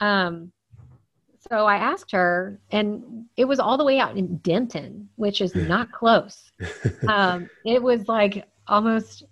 Um, 0.00 0.52
so 1.50 1.64
I 1.64 1.76
asked 1.76 2.12
her, 2.12 2.60
and 2.70 3.24
it 3.36 3.46
was 3.46 3.58
all 3.58 3.78
the 3.78 3.84
way 3.84 3.98
out 3.98 4.16
in 4.16 4.36
Denton, 4.38 5.08
which 5.16 5.40
is 5.40 5.54
not 5.54 5.90
close. 5.92 6.52
Um, 7.08 7.48
it 7.64 7.82
was 7.82 8.06
like 8.08 8.46
almost, 8.68 9.24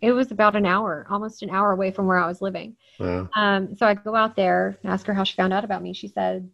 it 0.00 0.12
was 0.12 0.30
about 0.30 0.54
an 0.54 0.64
hour, 0.64 1.06
almost 1.10 1.42
an 1.42 1.50
hour 1.50 1.72
away 1.72 1.90
from 1.90 2.06
where 2.06 2.18
I 2.18 2.26
was 2.26 2.40
living. 2.40 2.76
Wow. 2.98 3.28
Um, 3.34 3.74
so 3.76 3.86
I 3.86 3.94
go 3.94 4.14
out 4.14 4.36
there, 4.36 4.78
ask 4.84 5.04
her 5.06 5.12
how 5.12 5.24
she 5.24 5.34
found 5.34 5.52
out 5.52 5.64
about 5.64 5.82
me. 5.82 5.92
She 5.92 6.08
said 6.08 6.48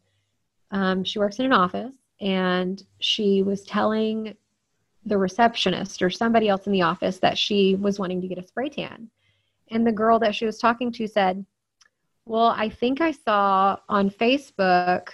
um, 0.71 1.05
she 1.05 1.19
works 1.19 1.39
in 1.39 1.45
an 1.45 1.53
office 1.53 1.93
and 2.21 2.83
she 2.99 3.43
was 3.43 3.63
telling 3.63 4.37
the 5.07 5.17
receptionist 5.17 6.03
or 6.03 6.11
somebody 6.11 6.49
else 6.49 6.67
in 6.67 6.73
the 6.73 6.83
office 6.83 7.19
that 7.19 7.39
she 7.39 7.75
was 7.77 7.99
wanting 7.99 8.21
to 8.21 8.29
get 8.29 8.39
a 8.39 8.47
spray 8.47 8.69
tan. 8.69 9.09
And 9.69 9.87
the 9.87 9.93
girl 9.93 10.19
that 10.19 10.35
she 10.35 10.45
was 10.45 10.59
talking 10.59 10.93
to 10.93 11.07
said, 11.07 11.45
Well, 12.27 12.55
I 12.57 12.69
think 12.69 13.01
I 13.01 13.13
saw 13.13 13.79
on 13.89 14.11
Facebook 14.11 15.09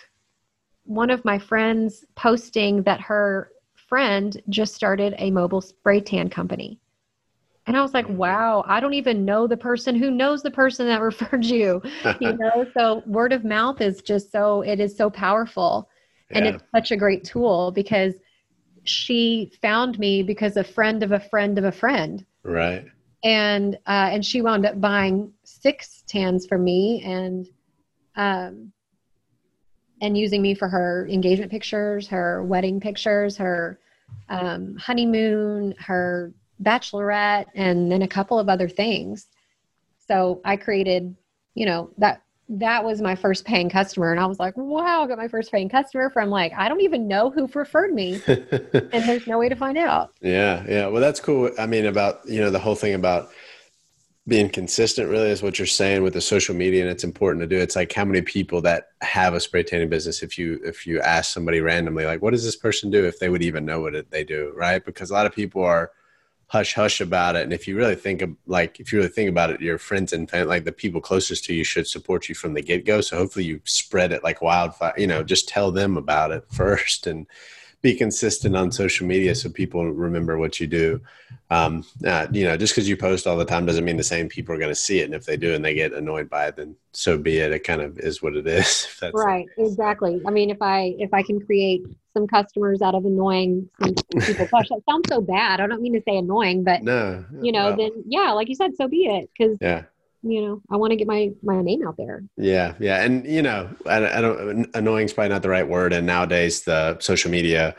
one 0.85 1.11
of 1.11 1.25
my 1.25 1.39
friends 1.39 2.05
posting 2.15 2.83
that 2.83 3.01
her 3.01 3.53
friend 3.75 4.41
just 4.49 4.75
started 4.75 5.15
a 5.19 5.31
mobile 5.31 5.61
spray 5.61 6.01
tan 6.01 6.29
company. 6.29 6.81
And 7.67 7.77
I 7.77 7.83
was 7.83 7.95
like, 7.95 8.07
mm-hmm. 8.07 8.17
wow, 8.17 8.65
I 8.67 8.79
don't 8.79 8.95
even 8.95 9.25
know 9.25 9.49
the 9.49 9.57
person 9.57 9.97
who 9.97 10.11
knows 10.11 10.43
the 10.43 10.51
person 10.51 10.87
that 10.87 11.01
referred 11.03 11.45
you. 11.45 11.83
you 12.21 12.33
know, 12.39 12.67
so 12.77 13.03
word 13.07 13.33
of 13.33 13.45
mouth 13.45 13.81
is 13.81 14.01
just 14.01 14.31
so, 14.31 14.63
it 14.63 14.81
is 14.81 14.97
so 14.97 15.11
powerful 15.11 15.89
and 16.31 16.47
it's 16.47 16.65
such 16.75 16.91
a 16.91 16.97
great 16.97 17.25
tool 17.25 17.71
because 17.71 18.15
she 18.85 19.53
found 19.61 19.99
me 19.99 20.23
because 20.23 20.57
a 20.57 20.65
friend 20.65 21.03
of 21.03 21.13
a 21.13 21.21
friend 21.21 21.59
of 21.59 21.65
a 21.65 21.73
friend. 21.73 22.25
Right. 22.43 22.87
And 23.25 23.77
uh, 23.87 24.11
and 24.13 24.25
she 24.25 24.43
wound 24.43 24.67
up 24.67 24.81
buying 24.81 25.33
six 25.45 26.05
tans 26.07 26.47
from 26.47 26.65
me 26.65 27.03
and 27.05 27.49
um 28.17 28.73
and 30.01 30.17
using 30.17 30.43
me 30.43 30.55
for 30.55 30.69
her 30.69 31.09
engagement 31.11 31.51
pictures 31.51 32.07
her 32.09 32.45
wedding 32.45 32.81
pictures 32.81 33.37
her 33.37 33.79
um, 34.29 34.77
honeymoon 34.77 35.75
her 35.79 36.33
bachelorette 36.63 37.47
and 37.55 37.91
then 37.91 38.03
a 38.03 38.09
couple 38.09 38.39
of 38.39 38.49
other 38.49 38.69
things. 38.69 39.29
So 40.07 40.41
i 40.45 40.57
created 40.57 41.17
you 41.55 41.67
know 41.67 41.91
that 41.99 42.23
that 42.49 42.85
was 42.85 43.01
my 43.01 43.15
first 43.17 43.45
paying 43.45 43.69
customer 43.69 44.13
and 44.13 44.21
i 44.21 44.27
was 44.27 44.39
like 44.39 44.57
wow 44.57 45.03
i 45.03 45.07
got 45.07 45.19
my 45.19 45.27
first 45.27 45.51
paying 45.51 45.69
customer 45.69 46.09
from 46.11 46.31
like 46.31 46.53
i 46.57 46.69
don't 46.69 46.81
even 46.81 47.09
know 47.09 47.31
who 47.31 47.49
referred 47.55 47.93
me 47.93 48.21
and 48.27 49.05
there's 49.05 49.27
no 49.27 49.39
way 49.39 49.49
to 49.49 49.57
find 49.57 49.77
out. 49.77 50.13
Yeah 50.21 50.65
yeah 50.69 50.87
well 50.87 51.01
that's 51.01 51.21
cool 51.21 51.51
i 51.59 51.67
mean 51.67 51.87
about 51.87 52.21
you 52.27 52.41
know 52.41 52.51
the 52.51 52.59
whole 52.59 52.75
thing 52.75 52.95
about 52.95 53.31
being 54.29 54.49
consistent 54.49 55.09
really 55.09 55.31
is 55.31 55.43
what 55.43 55.59
you're 55.59 55.67
saying 55.67 56.03
with 56.03 56.13
the 56.13 56.21
social 56.21 56.55
media 56.55 56.83
and 56.83 56.91
it's 56.91 57.05
important 57.05 57.41
to 57.41 57.47
do 57.47 57.61
it's 57.61 57.77
like 57.77 57.93
how 57.93 58.05
many 58.05 58.23
people 58.23 58.61
that 58.61 58.89
have 59.01 59.35
a 59.35 59.41
spray 59.41 59.63
tanning 59.63 59.89
business 59.89 60.23
if 60.23 60.39
you 60.39 60.61
if 60.65 60.87
you 60.87 61.01
ask 61.01 61.33
somebody 61.33 61.61
randomly 61.61 62.05
like 62.05 62.23
what 62.23 62.31
does 62.31 62.45
this 62.45 62.57
person 62.57 62.91
do? 62.91 63.05
if 63.05 63.19
they 63.19 63.29
would 63.29 63.43
even 63.43 63.65
know 63.65 63.81
what 63.81 63.95
it, 63.95 64.11
they 64.11 64.25
do 64.25 64.53
right? 64.57 64.85
Because 64.85 65.11
a 65.11 65.15
lot 65.15 65.27
of 65.27 65.33
people 65.33 65.65
are 65.65 65.91
hush 66.49 66.75
hush 66.75 67.01
about 67.01 67.35
it 67.35 67.43
and 67.43 67.53
if 67.53 67.67
you 67.67 67.77
really 67.77 67.97
think 67.97 68.23
of 68.23 68.31
like 68.47 68.79
if 68.79 68.93
you 68.93 68.99
really 68.99 69.11
think 69.11 69.29
about 69.29 69.51
it 69.51 69.61
your 69.61 69.79
friends 69.79 70.13
and 70.13 70.31
family 70.31 70.47
like 70.47 70.65
the 70.65 70.71
people 70.71 71.01
closest 71.01 71.45
to 71.45 71.53
you 71.53 71.65
should 71.65 71.87
support 71.87 72.29
you 72.29 72.35
from 72.35 72.55
the 72.55 72.63
get-go 72.63 73.01
so 73.01 73.17
hopefully 73.17 73.45
you 73.45 73.61
spread 73.65 74.13
it 74.13 74.23
like 74.23 74.41
wildfire 74.41 74.95
you 74.97 75.09
know 75.09 75.25
just 75.25 75.49
tell 75.49 75.73
them 75.73 75.97
about 75.97 76.31
it 76.31 76.45
first 76.51 77.07
and 77.09 77.27
be 77.87 77.95
consistent 77.95 78.57
on 78.57 78.73
social 78.73 79.07
media 79.07 79.33
so 79.35 79.49
people 79.49 79.93
remember 79.93 80.39
what 80.39 80.59
you 80.59 80.67
do. 80.67 81.01
Um, 81.51 81.85
uh, 82.05 82.27
you 82.33 82.45
know, 82.45 82.57
just 82.57 82.75
because 82.75 82.89
you 82.89 82.97
post 82.97 83.27
all 83.27 83.37
the 83.37 83.45
time 83.45 83.65
doesn't 83.65 83.85
mean 83.85 83.97
the 83.97 84.03
same 84.03 84.29
people 84.29 84.55
are 84.55 84.59
going 84.59 84.73
to 84.73 84.75
see 84.75 85.01
it. 85.01 85.05
And 85.05 85.15
if 85.15 85.25
they 85.25 85.37
do 85.37 85.55
and 85.55 85.65
they 85.65 85.75
get 85.75 85.93
annoyed 85.93 86.29
by 86.29 86.49
it, 86.49 86.57
then 86.57 86.75
so 86.93 87.17
be 87.17 87.39
it. 87.39 87.53
It 87.53 87.61
kind 87.61 87.81
of 87.81 87.99
is 88.01 88.23
what 88.23 88.35
it 88.35 88.47
is. 88.47 88.89
right. 89.15 89.47
Exactly. 89.57 90.21
I 90.27 90.31
mean, 90.31 90.51
if 90.51 90.61
I 90.61 90.97
if 90.99 91.15
I 91.15 91.23
can 91.23 91.39
create 91.41 91.87
some 92.17 92.27
customers 92.27 92.81
out 92.81 92.95
of 92.95 93.05
annoying 93.05 93.69
some 93.83 93.95
people, 94.21 94.47
gosh, 94.51 94.69
that 94.71 94.81
sounds 94.89 95.05
so 95.09 95.21
bad. 95.21 95.61
I 95.61 95.67
don't 95.67 95.83
mean 95.83 95.93
to 95.95 96.03
say 96.09 96.17
annoying, 96.17 96.65
but 96.65 96.83
no, 96.83 97.25
you 97.43 97.53
know, 97.53 97.67
well, 97.67 97.77
then 97.77 98.05
yeah, 98.07 98.33
like 98.33 98.49
you 98.49 98.55
said, 98.55 98.75
so 98.77 98.89
be 98.89 99.07
it. 99.07 99.29
Because 99.37 99.59
yeah 99.61 99.85
you 100.23 100.41
know 100.41 100.63
i 100.71 100.77
want 100.77 100.91
to 100.91 100.97
get 100.97 101.07
my 101.07 101.31
my 101.43 101.61
name 101.63 101.87
out 101.87 101.97
there 101.97 102.25
yeah 102.37 102.75
yeah 102.81 103.05
and 103.05 103.27
you 103.27 103.43
know 103.43 103.69
i, 103.87 103.97
I 103.97 104.21
don't 104.21 104.69
annoying 104.75 105.05
is 105.05 105.13
probably 105.13 105.29
not 105.29 105.43
the 105.43 105.51
right 105.51 105.69
word 105.69 105.93
and 105.93 106.07
nowadays 106.07 106.63
the 106.63 106.99
social 107.01 107.31
media 107.31 107.77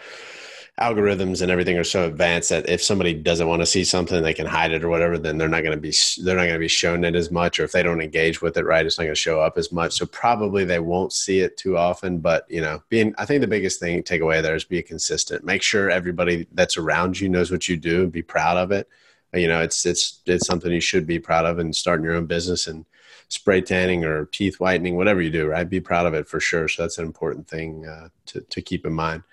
algorithms 0.80 1.41
and 1.41 1.49
everything 1.49 1.75
are 1.75 1.84
so 1.84 2.05
advanced 2.05 2.49
that 2.49 2.69
if 2.69 2.84
somebody 2.84 3.11
doesn't 3.11 3.47
want 3.47 3.61
to 3.61 3.65
see 3.65 3.84
something 3.84 4.21
they 4.21 4.34
can 4.34 4.45
hide 4.45 4.71
it 4.71 4.84
or 4.84 4.89
whatever 4.89 5.17
then 5.17 5.36
they're 5.36 5.47
not 5.47 5.63
going 5.63 5.75
to 5.75 5.82
be 5.82 5.91
they're 6.23 6.36
not 6.36 6.43
going 6.43 6.53
to 6.53 6.59
be 6.59 6.67
shown 6.67 7.03
it 7.03 7.15
as 7.15 7.32
much 7.32 7.59
or 7.59 7.63
if 7.63 7.71
they 7.71 7.82
don't 7.82 7.99
engage 7.99 8.43
with 8.43 8.57
it 8.57 8.63
right 8.63 8.86
it's 8.86 8.99
not 8.99 9.05
going 9.05 9.15
to 9.15 9.19
show 9.19 9.41
up 9.41 9.57
as 9.57 9.71
much. 9.71 9.93
So 9.93 10.05
probably 10.05 10.65
they 10.65 10.80
won't 10.80 11.13
see 11.13 11.39
it 11.39 11.57
too 11.57 11.78
often 11.78 12.19
but 12.19 12.45
you 12.47 12.61
know 12.61 12.84
being 12.89 13.15
i 13.17 13.25
think 13.25 13.41
the 13.41 13.47
biggest 13.47 13.80
thing 13.80 14.03
take 14.03 14.21
away 14.21 14.39
there 14.39 14.55
is 14.55 14.63
be 14.63 14.84
consistent. 14.84 15.43
Make 15.43 15.63
sure 15.63 15.89
everybody 15.89 16.45
that's 16.51 16.78
around 16.78 17.19
you 17.19 17.28
knows 17.28 17.49
what 17.49 17.67
you 17.67 17.75
do 17.75 18.03
and 18.03 18.11
be 18.11 18.21
proud 18.21 18.57
of 18.57 18.71
it. 18.71 18.88
You 19.34 19.47
know 19.47 19.61
it's 19.61 19.84
it's 19.84 20.19
it's 20.28 20.45
something 20.45 20.71
you 20.71 20.80
should 20.80 21.07
be 21.07 21.17
proud 21.17 21.45
of 21.45 21.57
and 21.57 21.75
starting 21.75 22.05
your 22.05 22.15
own 22.15 22.28
business 22.28 22.67
and 22.67 22.86
spray 23.30 23.61
tanning 23.61 24.05
or 24.05 24.25
teeth 24.28 24.59
whitening 24.59 24.95
whatever 24.95 25.21
you 25.21 25.30
do 25.30 25.47
right 25.47 25.69
be 25.69 25.82
proud 25.82 26.05
of 26.05 26.13
it 26.13 26.28
for 26.28 26.39
sure. 26.39 26.67
So 26.67 26.84
that's 26.84 26.99
an 26.99 27.05
important 27.05 27.47
thing 27.47 27.88
uh, 27.88 28.09
to, 28.28 28.41
to 28.41 28.61
keep 28.61 28.86
in 28.86 28.93
mind 28.93 29.23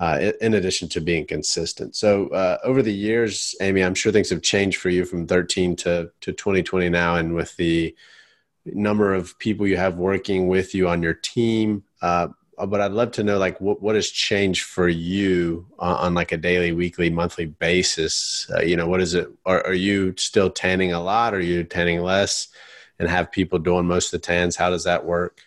uh, 0.00 0.32
in 0.40 0.54
addition 0.54 0.88
to 0.88 1.00
being 1.00 1.26
consistent. 1.26 1.94
So 1.94 2.28
uh, 2.28 2.58
over 2.64 2.82
the 2.82 2.92
years, 2.92 3.54
Amy, 3.60 3.82
I'm 3.82 3.94
sure 3.94 4.12
things 4.12 4.30
have 4.30 4.42
changed 4.42 4.78
for 4.78 4.90
you 4.90 5.04
from 5.04 5.26
13 5.26 5.76
to, 5.76 6.10
to 6.20 6.32
2020 6.32 6.88
now, 6.88 7.16
and 7.16 7.34
with 7.34 7.56
the 7.56 7.94
number 8.66 9.14
of 9.14 9.38
people 9.38 9.66
you 9.66 9.76
have 9.76 9.96
working 9.96 10.48
with 10.48 10.74
you 10.74 10.88
on 10.88 11.02
your 11.02 11.14
team. 11.14 11.84
Uh, 12.02 12.28
but 12.66 12.80
I'd 12.80 12.92
love 12.92 13.12
to 13.12 13.24
know, 13.24 13.38
like, 13.38 13.60
what, 13.60 13.82
what 13.82 13.94
has 13.94 14.08
changed 14.10 14.62
for 14.62 14.88
you 14.88 15.66
on, 15.78 15.96
on 15.96 16.14
like 16.14 16.32
a 16.32 16.36
daily, 16.36 16.72
weekly, 16.72 17.10
monthly 17.10 17.46
basis? 17.46 18.50
Uh, 18.54 18.62
you 18.62 18.76
know, 18.76 18.86
what 18.86 19.00
is 19.00 19.14
it? 19.14 19.28
Are, 19.44 19.64
are 19.66 19.74
you 19.74 20.14
still 20.16 20.50
tanning 20.50 20.92
a 20.92 21.02
lot? 21.02 21.34
Are 21.34 21.40
you 21.40 21.64
tanning 21.64 22.00
less? 22.00 22.48
And 22.98 23.08
have 23.08 23.32
people 23.32 23.58
doing 23.58 23.86
most 23.86 24.14
of 24.14 24.20
the 24.20 24.26
tans? 24.26 24.54
How 24.54 24.70
does 24.70 24.84
that 24.84 25.04
work? 25.04 25.40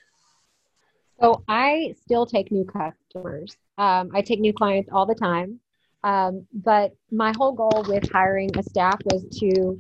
So 1.20 1.44
I 1.48 1.96
still 2.04 2.26
take 2.26 2.52
new 2.52 2.66
customers. 2.66 3.56
Um, 3.78 4.10
I 4.14 4.22
take 4.22 4.40
new 4.40 4.54
clients 4.54 4.90
all 4.92 5.06
the 5.06 5.16
time. 5.16 5.60
Um, 6.04 6.46
but 6.54 6.94
my 7.12 7.34
whole 7.38 7.52
goal 7.52 7.84
with 7.88 8.10
hiring 8.12 8.50
a 8.58 8.64
staff 8.64 9.00
was 9.06 9.26
to 9.40 9.80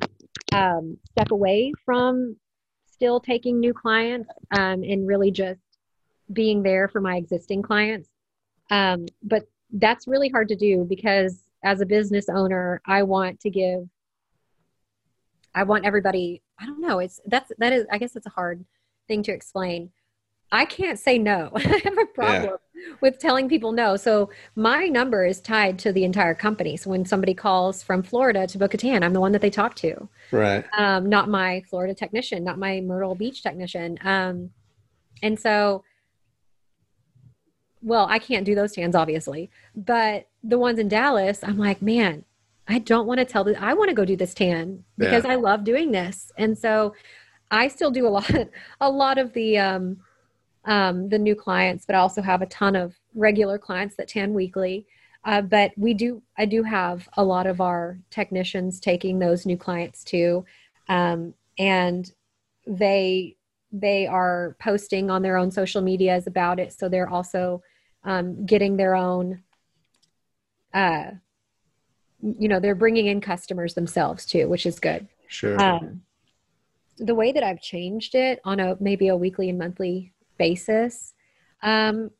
um, 0.53 0.97
step 1.11 1.31
away 1.31 1.73
from 1.85 2.35
still 2.85 3.19
taking 3.19 3.59
new 3.59 3.73
clients 3.73 4.29
um, 4.57 4.83
and 4.83 5.07
really 5.07 5.31
just 5.31 5.61
being 6.33 6.63
there 6.63 6.87
for 6.87 6.99
my 6.99 7.17
existing 7.17 7.61
clients. 7.61 8.09
Um, 8.69 9.05
but 9.23 9.43
that's 9.71 10.07
really 10.07 10.29
hard 10.29 10.47
to 10.49 10.55
do 10.55 10.83
because 10.83 11.43
as 11.63 11.81
a 11.81 11.85
business 11.85 12.27
owner, 12.29 12.81
I 12.85 13.03
want 13.03 13.39
to 13.41 13.49
give, 13.49 13.87
I 15.53 15.63
want 15.63 15.85
everybody, 15.85 16.41
I 16.59 16.65
don't 16.65 16.81
know, 16.81 16.99
it's 16.99 17.21
that's, 17.25 17.51
that 17.59 17.73
is, 17.73 17.85
I 17.91 17.97
guess 17.97 18.15
it's 18.15 18.27
a 18.27 18.31
hard 18.31 18.65
thing 19.07 19.23
to 19.23 19.31
explain. 19.31 19.91
I 20.51 20.65
can't 20.65 20.99
say 20.99 21.17
no. 21.17 21.51
I 21.55 21.81
have 21.83 21.97
a 21.97 22.05
problem 22.05 22.43
yeah. 22.43 22.55
With 23.01 23.19
telling 23.19 23.49
people 23.49 23.71
no. 23.71 23.95
So 23.95 24.29
my 24.55 24.87
number 24.87 25.25
is 25.25 25.39
tied 25.39 25.79
to 25.79 25.91
the 25.91 26.03
entire 26.03 26.33
company. 26.33 26.77
So 26.77 26.89
when 26.89 27.05
somebody 27.05 27.33
calls 27.33 27.83
from 27.83 28.03
Florida 28.03 28.47
to 28.47 28.57
book 28.57 28.73
a 28.73 28.77
tan, 28.77 29.03
I'm 29.03 29.13
the 29.13 29.19
one 29.19 29.31
that 29.31 29.41
they 29.41 29.49
talk 29.49 29.75
to. 29.75 30.09
Right. 30.31 30.65
Um, 30.77 31.09
not 31.09 31.29
my 31.29 31.63
Florida 31.69 31.93
technician, 31.93 32.43
not 32.43 32.57
my 32.57 32.81
Myrtle 32.81 33.15
Beach 33.15 33.43
technician. 33.43 33.97
Um, 34.03 34.51
and 35.21 35.39
so, 35.39 35.83
well, 37.81 38.07
I 38.09 38.19
can't 38.19 38.45
do 38.45 38.55
those 38.55 38.73
tans, 38.73 38.95
obviously, 38.95 39.49
but 39.75 40.27
the 40.43 40.57
ones 40.57 40.79
in 40.79 40.87
Dallas, 40.87 41.43
I'm 41.43 41.57
like, 41.57 41.81
man, 41.81 42.25
I 42.67 42.79
don't 42.79 43.07
want 43.07 43.19
to 43.19 43.25
tell 43.25 43.43
the, 43.43 43.61
I 43.61 43.73
want 43.73 43.89
to 43.89 43.95
go 43.95 44.05
do 44.05 44.15
this 44.15 44.33
tan 44.33 44.83
because 44.97 45.23
yeah. 45.23 45.31
I 45.31 45.35
love 45.35 45.63
doing 45.63 45.91
this. 45.91 46.31
And 46.37 46.57
so 46.57 46.93
I 47.49 47.69
still 47.69 47.91
do 47.91 48.07
a 48.07 48.09
lot, 48.09 48.31
a 48.81 48.89
lot 48.89 49.17
of 49.17 49.33
the, 49.33 49.57
um, 49.57 49.97
um, 50.67 51.09
the 51.09 51.17
new 51.17 51.33
clients, 51.33 51.85
but 51.85 51.95
I 51.95 51.99
also 51.99 52.21
have 52.21 52.41
a 52.41 52.45
ton 52.47 52.75
of 52.75 52.95
regular 53.15 53.57
clients 53.57 53.95
that 53.95 54.09
tan 54.09 54.33
weekly. 54.33 54.85
Uh, 55.23 55.41
but 55.41 55.71
we 55.77 55.93
do, 55.93 56.21
I 56.37 56.45
do 56.45 56.61
have 56.63 57.09
a 57.17 57.23
lot 57.23 57.47
of 57.47 57.59
our 57.59 57.97
technicians 58.11 58.79
taking 58.79 59.17
those 59.17 59.45
new 59.45 59.57
clients 59.57 60.03
too, 60.03 60.45
um, 60.89 61.33
and 61.57 62.11
they 62.67 63.35
they 63.71 64.07
are 64.07 64.55
posting 64.59 65.09
on 65.09 65.21
their 65.21 65.35
own 65.35 65.51
social 65.51 65.81
medias 65.81 66.27
about 66.27 66.59
it. 66.59 66.71
So 66.71 66.87
they're 66.87 67.09
also 67.09 67.61
um, 68.03 68.45
getting 68.45 68.77
their 68.77 68.95
own. 68.95 69.43
Uh, 70.73 71.11
you 72.21 72.47
know, 72.47 72.59
they're 72.59 72.75
bringing 72.75 73.07
in 73.07 73.21
customers 73.21 73.73
themselves 73.73 74.25
too, 74.25 74.47
which 74.47 74.65
is 74.65 74.79
good. 74.79 75.07
Sure. 75.27 75.61
Um, 75.61 76.01
the 76.97 77.15
way 77.15 77.31
that 77.31 77.43
I've 77.43 77.61
changed 77.61 78.15
it 78.15 78.39
on 78.43 78.59
a 78.59 78.77
maybe 78.79 79.07
a 79.09 79.15
weekly 79.15 79.49
and 79.49 79.59
monthly 79.59 80.13
basis. 80.37 81.13
Um, 81.63 82.11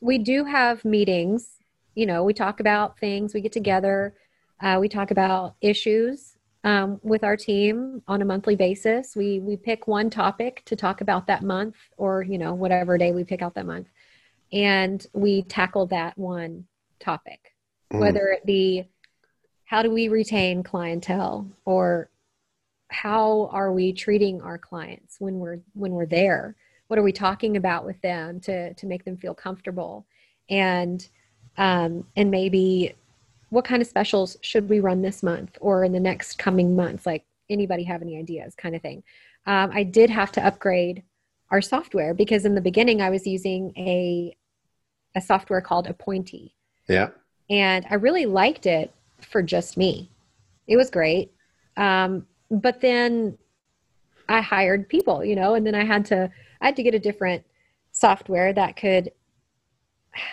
we 0.00 0.18
do 0.18 0.44
have 0.44 0.84
meetings. 0.84 1.56
You 1.94 2.06
know, 2.06 2.24
we 2.24 2.34
talk 2.34 2.60
about 2.60 2.98
things, 2.98 3.32
we 3.32 3.40
get 3.40 3.52
together, 3.52 4.14
uh, 4.60 4.78
we 4.80 4.88
talk 4.88 5.10
about 5.10 5.56
issues 5.60 6.36
um, 6.64 7.00
with 7.02 7.24
our 7.24 7.36
team 7.36 8.02
on 8.06 8.22
a 8.22 8.24
monthly 8.24 8.56
basis. 8.56 9.14
We, 9.16 9.40
we 9.40 9.56
pick 9.56 9.86
one 9.86 10.10
topic 10.10 10.62
to 10.66 10.76
talk 10.76 11.00
about 11.00 11.26
that 11.28 11.42
month 11.42 11.76
or, 11.96 12.22
you 12.22 12.38
know, 12.38 12.54
whatever 12.54 12.98
day 12.98 13.12
we 13.12 13.24
pick 13.24 13.40
out 13.40 13.54
that 13.54 13.66
month. 13.66 13.88
And 14.52 15.04
we 15.12 15.42
tackle 15.42 15.86
that 15.86 16.18
one 16.18 16.66
topic, 17.00 17.54
mm. 17.92 18.00
whether 18.00 18.28
it 18.28 18.44
be 18.44 18.88
how 19.64 19.82
do 19.82 19.90
we 19.90 20.08
retain 20.08 20.62
clientele 20.62 21.48
or 21.64 22.10
how 22.88 23.48
are 23.52 23.72
we 23.72 23.92
treating 23.92 24.40
our 24.40 24.58
clients 24.58 25.16
when 25.18 25.38
we're 25.38 25.58
when 25.74 25.92
we're 25.92 26.06
there 26.06 26.54
what 26.88 26.98
are 26.98 27.02
we 27.02 27.12
talking 27.12 27.56
about 27.56 27.84
with 27.84 28.00
them 28.02 28.40
to 28.40 28.74
to 28.74 28.86
make 28.86 29.04
them 29.04 29.16
feel 29.16 29.34
comfortable? 29.34 30.06
And 30.48 31.06
um, 31.58 32.06
and 32.16 32.30
maybe 32.30 32.94
what 33.50 33.64
kind 33.64 33.80
of 33.80 33.88
specials 33.88 34.36
should 34.40 34.68
we 34.68 34.80
run 34.80 35.02
this 35.02 35.22
month 35.22 35.56
or 35.60 35.84
in 35.84 35.92
the 35.92 36.00
next 36.00 36.38
coming 36.38 36.76
months? 36.76 37.06
Like 37.06 37.24
anybody 37.48 37.84
have 37.84 38.02
any 38.02 38.18
ideas 38.18 38.54
kind 38.54 38.74
of 38.74 38.82
thing. 38.82 39.02
Um, 39.46 39.70
i 39.72 39.82
did 39.82 40.10
have 40.10 40.32
to 40.32 40.44
upgrade 40.44 41.02
our 41.50 41.62
software 41.62 42.12
because 42.14 42.44
in 42.44 42.56
the 42.56 42.60
beginning 42.60 43.00
i 43.00 43.10
was 43.10 43.26
using 43.26 43.72
a 43.76 44.36
a 45.14 45.20
software 45.20 45.60
called 45.60 45.86
Appointy. 45.86 46.54
Yeah. 46.88 47.10
And 47.48 47.86
i 47.90 47.94
really 47.94 48.26
liked 48.26 48.66
it 48.66 48.92
for 49.20 49.42
just 49.42 49.76
me. 49.76 50.10
It 50.66 50.76
was 50.76 50.90
great. 50.90 51.32
Um, 51.76 52.26
but 52.50 52.80
then 52.80 53.38
i 54.28 54.40
hired 54.40 54.88
people 54.88 55.24
you 55.24 55.36
know 55.36 55.54
and 55.54 55.66
then 55.66 55.74
i 55.74 55.84
had 55.84 56.04
to 56.04 56.30
I 56.60 56.66
had 56.66 56.76
to 56.76 56.82
get 56.82 56.94
a 56.94 56.98
different 56.98 57.44
software 57.92 58.52
that 58.52 58.76
could 58.76 59.10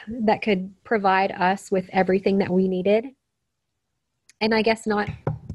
that 0.07 0.41
could 0.41 0.73
provide 0.83 1.31
us 1.31 1.71
with 1.71 1.89
everything 1.91 2.37
that 2.39 2.49
we 2.49 2.67
needed. 2.67 3.05
And 4.41 4.53
I 4.53 4.61
guess 4.61 4.85
not 4.87 5.09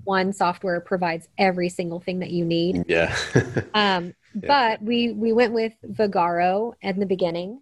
one 0.04 0.32
software 0.32 0.80
provides 0.80 1.28
every 1.36 1.68
single 1.68 2.00
thing 2.00 2.18
that 2.20 2.30
you 2.30 2.44
need. 2.44 2.84
Yeah. 2.88 3.14
um, 3.74 4.14
yeah. 4.34 4.46
But 4.46 4.82
we 4.82 5.12
we 5.12 5.32
went 5.32 5.52
with 5.52 5.72
Vagaro 5.84 6.72
in 6.80 6.98
the 6.98 7.06
beginning, 7.06 7.60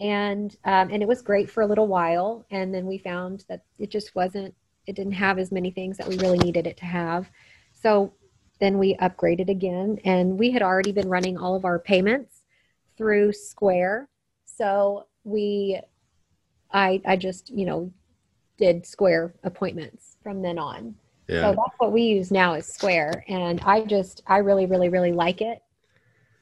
and 0.00 0.54
um, 0.64 0.90
and 0.90 1.02
it 1.02 1.08
was 1.08 1.22
great 1.22 1.50
for 1.50 1.62
a 1.62 1.66
little 1.66 1.86
while, 1.86 2.44
and 2.50 2.74
then 2.74 2.86
we 2.86 2.98
found 2.98 3.44
that 3.48 3.64
it 3.78 3.90
just 3.90 4.14
wasn't. 4.14 4.54
It 4.86 4.94
didn't 4.94 5.12
have 5.12 5.38
as 5.38 5.50
many 5.50 5.70
things 5.70 5.96
that 5.96 6.06
we 6.06 6.16
really 6.18 6.38
needed 6.38 6.66
it 6.66 6.76
to 6.76 6.84
have. 6.84 7.28
So 7.72 8.12
then 8.60 8.78
we 8.78 8.94
upgraded 8.96 9.48
again, 9.48 9.98
and 10.04 10.38
we 10.38 10.50
had 10.50 10.62
already 10.62 10.92
been 10.92 11.08
running 11.08 11.36
all 11.36 11.56
of 11.56 11.64
our 11.64 11.78
payments 11.78 12.42
through 12.96 13.32
Square. 13.32 14.08
So 14.44 15.06
we, 15.24 15.80
I, 16.72 17.00
I 17.06 17.16
just, 17.16 17.50
you 17.50 17.66
know, 17.66 17.92
did 18.58 18.86
Square 18.86 19.34
appointments 19.44 20.16
from 20.22 20.42
then 20.42 20.58
on. 20.58 20.94
Yeah. 21.28 21.42
So 21.42 21.48
that's 21.48 21.76
what 21.78 21.92
we 21.92 22.02
use 22.02 22.30
now 22.30 22.54
is 22.54 22.66
Square. 22.66 23.24
And 23.28 23.60
I 23.62 23.82
just, 23.82 24.22
I 24.26 24.38
really, 24.38 24.66
really, 24.66 24.88
really 24.88 25.12
like 25.12 25.40
it. 25.40 25.60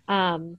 Um, 0.09 0.59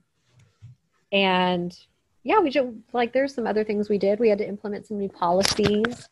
and 1.12 1.76
yeah, 2.24 2.40
we 2.40 2.50
just 2.50 2.68
like, 2.92 3.12
there's 3.12 3.32
some 3.32 3.46
other 3.46 3.62
things 3.62 3.88
we 3.88 3.98
did. 3.98 4.18
We 4.18 4.28
had 4.28 4.38
to 4.38 4.48
implement 4.48 4.86
some 4.86 4.98
new 4.98 5.08
policies 5.08 6.08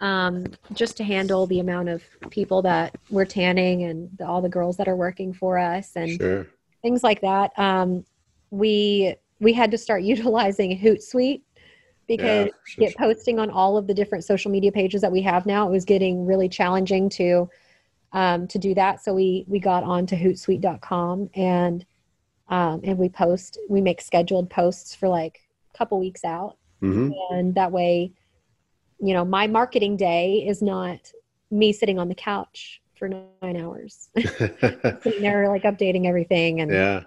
um, 0.00 0.44
just 0.74 0.98
to 0.98 1.04
handle 1.04 1.46
the 1.46 1.60
amount 1.60 1.88
of 1.88 2.04
people 2.28 2.60
that 2.62 2.94
we're 3.08 3.24
tanning 3.24 3.84
and 3.84 4.10
the, 4.18 4.26
all 4.26 4.42
the 4.42 4.48
girls 4.48 4.76
that 4.76 4.86
are 4.86 4.96
working 4.96 5.32
for 5.32 5.56
us 5.58 5.92
and 5.96 6.20
sure. 6.20 6.46
things 6.82 7.02
like 7.02 7.22
that. 7.22 7.58
Um, 7.58 8.04
we 8.50 9.16
we 9.40 9.52
had 9.52 9.70
to 9.70 9.78
start 9.78 10.02
utilizing 10.14 10.78
Hootsuite 10.78 11.42
because 12.06 12.50
yeah, 12.76 12.88
get 12.88 12.96
posting 12.96 13.38
on 13.38 13.50
all 13.50 13.76
of 13.76 13.86
the 13.86 13.94
different 13.94 14.24
social 14.24 14.50
media 14.50 14.70
pages 14.70 15.00
that 15.00 15.12
we 15.12 15.22
have 15.22 15.46
now, 15.46 15.66
it 15.66 15.70
was 15.70 15.84
getting 15.84 16.26
really 16.26 16.48
challenging 16.48 17.08
to 17.10 17.48
um, 18.12 18.46
to 18.48 18.58
do 18.58 18.74
that. 18.74 19.02
So 19.02 19.14
we 19.14 19.44
we 19.48 19.58
got 19.58 19.84
onto 19.84 20.16
Hootsuite.com 20.16 21.30
and 21.34 21.84
um, 22.48 22.80
and 22.84 22.98
we 22.98 23.08
post 23.08 23.58
we 23.68 23.80
make 23.80 24.00
scheduled 24.00 24.50
posts 24.50 24.94
for 24.94 25.08
like 25.08 25.40
a 25.74 25.78
couple 25.78 25.98
weeks 25.98 26.24
out, 26.24 26.58
mm-hmm. 26.82 27.10
and 27.30 27.54
that 27.54 27.72
way, 27.72 28.12
you 29.00 29.14
know, 29.14 29.24
my 29.24 29.46
marketing 29.46 29.96
day 29.96 30.44
is 30.46 30.60
not 30.60 31.10
me 31.50 31.72
sitting 31.72 31.98
on 31.98 32.08
the 32.08 32.14
couch 32.14 32.82
for 32.94 33.08
nine 33.08 33.56
hours, 33.56 34.10
sitting 34.18 35.22
there 35.22 35.48
like 35.48 35.62
updating 35.62 36.06
everything 36.06 36.60
and 36.60 36.70
yeah 36.70 37.04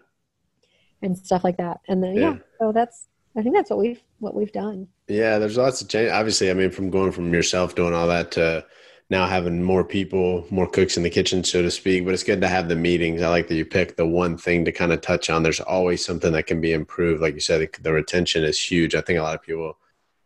and 1.01 1.17
stuff 1.17 1.43
like 1.43 1.57
that. 1.57 1.79
And 1.87 2.03
then 2.03 2.15
yeah, 2.15 2.21
yeah 2.21 2.37
so 2.59 2.71
that's 2.71 3.07
I 3.35 3.43
think 3.43 3.55
that's 3.55 3.69
what 3.69 3.79
we've 3.79 4.01
what 4.19 4.33
we've 4.33 4.51
done. 4.51 4.87
Yeah, 5.07 5.37
there's 5.37 5.57
lots 5.57 5.81
of 5.81 5.87
change. 5.87 6.11
Obviously, 6.11 6.49
I 6.49 6.53
mean, 6.53 6.71
from 6.71 6.89
going 6.89 7.11
from 7.11 7.33
yourself 7.33 7.75
doing 7.75 7.93
all 7.93 8.07
that 8.07 8.31
to 8.31 8.65
now 9.09 9.25
having 9.25 9.63
more 9.63 9.83
people, 9.83 10.45
more 10.49 10.67
cooks 10.67 10.97
in 10.97 11.03
the 11.03 11.09
kitchen, 11.09 11.43
so 11.43 11.61
to 11.61 11.71
speak. 11.71 12.03
But 12.03 12.13
it's 12.13 12.23
good 12.23 12.41
to 12.41 12.47
have 12.47 12.67
the 12.67 12.75
meetings. 12.75 13.21
I 13.21 13.29
like 13.29 13.47
that 13.47 13.55
you 13.55 13.65
pick 13.65 13.95
the 13.95 14.07
one 14.07 14.37
thing 14.37 14.65
to 14.65 14.71
kind 14.71 14.91
of 14.91 15.01
touch 15.01 15.29
on. 15.29 15.43
There's 15.43 15.61
always 15.61 16.03
something 16.03 16.33
that 16.33 16.47
can 16.47 16.59
be 16.59 16.73
improved. 16.73 17.21
Like 17.21 17.35
you 17.35 17.39
said, 17.39 17.69
the 17.81 17.93
retention 17.93 18.43
is 18.43 18.59
huge. 18.59 18.95
I 18.95 19.01
think 19.01 19.19
a 19.19 19.23
lot 19.23 19.35
of 19.35 19.43
people 19.43 19.77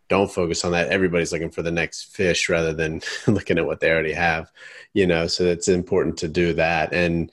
don't 0.07 0.32
focus 0.32 0.65
on 0.65 0.72
that. 0.72 0.89
Everybody's 0.89 1.32
looking 1.32 1.51
for 1.51 1.61
the 1.61 1.72
next 1.72 2.15
fish 2.15 2.49
rather 2.49 2.74
than 2.74 3.01
looking 3.28 3.57
at 3.57 3.65
what 3.65 3.82
they 3.82 3.91
already 3.91 4.13
have, 4.13 4.51
you 4.93 5.05
know. 5.05 5.28
So 5.28 5.43
it's 5.43 5.67
important 5.67 6.17
to 6.17 6.28
do 6.28 6.53
that. 6.53 6.93
And 6.93 7.32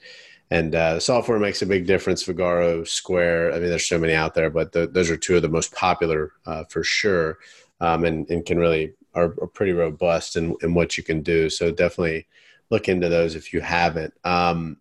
and 0.51 0.73
uh, 0.75 0.99
software 0.99 1.39
makes 1.39 1.61
a 1.61 1.65
big 1.65 1.85
difference. 1.85 2.23
Vagaro, 2.23 2.87
Square. 2.87 3.53
I 3.53 3.59
mean, 3.59 3.69
there's 3.69 3.87
so 3.87 3.99
many 3.99 4.13
out 4.13 4.33
there, 4.33 4.49
but 4.49 4.71
the, 4.71 4.87
those 4.87 5.09
are 5.09 5.17
two 5.17 5.35
of 5.35 5.41
the 5.41 5.49
most 5.49 5.73
popular 5.73 6.31
uh, 6.45 6.63
for 6.65 6.83
sure, 6.83 7.37
um, 7.79 8.03
and 8.05 8.29
and 8.29 8.45
can 8.45 8.57
really 8.57 8.93
are, 9.13 9.35
are 9.41 9.47
pretty 9.47 9.73
robust 9.73 10.35
in, 10.35 10.55
in 10.61 10.73
what 10.73 10.97
you 10.97 11.03
can 11.03 11.21
do. 11.21 11.49
So 11.49 11.71
definitely 11.71 12.27
look 12.69 12.87
into 12.87 13.09
those 13.09 13.35
if 13.35 13.53
you 13.53 13.61
haven't. 13.61 14.13
Um, 14.23 14.77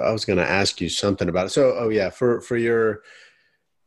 I 0.00 0.12
was 0.12 0.24
going 0.24 0.38
to 0.38 0.48
ask 0.48 0.80
you 0.80 0.88
something 0.88 1.28
about 1.28 1.46
it. 1.46 1.50
So, 1.50 1.74
oh 1.76 1.88
yeah, 1.88 2.10
for 2.10 2.40
for 2.40 2.56
your 2.56 3.02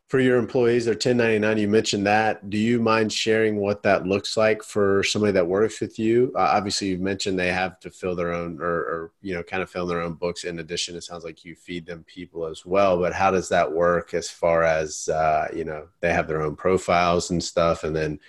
for 0.07 0.19
your 0.19 0.37
employees, 0.37 0.85
they're 0.85 0.93
1099. 0.93 1.57
You 1.57 1.67
mentioned 1.67 2.05
that. 2.05 2.49
Do 2.49 2.59
you 2.59 2.79
mind 2.79 3.11
sharing 3.11 3.55
what 3.55 3.81
that 3.83 4.05
looks 4.05 4.37
like 4.37 4.61
for 4.61 5.01
somebody 5.03 5.31
that 5.33 5.47
works 5.47 5.81
with 5.81 5.97
you? 5.97 6.31
Uh, 6.35 6.41
obviously, 6.41 6.89
you 6.89 6.99
mentioned 6.99 7.39
they 7.39 7.51
have 7.51 7.79
to 7.79 7.89
fill 7.89 8.15
their 8.15 8.31
own 8.31 8.61
or, 8.61 8.67
or, 8.67 9.11
you 9.21 9.33
know, 9.33 9.41
kind 9.41 9.63
of 9.63 9.69
fill 9.69 9.87
their 9.87 10.01
own 10.01 10.13
books. 10.13 10.43
In 10.43 10.59
addition, 10.59 10.95
it 10.95 11.03
sounds 11.03 11.23
like 11.23 11.43
you 11.43 11.55
feed 11.55 11.87
them 11.87 12.03
people 12.03 12.45
as 12.45 12.67
well. 12.67 12.99
But 12.99 13.13
how 13.13 13.31
does 13.31 13.49
that 13.49 13.71
work 13.71 14.13
as 14.13 14.29
far 14.29 14.61
as, 14.61 15.09
uh, 15.09 15.47
you 15.55 15.65
know, 15.65 15.87
they 16.01 16.13
have 16.13 16.27
their 16.27 16.43
own 16.43 16.55
profiles 16.55 17.31
and 17.31 17.43
stuff? 17.43 17.83
And 17.83 17.95
then 17.95 18.19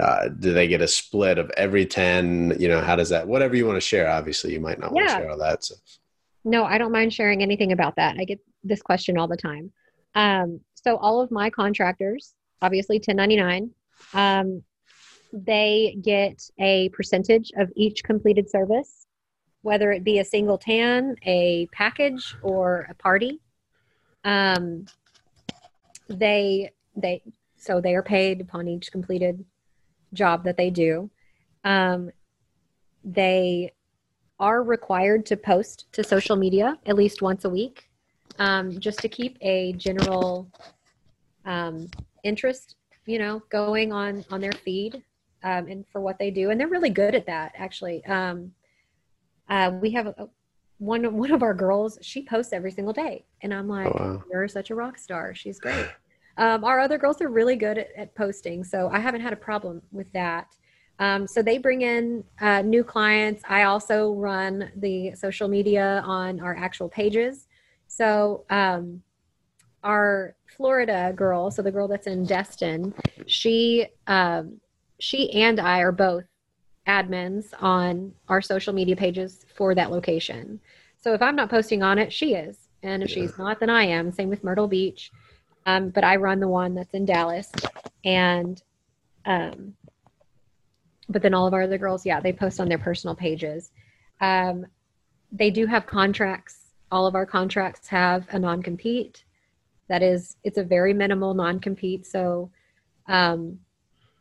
uh, 0.00 0.26
do 0.26 0.52
they 0.52 0.66
get 0.66 0.82
a 0.82 0.88
split 0.88 1.38
of 1.38 1.50
every 1.56 1.86
10? 1.86 2.56
You 2.58 2.66
know, 2.66 2.80
how 2.80 2.96
does 2.96 3.10
that, 3.10 3.28
whatever 3.28 3.54
you 3.54 3.64
want 3.64 3.76
to 3.76 3.80
share? 3.80 4.10
Obviously, 4.10 4.52
you 4.52 4.60
might 4.60 4.80
not 4.80 4.90
yeah. 4.92 4.94
want 4.94 5.08
to 5.08 5.14
share 5.14 5.30
all 5.30 5.38
that. 5.38 5.62
So. 5.62 5.76
No, 6.44 6.64
I 6.64 6.78
don't 6.78 6.90
mind 6.90 7.12
sharing 7.12 7.42
anything 7.42 7.70
about 7.70 7.94
that. 7.94 8.16
I 8.18 8.24
get 8.24 8.40
this 8.64 8.82
question 8.82 9.16
all 9.16 9.28
the 9.28 9.36
time. 9.36 9.70
Um, 10.16 10.60
so 10.82 10.96
all 10.96 11.20
of 11.20 11.30
my 11.30 11.48
contractors, 11.50 12.34
obviously 12.60 12.96
1099, 12.96 13.70
um, 14.14 14.62
they 15.32 15.96
get 16.02 16.42
a 16.58 16.88
percentage 16.90 17.52
of 17.56 17.70
each 17.74 18.02
completed 18.04 18.50
service, 18.50 19.06
whether 19.62 19.92
it 19.92 20.04
be 20.04 20.18
a 20.18 20.24
single 20.24 20.58
tan, 20.58 21.16
a 21.24 21.66
package, 21.72 22.34
or 22.42 22.86
a 22.90 22.94
party. 22.94 23.40
Um, 24.24 24.86
they 26.08 26.70
they 26.96 27.22
so 27.56 27.80
they 27.80 27.94
are 27.94 28.02
paid 28.02 28.40
upon 28.40 28.68
each 28.68 28.92
completed 28.92 29.44
job 30.12 30.44
that 30.44 30.56
they 30.56 30.68
do. 30.68 31.10
Um, 31.64 32.10
they 33.04 33.72
are 34.38 34.62
required 34.62 35.24
to 35.26 35.36
post 35.36 35.86
to 35.92 36.02
social 36.02 36.36
media 36.36 36.76
at 36.86 36.96
least 36.96 37.22
once 37.22 37.44
a 37.44 37.50
week 37.50 37.88
um, 38.38 38.78
just 38.80 38.98
to 39.00 39.08
keep 39.08 39.36
a 39.40 39.72
general 39.74 40.48
um, 41.44 41.88
interest, 42.24 42.76
you 43.06 43.18
know, 43.18 43.42
going 43.50 43.92
on 43.92 44.24
on 44.30 44.40
their 44.40 44.52
feed 44.52 45.02
um, 45.44 45.66
and 45.68 45.84
for 45.90 46.00
what 46.00 46.18
they 46.18 46.30
do, 46.30 46.50
and 46.50 46.60
they're 46.60 46.68
really 46.68 46.90
good 46.90 47.14
at 47.14 47.26
that. 47.26 47.52
Actually, 47.56 48.04
um, 48.06 48.52
uh, 49.48 49.72
we 49.80 49.90
have 49.90 50.06
a, 50.06 50.28
one 50.78 51.16
one 51.16 51.30
of 51.32 51.42
our 51.42 51.54
girls. 51.54 51.98
She 52.02 52.24
posts 52.24 52.52
every 52.52 52.70
single 52.70 52.92
day, 52.92 53.24
and 53.42 53.52
I'm 53.52 53.68
like, 53.68 53.86
oh, 53.88 53.98
wow. 53.98 54.24
"You're 54.30 54.48
such 54.48 54.70
a 54.70 54.74
rock 54.74 54.98
star. 54.98 55.34
She's 55.34 55.58
great." 55.58 55.86
Um, 56.38 56.64
our 56.64 56.80
other 56.80 56.96
girls 56.96 57.20
are 57.20 57.28
really 57.28 57.56
good 57.56 57.76
at, 57.76 57.88
at, 57.94 58.14
posting, 58.14 58.64
so 58.64 58.88
I 58.90 58.98
haven't 58.98 59.20
had 59.20 59.34
a 59.34 59.36
problem 59.36 59.82
with 59.92 60.10
that. 60.12 60.56
Um, 60.98 61.26
so 61.26 61.42
they 61.42 61.58
bring 61.58 61.82
in 61.82 62.24
uh, 62.40 62.62
new 62.62 62.82
clients. 62.82 63.42
I 63.48 63.64
also 63.64 64.14
run 64.14 64.70
the 64.76 65.14
social 65.14 65.46
media 65.46 66.02
on 66.06 66.40
our 66.40 66.56
actual 66.56 66.88
pages. 66.88 67.48
So 67.94 68.44
um, 68.48 69.02
our 69.84 70.34
Florida 70.56 71.12
girl, 71.14 71.50
so 71.50 71.60
the 71.60 71.70
girl 71.70 71.88
that's 71.88 72.06
in 72.06 72.24
Destin, 72.24 72.94
she 73.26 73.86
um, 74.06 74.60
she 74.98 75.30
and 75.34 75.60
I 75.60 75.80
are 75.80 75.92
both 75.92 76.24
admins 76.86 77.52
on 77.60 78.14
our 78.28 78.40
social 78.40 78.72
media 78.72 78.96
pages 78.96 79.44
for 79.54 79.74
that 79.74 79.90
location. 79.90 80.58
So 80.96 81.12
if 81.12 81.20
I'm 81.20 81.36
not 81.36 81.50
posting 81.50 81.82
on 81.82 81.98
it, 81.98 82.10
she 82.10 82.34
is, 82.34 82.56
and 82.82 83.02
if 83.02 83.10
yeah. 83.10 83.14
she's 83.26 83.36
not, 83.36 83.60
then 83.60 83.68
I 83.68 83.84
am. 83.84 84.10
Same 84.10 84.30
with 84.30 84.42
Myrtle 84.42 84.68
Beach, 84.68 85.10
um, 85.66 85.90
but 85.90 86.02
I 86.02 86.16
run 86.16 86.40
the 86.40 86.48
one 86.48 86.74
that's 86.74 86.94
in 86.94 87.04
Dallas, 87.04 87.52
and 88.06 88.62
um, 89.26 89.74
but 91.10 91.20
then 91.20 91.34
all 91.34 91.46
of 91.46 91.52
our 91.52 91.64
other 91.64 91.76
girls, 91.76 92.06
yeah, 92.06 92.20
they 92.20 92.32
post 92.32 92.58
on 92.58 92.70
their 92.70 92.78
personal 92.78 93.14
pages. 93.14 93.70
Um, 94.22 94.64
they 95.30 95.50
do 95.50 95.66
have 95.66 95.84
contracts 95.86 96.61
all 96.92 97.06
of 97.06 97.14
our 97.14 97.26
contracts 97.26 97.88
have 97.88 98.26
a 98.30 98.38
non-compete. 98.38 99.24
That 99.88 100.02
is 100.02 100.36
it's 100.44 100.58
a 100.58 100.62
very 100.64 100.94
minimal 100.94 101.34
non-compete 101.34 102.06
so 102.06 102.50
um, 103.08 103.58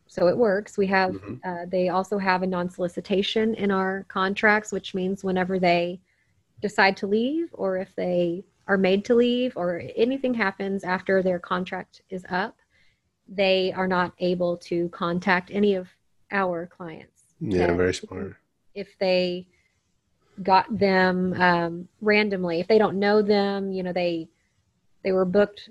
so 0.08 0.28
it 0.28 0.36
works. 0.36 0.78
We 0.78 0.88
have 0.88 1.12
mm-hmm. 1.12 1.36
uh, 1.48 1.66
they 1.68 1.90
also 1.90 2.18
have 2.18 2.42
a 2.42 2.48
non-solicitation 2.48 3.54
in 3.56 3.70
our 3.70 4.06
contracts 4.08 4.72
which 4.72 4.96
means 4.96 5.24
whenever 5.24 5.60
they 5.60 6.00
decide 6.62 6.96
to 6.98 7.08
leave 7.08 7.50
or 7.54 7.78
if 7.78 7.94
they 7.96 8.44
are 8.68 8.78
made 8.78 9.04
to 9.06 9.16
leave 9.16 9.54
or 9.58 9.84
anything 9.96 10.34
happens 10.34 10.84
after 10.84 11.22
their 11.22 11.40
contract 11.40 12.02
is 12.10 12.26
up 12.30 12.56
they 13.28 13.72
are 13.74 13.88
not 13.88 14.14
able 14.20 14.58
to 14.58 14.90
contact 14.90 15.50
any 15.52 15.76
of 15.76 15.88
our 16.32 16.68
clients. 16.68 17.34
Yeah 17.40 17.74
very 17.74 17.94
smart. 17.94 18.36
if 18.76 18.98
they 19.00 19.48
got 20.44 20.78
them 20.78 21.34
um, 21.34 21.88
randomly. 22.02 22.60
If 22.60 22.68
they 22.68 22.78
don't 22.78 23.00
know 23.00 23.22
them, 23.22 23.72
you 23.72 23.84
know, 23.84 23.94
they 23.94 24.28
they 25.04 25.12
were 25.12 25.26
booked 25.26 25.70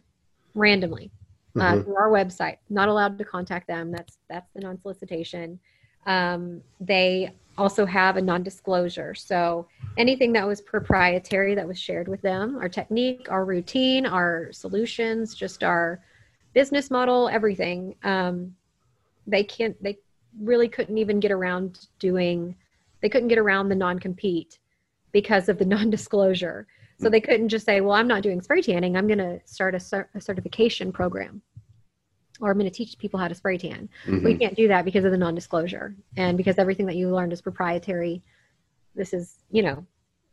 randomly 0.55 1.11
uh, 1.57 1.61
mm-hmm. 1.61 1.83
through 1.83 1.97
our 1.97 2.11
website. 2.11 2.57
Not 2.69 2.89
allowed 2.89 3.19
to 3.19 3.25
contact 3.25 3.67
them. 3.67 3.91
That's 3.91 4.19
that's 4.29 4.51
the 4.55 4.61
non-solicitation. 4.61 5.59
Um, 6.07 6.63
they 6.81 7.33
also 7.59 7.85
have 7.85 8.17
a 8.17 8.23
non-disclosure. 8.23 9.15
So 9.15 9.67
anything 9.99 10.33
that 10.33 10.47
was 10.47 10.61
proprietary 10.61 11.55
that 11.55 11.67
was 11.67 11.79
shared 11.79 12.09
with 12.09 12.23
them, 12.23 12.57
our 12.57 12.69
technique, 12.69 13.27
our 13.31 13.45
routine, 13.45 14.07
our 14.07 14.51
solutions, 14.53 15.35
just 15.35 15.63
our 15.63 16.01
business 16.55 16.91
model, 16.91 17.29
everything. 17.29 17.95
Um, 18.03 18.55
they 19.27 19.45
can't. 19.45 19.81
They 19.83 19.99
really 20.41 20.69
couldn't 20.69 20.99
even 20.99 21.21
get 21.21 21.33
around 21.33 21.89
doing 21.99 22.55
they 23.01 23.09
couldn't 23.09 23.29
get 23.29 23.39
around 23.39 23.69
the 23.69 23.75
non-compete 23.75 24.59
because 25.13 25.49
of 25.49 25.59
the 25.59 25.65
non-disclosure. 25.77 26.67
So 27.01 27.09
they 27.09 27.21
couldn't 27.21 27.49
just 27.49 27.65
say, 27.65 27.81
"Well, 27.81 27.95
I'm 27.95 28.07
not 28.07 28.23
doing 28.23 28.43
spray 28.43 28.61
tanning. 28.61 28.95
I'm 28.95 29.07
going 29.07 29.19
to 29.19 29.41
start 29.47 29.75
a, 29.75 29.79
cert- 29.79 30.09
a, 30.15 30.21
certification 30.21 30.93
program, 30.93 31.41
or 32.43 32.51
I'm 32.51 32.59
going 32.59 32.71
to 32.71 32.77
teach 32.77 32.99
people 32.99 33.19
how 33.19 33.27
to 33.27 33.35
spray 33.35 33.57
tan." 33.57 33.89
Mm-hmm. 34.05 34.25
We 34.25 34.35
can't 34.35 34.55
do 34.55 34.69
that 34.69 34.85
because 34.85 35.07
of 35.07 35.11
the 35.11 35.17
non-disclosure 35.17 35.97
and 36.19 36.37
because 36.37 36.59
everything 36.59 36.85
that 36.87 36.97
you 36.97 37.09
learned 37.09 37.33
is 37.33 37.41
proprietary. 37.41 38.23
This 38.95 39.15
is, 39.15 39.37
you 39.51 39.63
know, 39.63 39.87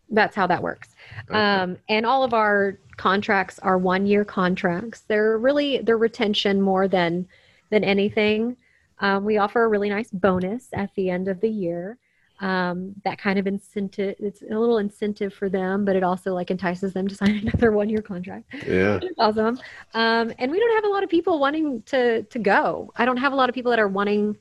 that's 0.09 0.35
how 0.35 0.45
that 0.47 0.61
works. 0.61 0.89
Okay. 1.29 1.39
Um, 1.39 1.77
and 1.87 2.05
all 2.05 2.25
of 2.25 2.33
our 2.33 2.79
contracts 2.97 3.59
are 3.59 3.77
one-year 3.77 4.25
contracts. 4.25 5.03
They're 5.07 5.37
really 5.37 5.77
they're 5.77 5.97
retention 5.97 6.61
more 6.61 6.89
than 6.89 7.29
than 7.69 7.85
anything. 7.85 8.57
Um, 8.99 9.23
we 9.23 9.37
offer 9.37 9.63
a 9.63 9.69
really 9.69 9.89
nice 9.89 10.09
bonus 10.11 10.67
at 10.73 10.89
the 10.95 11.09
end 11.09 11.29
of 11.29 11.39
the 11.39 11.49
year 11.49 11.97
um, 12.39 12.93
that 13.03 13.17
kind 13.17 13.39
of 13.39 13.47
incentive 13.47 14.15
it's 14.19 14.43
a 14.43 14.59
little 14.59 14.77
incentive 14.77 15.33
for 15.33 15.49
them 15.49 15.83
but 15.83 15.95
it 15.95 16.03
also 16.03 16.33
like 16.33 16.51
entices 16.51 16.93
them 16.93 17.07
to 17.07 17.15
sign 17.21 17.37
another 17.37 17.71
one 17.71 17.89
year 17.89 18.01
contract. 18.01 18.53
Yeah. 18.67 18.99
Awesome. 19.19 19.59
Um, 19.95 20.31
and 20.37 20.51
we 20.51 20.59
don't 20.59 20.75
have 20.75 20.83
a 20.83 20.93
lot 20.93 21.03
of 21.03 21.09
people 21.09 21.39
wanting 21.39 21.81
to 21.83 22.23
to 22.23 22.39
go. 22.39 22.91
I 22.95 23.05
don't 23.05 23.17
have 23.17 23.33
a 23.33 23.35
lot 23.35 23.49
of 23.49 23.55
people 23.55 23.71
that 23.71 23.79
are 23.79 23.87
wanting 23.87 24.37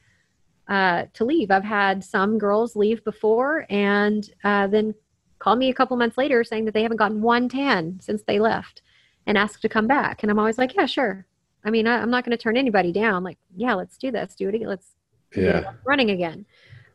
uh, 0.68 1.05
to 1.14 1.24
leave. 1.24 1.51
I've 1.51 1.64
had 1.64 2.05
some 2.05 2.38
girls 2.38 2.76
leave 2.76 3.03
before 3.05 3.66
and 3.70 4.28
uh, 4.44 4.66
then 4.66 4.94
call 5.38 5.57
me 5.57 5.70
a 5.70 5.74
couple 5.74 5.97
months 5.97 6.18
later 6.18 6.44
saying 6.44 6.64
that 6.66 6.74
they 6.74 6.82
haven't 6.82 6.97
gotten 6.99 7.22
one 7.22 7.49
tan 7.49 7.99
since 8.01 8.22
they 8.22 8.38
left 8.38 8.82
and 9.26 9.38
ask 9.38 9.61
to 9.61 9.68
come 9.68 9.86
back. 9.86 10.22
And 10.22 10.30
i'm 10.30 10.38
always 10.38 10.59
like 10.59 10.74
yeah 10.74 10.86
sure. 10.86 11.26
I 11.64 11.70
mean 11.70 11.86
I, 11.86 12.03
am 12.03 12.11
not 12.11 12.24
going 12.24 12.36
to 12.36 12.42
turn 12.42 12.57
anybody 12.57 12.92
down. 12.92 13.24
Like 13.24 13.38
yeah 13.57 13.74
let's 13.74 13.97
do 13.97 14.11
this. 14.11 14.34
Do 14.34 14.49
it 14.49 14.55
again 14.55 14.68
let's 14.68 14.94
yeah. 15.34 15.72
running 15.84 16.11
again. 16.11 16.44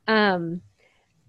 Um 0.07 0.61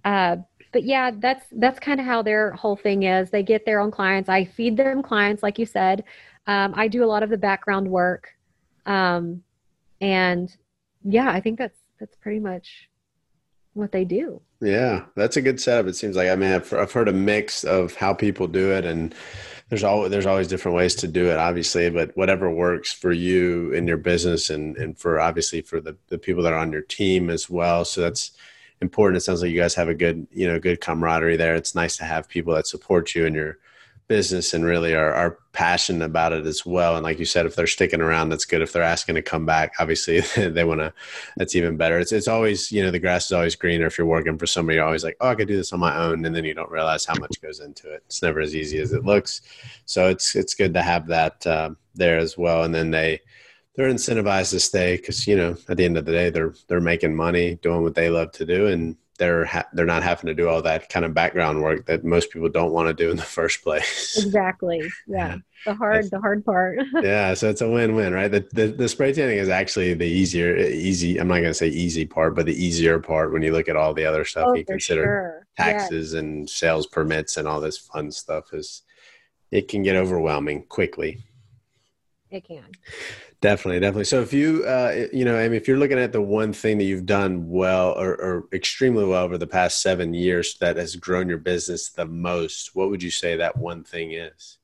uh, 0.04 0.36
but 0.72 0.84
yeah, 0.84 1.10
that's 1.14 1.44
that's 1.52 1.78
kind 1.78 2.00
of 2.00 2.06
how 2.06 2.22
their 2.22 2.52
whole 2.52 2.76
thing 2.76 3.02
is. 3.02 3.30
They 3.30 3.42
get 3.42 3.66
their 3.66 3.80
own 3.80 3.90
clients. 3.90 4.28
I 4.28 4.44
feed 4.44 4.76
them 4.76 5.02
clients, 5.02 5.42
like 5.42 5.58
you 5.58 5.66
said. 5.66 6.04
Um, 6.46 6.72
I 6.74 6.88
do 6.88 7.04
a 7.04 7.06
lot 7.06 7.22
of 7.22 7.30
the 7.30 7.38
background 7.38 7.88
work, 7.88 8.28
um, 8.86 9.42
and 10.00 10.54
yeah, 11.04 11.30
I 11.30 11.40
think 11.40 11.58
that's 11.58 11.78
that's 12.00 12.16
pretty 12.16 12.40
much 12.40 12.88
what 13.74 13.92
they 13.92 14.04
do. 14.04 14.40
Yeah, 14.60 15.04
that's 15.14 15.36
a 15.36 15.42
good 15.42 15.60
setup. 15.60 15.86
It 15.86 15.96
seems 15.96 16.16
like 16.16 16.28
I 16.28 16.36
mean 16.36 16.52
I've, 16.52 16.72
I've 16.72 16.92
heard 16.92 17.08
a 17.08 17.12
mix 17.12 17.64
of 17.64 17.94
how 17.94 18.14
people 18.14 18.46
do 18.46 18.72
it, 18.72 18.84
and 18.84 19.14
there's 19.68 19.84
always 19.84 20.10
there's 20.10 20.26
always 20.26 20.48
different 20.48 20.76
ways 20.76 20.94
to 20.96 21.08
do 21.08 21.30
it, 21.30 21.36
obviously. 21.36 21.90
But 21.90 22.16
whatever 22.16 22.50
works 22.50 22.92
for 22.92 23.12
you 23.12 23.72
in 23.72 23.86
your 23.86 23.98
business, 23.98 24.50
and 24.50 24.76
and 24.76 24.98
for 24.98 25.20
obviously 25.20 25.60
for 25.60 25.80
the 25.80 25.96
the 26.08 26.18
people 26.18 26.42
that 26.44 26.52
are 26.52 26.58
on 26.58 26.72
your 26.72 26.82
team 26.82 27.28
as 27.28 27.50
well. 27.50 27.84
So 27.84 28.00
that's 28.00 28.32
important. 28.82 29.16
It 29.16 29.20
sounds 29.20 29.40
like 29.40 29.50
you 29.50 29.60
guys 29.60 29.74
have 29.74 29.88
a 29.88 29.94
good 29.94 30.26
you 30.30 30.46
know 30.46 30.58
good 30.58 30.80
camaraderie 30.80 31.38
there. 31.38 31.54
It's 31.54 31.74
nice 31.74 31.96
to 31.96 32.04
have 32.04 32.28
people 32.28 32.54
that 32.54 32.66
support 32.66 33.14
you 33.14 33.24
in 33.24 33.34
your 33.34 33.58
business 34.08 34.52
and 34.52 34.62
really 34.64 34.94
are, 34.94 35.14
are 35.14 35.38
passionate 35.52 36.04
about 36.04 36.34
it 36.34 36.44
as 36.44 36.66
well. 36.66 36.96
And 36.96 37.02
like 37.02 37.18
you 37.18 37.24
said, 37.24 37.46
if 37.46 37.56
they're 37.56 37.66
sticking 37.66 38.02
around, 38.02 38.28
that's 38.28 38.44
good. 38.44 38.60
If 38.60 38.70
they're 38.70 38.82
asking 38.82 39.14
to 39.14 39.22
come 39.22 39.46
back, 39.46 39.72
obviously 39.78 40.20
they 40.36 40.64
want 40.64 40.80
to, 40.80 40.92
that's 41.38 41.56
even 41.56 41.78
better. 41.78 41.98
It's, 41.98 42.12
it's 42.12 42.28
always, 42.28 42.70
you 42.70 42.82
know, 42.82 42.90
the 42.90 42.98
grass 42.98 43.26
is 43.26 43.32
always 43.32 43.54
greener. 43.54 43.86
If 43.86 43.96
you're 43.96 44.06
working 44.06 44.36
for 44.36 44.46
somebody, 44.46 44.76
you're 44.76 44.84
always 44.84 45.04
like, 45.04 45.16
oh, 45.20 45.28
I 45.28 45.34
could 45.34 45.48
do 45.48 45.56
this 45.56 45.72
on 45.72 45.80
my 45.80 45.96
own. 45.96 46.26
And 46.26 46.36
then 46.36 46.44
you 46.44 46.52
don't 46.52 46.70
realize 46.70 47.06
how 47.06 47.14
much 47.18 47.40
goes 47.40 47.60
into 47.60 47.90
it. 47.90 48.02
It's 48.04 48.22
never 48.22 48.40
as 48.40 48.54
easy 48.54 48.80
as 48.80 48.92
it 48.92 49.04
looks. 49.04 49.40
So 49.86 50.08
it's, 50.08 50.36
it's 50.36 50.54
good 50.54 50.74
to 50.74 50.82
have 50.82 51.06
that 51.06 51.46
uh, 51.46 51.70
there 51.94 52.18
as 52.18 52.36
well. 52.36 52.64
And 52.64 52.74
then 52.74 52.90
they, 52.90 53.20
they're 53.74 53.90
incentivized 53.90 54.50
to 54.50 54.60
stay 54.60 54.96
because, 54.96 55.26
you 55.26 55.36
know, 55.36 55.56
at 55.68 55.76
the 55.76 55.84
end 55.84 55.96
of 55.96 56.04
the 56.04 56.12
day, 56.12 56.30
they're, 56.30 56.54
they're 56.68 56.80
making 56.80 57.16
money 57.16 57.56
doing 57.56 57.82
what 57.82 57.94
they 57.94 58.10
love 58.10 58.32
to 58.32 58.44
do. 58.44 58.66
And 58.66 58.96
they're 59.18 59.44
ha- 59.44 59.68
they're 59.72 59.86
not 59.86 60.02
having 60.02 60.26
to 60.26 60.34
do 60.34 60.48
all 60.48 60.62
that 60.62 60.88
kind 60.88 61.04
of 61.04 61.14
background 61.14 61.62
work 61.62 61.86
that 61.86 62.04
most 62.04 62.30
people 62.30 62.48
don't 62.48 62.72
want 62.72 62.88
to 62.88 62.94
do 62.94 63.10
in 63.10 63.16
the 63.16 63.22
first 63.38 63.62
place. 63.62 64.22
Exactly. 64.22 64.82
Yeah. 65.06 65.36
The 65.64 65.74
hard 65.74 66.10
the 66.10 66.18
hard 66.18 66.44
part. 66.44 66.80
yeah, 67.02 67.34
so 67.34 67.48
it's 67.48 67.60
a 67.60 67.70
win-win, 67.70 68.12
right? 68.12 68.28
The, 68.28 68.44
the 68.52 68.66
the 68.68 68.88
spray 68.88 69.12
tanning 69.12 69.38
is 69.38 69.48
actually 69.48 69.94
the 69.94 70.06
easier 70.06 70.56
easy 70.56 71.18
I'm 71.18 71.28
not 71.28 71.34
going 71.34 71.44
to 71.44 71.54
say 71.54 71.68
easy 71.68 72.04
part, 72.04 72.34
but 72.34 72.46
the 72.46 72.64
easier 72.64 72.98
part 72.98 73.32
when 73.32 73.42
you 73.42 73.52
look 73.52 73.68
at 73.68 73.76
all 73.76 73.94
the 73.94 74.04
other 74.04 74.24
stuff 74.24 74.46
oh, 74.48 74.54
you 74.54 74.64
consider 74.64 75.04
sure. 75.04 75.46
taxes 75.56 76.14
yes. 76.14 76.20
and 76.20 76.50
sales 76.50 76.88
permits 76.88 77.36
and 77.36 77.46
all 77.46 77.60
this 77.60 77.78
fun 77.78 78.10
stuff 78.10 78.52
is 78.52 78.82
it 79.52 79.68
can 79.68 79.84
get 79.84 79.94
overwhelming 79.94 80.64
quickly. 80.64 81.22
It 82.30 82.44
can. 82.44 82.64
Definitely, 83.42 83.80
definitely. 83.80 84.04
So 84.04 84.20
if 84.20 84.32
you, 84.32 84.64
uh, 84.64 85.08
you 85.12 85.24
know, 85.24 85.36
I 85.36 85.48
mean, 85.48 85.54
if 85.54 85.66
you're 85.66 85.76
looking 85.76 85.98
at 85.98 86.12
the 86.12 86.22
one 86.22 86.52
thing 86.52 86.78
that 86.78 86.84
you've 86.84 87.06
done 87.06 87.48
well 87.50 87.90
or, 87.98 88.10
or, 88.12 88.44
extremely 88.52 89.04
well 89.04 89.24
over 89.24 89.36
the 89.36 89.48
past 89.48 89.82
seven 89.82 90.14
years 90.14 90.56
that 90.60 90.76
has 90.76 90.94
grown 90.94 91.28
your 91.28 91.38
business 91.38 91.88
the 91.88 92.06
most, 92.06 92.76
what 92.76 92.88
would 92.88 93.02
you 93.02 93.10
say 93.10 93.34
that 93.36 93.56
one 93.56 93.82
thing 93.82 94.12
is? 94.12 94.58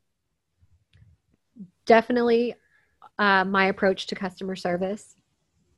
Definitely 1.86 2.54
uh, 3.18 3.44
my 3.44 3.66
approach 3.66 4.06
to 4.06 4.14
customer 4.14 4.54
service. 4.54 5.16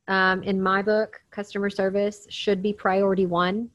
Um, 0.07 0.43
in 0.43 0.61
my 0.61 0.83
book, 0.83 1.23
customer 1.31 1.71
service 1.71 2.27
should 2.29 2.61
be 2.61 2.71
priority 2.71 3.25
one. 3.25 3.71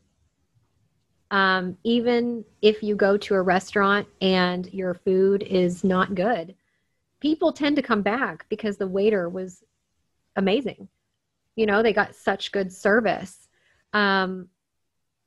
Um, 1.32 1.76
even 1.82 2.44
if 2.62 2.80
you 2.80 2.94
go 2.94 3.16
to 3.16 3.34
a 3.34 3.42
restaurant 3.42 4.06
and 4.20 4.72
your 4.72 4.94
food 4.94 5.42
is 5.42 5.82
not 5.82 6.14
good, 6.14 6.54
people 7.26 7.52
tend 7.52 7.74
to 7.74 7.82
come 7.82 8.02
back 8.02 8.46
because 8.48 8.76
the 8.76 8.86
waiter 8.86 9.28
was 9.28 9.64
amazing. 10.36 10.86
You 11.56 11.66
know, 11.66 11.82
they 11.82 11.92
got 11.92 12.14
such 12.14 12.52
good 12.52 12.72
service. 12.72 13.48
Um, 13.92 14.48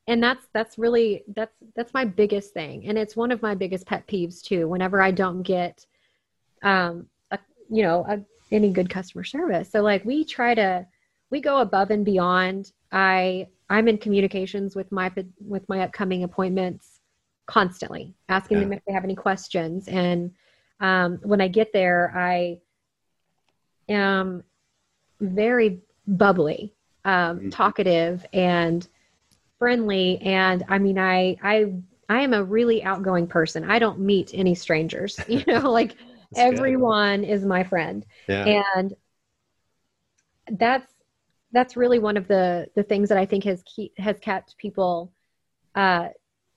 and 0.08 0.24
that's 0.24 0.47
that's 0.54 0.78
really 0.78 1.24
that's 1.36 1.54
that's 1.76 1.93
my 1.93 2.04
biggest 2.04 2.52
thing 2.52 2.88
and 2.88 2.97
it's 2.97 3.16
one 3.16 3.32
of 3.32 3.43
my 3.43 3.54
biggest 3.54 3.86
pet 3.86 4.08
peeves 4.08 4.41
too 4.41 4.68
whenever 4.68 5.00
i 5.00 5.12
don't 5.12 5.43
get 5.43 5.86
um 6.64 7.06
a, 7.30 7.38
you 7.70 7.84
know 7.84 8.04
a, 8.10 8.20
any 8.52 8.72
good 8.72 8.89
customer 8.89 9.24
service 9.24 9.70
so 9.72 9.82
like 9.82 10.04
we 10.06 10.26
try 10.26 10.56
to 10.56 10.84
we 11.30 11.39
go 11.39 11.60
above 11.60 11.91
and 11.91 12.06
beyond 12.06 12.72
i 12.91 13.47
i'm 13.70 13.88
in 13.88 14.00
communications 14.00 14.76
with 14.76 14.91
my 14.91 15.12
with 15.45 15.70
my 15.70 15.82
upcoming 15.82 16.24
appointments 16.24 17.02
constantly 17.45 18.16
asking 18.30 18.58
yeah. 18.58 18.64
them 18.64 18.74
if 18.74 18.82
they 18.88 18.93
have 18.93 19.04
any 19.04 19.16
questions 19.16 19.88
and 19.88 20.32
um, 20.80 21.19
when 21.23 21.41
I 21.41 21.47
get 21.47 21.73
there, 21.73 22.11
I 22.15 22.59
am 23.88 24.43
very 25.19 25.82
bubbly, 26.07 26.73
um, 27.05 27.39
mm-hmm. 27.39 27.49
talkative, 27.49 28.25
and 28.34 28.88
friendly. 29.57 30.19
And 30.21 30.63
I 30.67 30.80
mean, 30.80 30.97
I 30.97 31.38
I 31.43 31.73
I 32.07 32.21
am 32.21 32.34
a 32.34 32.43
really 32.43 32.84
outgoing 32.84 33.27
person. 33.27 33.69
I 33.69 33.80
don't 33.80 33.99
meet 33.99 34.32
any 34.34 34.55
strangers. 34.55 35.19
You 35.27 35.43
know, 35.45 35.71
like 35.71 35.95
everyone 36.36 37.21
good. 37.21 37.30
is 37.30 37.45
my 37.45 37.63
friend, 37.63 38.05
yeah. 38.27 38.63
and 38.77 38.93
that's 40.51 40.91
that's 41.51 41.75
really 41.75 41.99
one 41.99 42.17
of 42.17 42.27
the 42.27 42.67
the 42.75 42.84
things 42.84 43.09
that 43.09 43.17
I 43.17 43.25
think 43.25 43.43
has 43.43 43.61
keep, 43.65 43.97
has 43.97 44.17
kept 44.19 44.57
people 44.57 45.11
uh, 45.75 46.09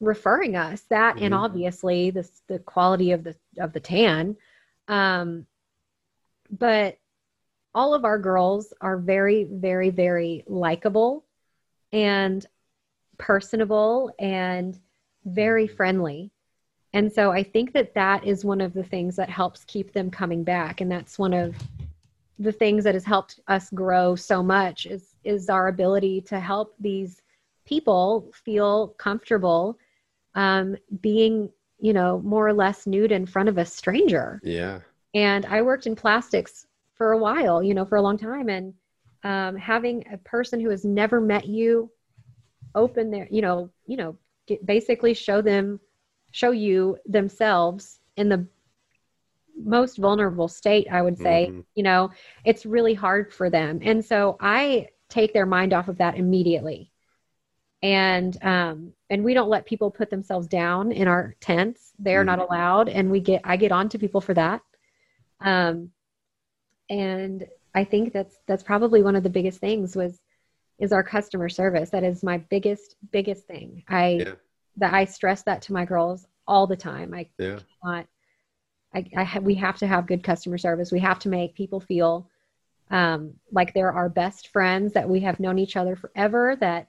referring 0.02 0.56
us 0.56 0.82
that 0.90 1.14
mm-hmm. 1.14 1.26
and 1.26 1.34
obviously 1.34 2.10
the 2.10 2.28
the 2.48 2.58
quality 2.58 3.12
of 3.12 3.24
the 3.24 3.34
of 3.58 3.72
the 3.72 3.80
tan. 3.80 4.36
Um 4.88 5.46
but 6.50 6.98
all 7.74 7.94
of 7.94 8.04
our 8.04 8.18
girls 8.18 8.74
are 8.80 8.98
very 8.98 9.44
very 9.44 9.90
very 9.90 10.44
likable 10.46 11.24
and 11.92 12.44
personable 13.16 14.12
and 14.18 14.78
very 15.24 15.68
friendly. 15.68 16.32
And 16.92 17.10
so 17.10 17.30
i 17.30 17.44
think 17.44 17.72
that 17.72 17.94
that 17.94 18.26
is 18.26 18.44
one 18.44 18.60
of 18.60 18.74
the 18.74 18.84
things 18.84 19.14
that 19.16 19.30
helps 19.30 19.64
keep 19.64 19.92
them 19.92 20.10
coming 20.10 20.42
back. 20.42 20.80
And 20.80 20.90
that's 20.90 21.16
one 21.16 21.32
of 21.32 21.54
the 22.40 22.52
things 22.52 22.82
that 22.82 22.94
has 22.94 23.04
helped 23.04 23.38
us 23.46 23.70
grow 23.70 24.16
so 24.16 24.42
much 24.42 24.86
is 24.86 25.14
is 25.22 25.48
our 25.48 25.68
ability 25.68 26.20
to 26.22 26.40
help 26.40 26.74
these 26.80 27.22
people 27.64 28.32
feel 28.44 28.88
comfortable 28.98 29.78
um, 30.34 30.76
being, 31.00 31.50
you 31.78 31.92
know, 31.92 32.20
more 32.20 32.46
or 32.46 32.52
less 32.52 32.86
nude 32.86 33.12
in 33.12 33.26
front 33.26 33.48
of 33.48 33.58
a 33.58 33.64
stranger. 33.64 34.40
Yeah. 34.42 34.80
And 35.14 35.44
I 35.46 35.62
worked 35.62 35.86
in 35.86 35.96
plastics 35.96 36.66
for 36.94 37.12
a 37.12 37.18
while, 37.18 37.62
you 37.62 37.74
know, 37.74 37.84
for 37.84 37.96
a 37.96 38.02
long 38.02 38.16
time. 38.16 38.48
And 38.48 38.74
um, 39.24 39.56
having 39.56 40.04
a 40.12 40.18
person 40.18 40.60
who 40.60 40.70
has 40.70 40.84
never 40.84 41.20
met 41.20 41.46
you 41.46 41.90
open 42.74 43.10
their, 43.10 43.28
you 43.30 43.42
know, 43.42 43.70
you 43.86 43.96
know, 43.96 44.16
get, 44.46 44.64
basically 44.64 45.14
show 45.14 45.42
them, 45.42 45.80
show 46.30 46.50
you 46.50 46.96
themselves 47.06 47.98
in 48.16 48.28
the 48.28 48.46
most 49.64 49.98
vulnerable 49.98 50.48
state, 50.48 50.86
I 50.90 51.02
would 51.02 51.18
say, 51.18 51.48
mm-hmm. 51.50 51.60
you 51.74 51.82
know, 51.82 52.10
it's 52.44 52.66
really 52.66 52.94
hard 52.94 53.32
for 53.32 53.50
them. 53.50 53.80
And 53.82 54.04
so 54.04 54.36
I 54.40 54.88
take 55.08 55.32
their 55.32 55.46
mind 55.46 55.72
off 55.72 55.88
of 55.88 55.98
that 55.98 56.16
immediately 56.16 56.91
and 57.82 58.42
um, 58.44 58.92
and 59.10 59.24
we 59.24 59.34
don't 59.34 59.48
let 59.48 59.66
people 59.66 59.90
put 59.90 60.10
themselves 60.10 60.46
down 60.46 60.92
in 60.92 61.08
our 61.08 61.34
tents. 61.40 61.92
They're 61.98 62.20
mm-hmm. 62.20 62.26
not 62.26 62.38
allowed. 62.38 62.88
And 62.88 63.10
we 63.10 63.20
get 63.20 63.42
i 63.44 63.56
get 63.56 63.72
on 63.72 63.88
to 63.90 63.98
people 63.98 64.20
for 64.20 64.34
that. 64.34 64.62
Um, 65.40 65.90
and 66.90 67.46
i 67.74 67.84
think 67.84 68.12
that's 68.12 68.36
that's 68.46 68.62
probably 68.62 69.02
one 69.02 69.16
of 69.16 69.22
the 69.22 69.30
biggest 69.30 69.60
things 69.60 69.96
was 69.96 70.20
is 70.78 70.92
our 70.92 71.02
customer 71.02 71.48
service. 71.48 71.90
That 71.90 72.04
is 72.04 72.22
my 72.22 72.38
biggest 72.38 72.96
biggest 73.10 73.46
thing. 73.46 73.82
I 73.88 74.08
yeah. 74.26 74.34
that 74.76 74.94
i 74.94 75.04
stress 75.04 75.42
that 75.44 75.62
to 75.62 75.72
my 75.72 75.84
girls 75.84 76.26
all 76.46 76.66
the 76.66 76.76
time. 76.76 77.14
I 77.14 77.28
yeah. 77.38 77.58
cannot 77.82 78.06
I, 78.94 79.06
I 79.16 79.24
ha- 79.24 79.40
we 79.40 79.54
have 79.54 79.78
to 79.78 79.86
have 79.86 80.06
good 80.06 80.22
customer 80.22 80.58
service. 80.58 80.92
We 80.92 81.00
have 81.00 81.18
to 81.20 81.28
make 81.28 81.54
people 81.54 81.80
feel 81.80 82.28
um, 82.90 83.34
like 83.50 83.72
they're 83.72 83.92
our 83.92 84.10
best 84.10 84.48
friends 84.48 84.92
that 84.92 85.08
we 85.08 85.20
have 85.20 85.40
known 85.40 85.58
each 85.58 85.76
other 85.76 85.96
forever 85.96 86.56
that 86.60 86.88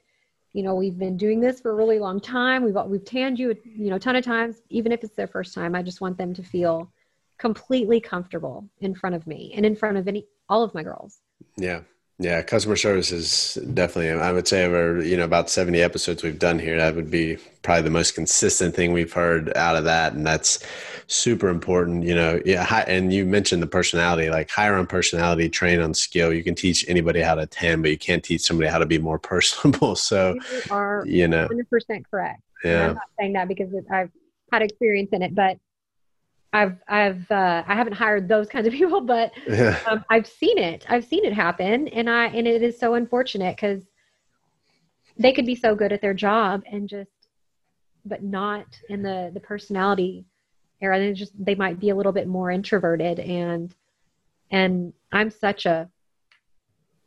you 0.53 0.63
know 0.63 0.75
we've 0.75 0.97
been 0.97 1.17
doing 1.17 1.39
this 1.39 1.59
for 1.59 1.71
a 1.71 1.75
really 1.75 1.99
long 1.99 2.19
time. 2.19 2.63
We've 2.63 2.77
we've 2.85 3.05
tanned 3.05 3.39
you 3.39 3.55
you 3.63 3.89
know 3.89 3.95
a 3.97 3.99
ton 3.99 4.15
of 4.15 4.23
times 4.23 4.61
even 4.69 4.91
if 4.91 5.03
it's 5.03 5.15
their 5.15 5.27
first 5.27 5.53
time. 5.53 5.75
I 5.75 5.81
just 5.81 6.01
want 6.01 6.17
them 6.17 6.33
to 6.35 6.43
feel 6.43 6.91
completely 7.37 7.99
comfortable 7.99 8.69
in 8.79 8.95
front 8.95 9.15
of 9.15 9.27
me 9.27 9.51
and 9.55 9.65
in 9.65 9.75
front 9.75 9.97
of 9.97 10.07
any 10.07 10.25
all 10.47 10.63
of 10.63 10.73
my 10.73 10.83
girls. 10.83 11.19
Yeah. 11.57 11.81
Yeah, 12.19 12.43
customer 12.43 12.75
service 12.75 13.11
is 13.11 13.55
definitely. 13.73 14.11
I 14.11 14.31
would 14.31 14.47
say 14.47 14.65
over 14.65 15.03
you 15.03 15.17
know 15.17 15.23
about 15.23 15.49
seventy 15.49 15.81
episodes 15.81 16.21
we've 16.21 16.37
done 16.37 16.59
here, 16.59 16.77
that 16.77 16.95
would 16.95 17.09
be 17.09 17.37
probably 17.63 17.81
the 17.81 17.89
most 17.89 18.13
consistent 18.13 18.75
thing 18.75 18.93
we've 18.93 19.11
heard 19.11 19.51
out 19.57 19.75
of 19.75 19.85
that, 19.85 20.13
and 20.13 20.25
that's 20.25 20.63
super 21.07 21.49
important. 21.49 22.03
You 22.03 22.15
know, 22.15 22.41
yeah. 22.45 22.83
And 22.87 23.13
you 23.13 23.25
mentioned 23.25 23.61
the 23.61 23.67
personality, 23.67 24.29
like 24.29 24.49
hire 24.49 24.75
on 24.75 24.87
personality, 24.87 25.49
train 25.49 25.79
on 25.79 25.93
skill. 25.93 26.33
You 26.33 26.43
can 26.43 26.55
teach 26.55 26.87
anybody 26.87 27.21
how 27.21 27.35
to 27.35 27.45
tan, 27.45 27.81
but 27.81 27.91
you 27.91 27.97
can't 27.97 28.23
teach 28.23 28.41
somebody 28.41 28.69
how 28.69 28.79
to 28.79 28.85
be 28.85 28.97
more 28.97 29.19
personable. 29.33 29.95
So 29.95 30.33
you 30.33 30.61
are 30.71 31.03
you 31.05 31.27
know, 31.27 31.47
hundred 31.47 31.69
percent 31.69 32.09
correct. 32.09 32.41
Yeah, 32.63 32.89
I'm 32.89 32.95
not 32.95 33.09
saying 33.19 33.33
that 33.33 33.47
because 33.47 33.73
I've 33.91 34.09
had 34.51 34.61
experience 34.61 35.09
in 35.11 35.21
it, 35.21 35.35
but 35.35 35.57
I've 36.53 36.77
I've 36.87 37.29
uh, 37.31 37.63
I 37.67 37.75
haven't 37.75 37.93
hired 37.93 38.27
those 38.27 38.47
kinds 38.47 38.67
of 38.67 38.73
people, 38.79 39.01
but 39.01 39.31
yeah. 39.47 39.79
um, 39.89 40.05
I've 40.09 40.27
seen 40.27 40.57
it. 40.57 40.85
I've 40.87 41.05
seen 41.05 41.25
it 41.25 41.33
happen, 41.33 41.87
and 41.89 42.09
I 42.09 42.27
and 42.27 42.47
it 42.47 42.61
is 42.61 42.79
so 42.79 42.93
unfortunate 42.93 43.55
because 43.55 43.83
they 45.17 45.33
could 45.33 45.45
be 45.45 45.55
so 45.55 45.75
good 45.75 45.91
at 45.91 46.01
their 46.01 46.13
job 46.13 46.63
and 46.71 46.87
just, 46.87 47.11
but 48.05 48.23
not 48.23 48.65
in 48.89 49.03
the 49.03 49.31
the 49.33 49.39
personality 49.39 50.25
area. 50.83 50.99
They 50.99 51.13
just 51.13 51.33
they 51.43 51.55
might 51.55 51.79
be 51.79 51.89
a 51.89 51.95
little 51.95 52.11
bit 52.11 52.27
more 52.27 52.51
introverted, 52.51 53.19
and 53.19 53.73
and 54.51 54.93
I'm 55.11 55.31
such 55.31 55.65
a 55.65 55.89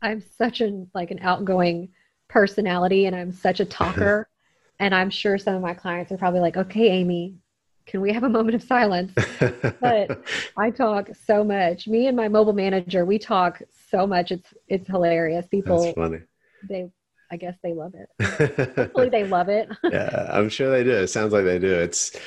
I'm 0.01 0.21
such 0.21 0.61
an 0.61 0.89
like 0.93 1.11
an 1.11 1.19
outgoing 1.21 1.89
personality 2.27 3.05
and 3.05 3.15
I'm 3.15 3.31
such 3.31 3.59
a 3.59 3.65
talker. 3.65 4.27
and 4.79 4.93
I'm 4.93 5.09
sure 5.09 5.37
some 5.37 5.55
of 5.55 5.61
my 5.61 5.73
clients 5.73 6.11
are 6.11 6.17
probably 6.17 6.39
like, 6.39 6.57
okay, 6.57 6.89
Amy, 6.89 7.35
can 7.85 8.01
we 8.01 8.13
have 8.13 8.23
a 8.23 8.29
moment 8.29 8.55
of 8.55 8.63
silence? 8.63 9.13
but 9.79 10.21
I 10.57 10.69
talk 10.71 11.09
so 11.25 11.43
much. 11.43 11.87
Me 11.87 12.07
and 12.07 12.17
my 12.17 12.27
mobile 12.27 12.53
manager, 12.53 13.05
we 13.05 13.17
talk 13.17 13.61
so 13.89 14.05
much. 14.05 14.31
It's 14.31 14.53
it's 14.67 14.87
hilarious. 14.87 15.47
People 15.47 15.83
That's 15.83 15.95
funny. 15.95 16.19
They 16.67 16.89
I 17.31 17.37
guess 17.37 17.55
they 17.63 17.73
love 17.73 17.93
it. 17.93 18.73
Hopefully 18.77 19.09
they 19.09 19.25
love 19.25 19.49
it. 19.49 19.69
yeah, 19.83 20.29
I'm 20.31 20.49
sure 20.49 20.69
they 20.69 20.83
do. 20.83 20.91
It 20.91 21.07
sounds 21.07 21.33
like 21.33 21.45
they 21.45 21.59
do. 21.59 21.73
It's 21.73 22.17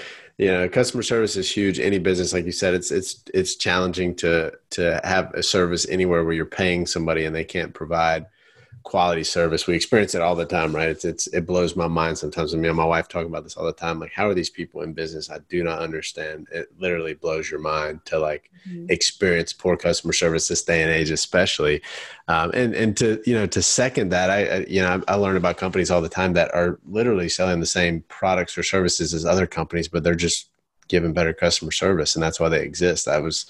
you 0.40 0.46
know, 0.46 0.66
customer 0.70 1.02
service 1.02 1.36
is 1.36 1.52
huge. 1.52 1.78
Any 1.78 1.98
business, 1.98 2.32
like 2.32 2.46
you 2.46 2.52
said, 2.52 2.72
it's 2.72 2.90
it's 2.90 3.22
it's 3.34 3.56
challenging 3.56 4.14
to 4.16 4.50
to 4.70 4.98
have 5.04 5.34
a 5.34 5.42
service 5.42 5.86
anywhere 5.90 6.24
where 6.24 6.32
you're 6.32 6.46
paying 6.46 6.86
somebody 6.86 7.26
and 7.26 7.36
they 7.36 7.44
can't 7.44 7.74
provide 7.74 8.24
quality 8.82 9.24
service. 9.24 9.66
We 9.66 9.74
experience 9.74 10.14
it 10.14 10.22
all 10.22 10.34
the 10.34 10.46
time, 10.46 10.74
right? 10.74 10.88
It's 10.88 11.04
it's 11.04 11.26
it 11.28 11.46
blows 11.46 11.76
my 11.76 11.86
mind 11.86 12.18
sometimes. 12.18 12.52
And 12.52 12.62
me 12.62 12.68
and 12.68 12.76
my 12.76 12.84
wife 12.84 13.08
talk 13.08 13.26
about 13.26 13.44
this 13.44 13.56
all 13.56 13.64
the 13.64 13.72
time. 13.72 14.00
Like, 14.00 14.12
how 14.12 14.28
are 14.28 14.34
these 14.34 14.50
people 14.50 14.82
in 14.82 14.92
business? 14.92 15.30
I 15.30 15.38
do 15.48 15.62
not 15.62 15.80
understand. 15.80 16.48
It 16.50 16.68
literally 16.78 17.14
blows 17.14 17.50
your 17.50 17.60
mind 17.60 18.04
to 18.06 18.18
like 18.18 18.50
mm-hmm. 18.68 18.86
experience 18.88 19.52
poor 19.52 19.76
customer 19.76 20.12
service 20.12 20.48
this 20.48 20.64
day 20.64 20.82
and 20.82 20.90
age, 20.90 21.10
especially. 21.10 21.82
Um, 22.28 22.50
and 22.54 22.74
and 22.74 22.96
to 22.98 23.22
you 23.26 23.34
know 23.34 23.46
to 23.46 23.62
second 23.62 24.10
that, 24.10 24.30
I, 24.30 24.44
I 24.46 24.58
you 24.68 24.80
know 24.80 25.02
I, 25.08 25.12
I 25.12 25.16
learn 25.16 25.36
about 25.36 25.58
companies 25.58 25.90
all 25.90 26.02
the 26.02 26.08
time 26.08 26.32
that 26.34 26.54
are 26.54 26.78
literally 26.86 27.28
selling 27.28 27.60
the 27.60 27.66
same 27.66 28.02
products 28.08 28.56
or 28.56 28.62
services 28.62 29.12
as 29.14 29.24
other 29.24 29.46
companies, 29.46 29.88
but 29.88 30.04
they're 30.04 30.14
just 30.14 30.48
giving 30.88 31.12
better 31.12 31.32
customer 31.32 31.70
service, 31.70 32.14
and 32.14 32.22
that's 32.22 32.40
why 32.40 32.48
they 32.48 32.62
exist. 32.62 33.08
I 33.08 33.18
was 33.18 33.46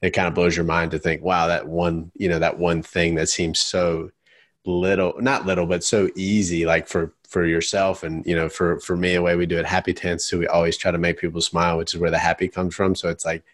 it 0.00 0.10
kind 0.10 0.28
of 0.28 0.34
blows 0.34 0.56
your 0.56 0.64
mind 0.64 0.92
to 0.92 0.98
think, 0.98 1.22
wow, 1.22 1.48
that 1.48 1.66
one, 1.66 2.12
you 2.14 2.28
know, 2.28 2.38
that 2.38 2.58
one 2.58 2.82
thing 2.82 3.16
that 3.16 3.28
seems 3.28 3.58
so 3.58 4.10
little 4.68 5.14
not 5.18 5.46
little 5.46 5.66
but 5.66 5.82
so 5.82 6.10
easy 6.14 6.66
like 6.66 6.86
for 6.86 7.12
for 7.26 7.46
yourself 7.46 8.02
and 8.02 8.24
you 8.26 8.34
know 8.34 8.48
for 8.48 8.78
for 8.80 8.96
me 8.96 9.14
the 9.14 9.22
way 9.22 9.36
we 9.36 9.46
do 9.46 9.58
it 9.58 9.66
Happy 9.66 9.94
Tans 9.94 10.24
so 10.24 10.38
we 10.38 10.46
always 10.46 10.76
try 10.76 10.90
to 10.90 10.98
make 10.98 11.18
people 11.18 11.40
smile 11.40 11.78
which 11.78 11.94
is 11.94 12.00
where 12.00 12.10
the 12.10 12.18
happy 12.18 12.48
comes 12.48 12.74
from. 12.74 12.94
So 12.94 13.08
it's 13.08 13.24
like 13.24 13.44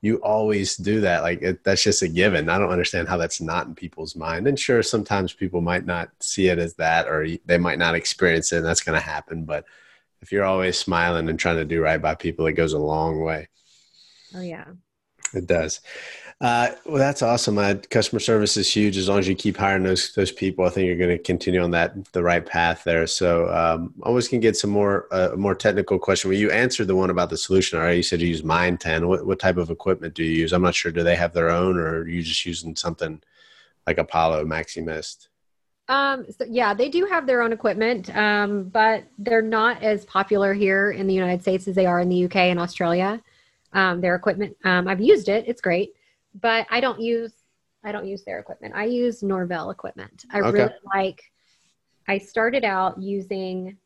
you 0.00 0.16
always 0.16 0.76
do 0.76 1.00
that. 1.02 1.22
Like 1.22 1.42
it, 1.42 1.62
that's 1.62 1.82
just 1.82 2.02
a 2.02 2.08
given. 2.08 2.48
I 2.48 2.58
don't 2.58 2.70
understand 2.70 3.08
how 3.08 3.16
that's 3.16 3.40
not 3.40 3.66
in 3.66 3.74
people's 3.74 4.16
mind. 4.16 4.48
And 4.48 4.58
sure 4.58 4.82
sometimes 4.82 5.32
people 5.32 5.60
might 5.60 5.86
not 5.86 6.10
see 6.20 6.48
it 6.48 6.58
as 6.58 6.74
that 6.74 7.06
or 7.06 7.26
they 7.46 7.58
might 7.58 7.78
not 7.78 7.94
experience 7.94 8.52
it 8.52 8.58
and 8.58 8.66
that's 8.66 8.82
going 8.82 8.98
to 8.98 9.06
happen. 9.06 9.44
But 9.44 9.64
if 10.20 10.32
you're 10.32 10.44
always 10.44 10.76
smiling 10.78 11.28
and 11.28 11.38
trying 11.38 11.56
to 11.56 11.64
do 11.64 11.82
right 11.82 12.02
by 12.02 12.14
people 12.14 12.46
it 12.46 12.52
goes 12.52 12.72
a 12.72 12.78
long 12.78 13.20
way. 13.20 13.48
Oh 14.34 14.40
yeah. 14.40 14.64
It 15.34 15.46
does 15.46 15.80
uh, 16.42 16.74
well, 16.84 16.98
that's 16.98 17.22
awesome. 17.22 17.56
Uh, 17.56 17.74
customer 17.88 18.18
service 18.18 18.56
is 18.56 18.68
huge. 18.68 18.96
As 18.96 19.08
long 19.08 19.20
as 19.20 19.28
you 19.28 19.34
keep 19.36 19.56
hiring 19.56 19.84
those 19.84 20.12
those 20.12 20.32
people, 20.32 20.64
I 20.64 20.70
think 20.70 20.88
you're 20.88 20.96
going 20.96 21.16
to 21.16 21.22
continue 21.22 21.62
on 21.62 21.70
that 21.70 22.12
the 22.12 22.22
right 22.24 22.44
path 22.44 22.82
there. 22.82 23.06
So, 23.06 23.48
um, 23.54 23.94
always 24.02 24.26
can 24.26 24.40
get 24.40 24.56
some 24.56 24.70
more 24.70 25.06
uh, 25.12 25.36
more 25.36 25.54
technical 25.54 26.00
question. 26.00 26.30
Well, 26.30 26.38
you 26.38 26.50
answered 26.50 26.88
the 26.88 26.96
one 26.96 27.10
about 27.10 27.30
the 27.30 27.36
solution. 27.36 27.78
All 27.78 27.84
right, 27.84 27.96
you 27.96 28.02
said 28.02 28.20
you 28.20 28.26
use 28.26 28.42
MineTan. 28.42 29.06
What 29.06 29.24
what 29.24 29.38
type 29.38 29.56
of 29.56 29.70
equipment 29.70 30.14
do 30.14 30.24
you 30.24 30.32
use? 30.32 30.52
I'm 30.52 30.62
not 30.62 30.74
sure. 30.74 30.90
Do 30.90 31.04
they 31.04 31.14
have 31.14 31.32
their 31.32 31.48
own, 31.48 31.78
or 31.78 32.00
are 32.00 32.08
you 32.08 32.22
just 32.22 32.44
using 32.44 32.74
something 32.74 33.22
like 33.86 33.98
Apollo 33.98 34.44
Maximist? 34.44 35.28
Um, 35.86 36.26
so 36.28 36.44
yeah, 36.48 36.74
they 36.74 36.88
do 36.88 37.06
have 37.06 37.24
their 37.24 37.42
own 37.42 37.52
equipment, 37.52 38.12
um, 38.16 38.64
but 38.64 39.04
they're 39.16 39.42
not 39.42 39.80
as 39.80 40.04
popular 40.06 40.54
here 40.54 40.90
in 40.90 41.06
the 41.06 41.14
United 41.14 41.42
States 41.42 41.68
as 41.68 41.76
they 41.76 41.86
are 41.86 42.00
in 42.00 42.08
the 42.08 42.24
UK 42.24 42.34
and 42.34 42.58
Australia. 42.58 43.22
Um, 43.72 44.00
their 44.00 44.16
equipment, 44.16 44.56
um, 44.64 44.88
I've 44.88 45.00
used 45.00 45.28
it; 45.28 45.44
it's 45.46 45.60
great 45.60 45.94
but 46.34 46.66
I 46.70 46.80
don't 46.80 47.00
use 47.00 47.32
I 47.84 47.92
don't 47.92 48.06
use 48.06 48.22
their 48.22 48.38
equipment. 48.38 48.74
I 48.76 48.84
use 48.84 49.22
Norvell 49.22 49.70
equipment. 49.70 50.24
I 50.30 50.40
okay. 50.40 50.50
really 50.50 50.74
like. 50.94 51.22
I 52.08 52.18
started 52.18 52.64
out 52.64 53.00
using 53.00 53.76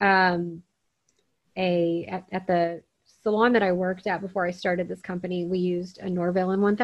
um, 0.00 0.62
a 1.56 2.06
at, 2.06 2.24
at, 2.32 2.46
the 2.46 2.82
salon 3.22 3.52
that 3.52 3.62
I 3.62 3.72
worked 3.72 4.06
at 4.06 4.22
before 4.22 4.46
I 4.46 4.50
started 4.50 4.88
this 4.88 5.00
company. 5.00 5.44
We 5.44 5.58
used 5.58 5.98
a 5.98 6.08
Norvell 6.08 6.48
M1000. 6.48 6.78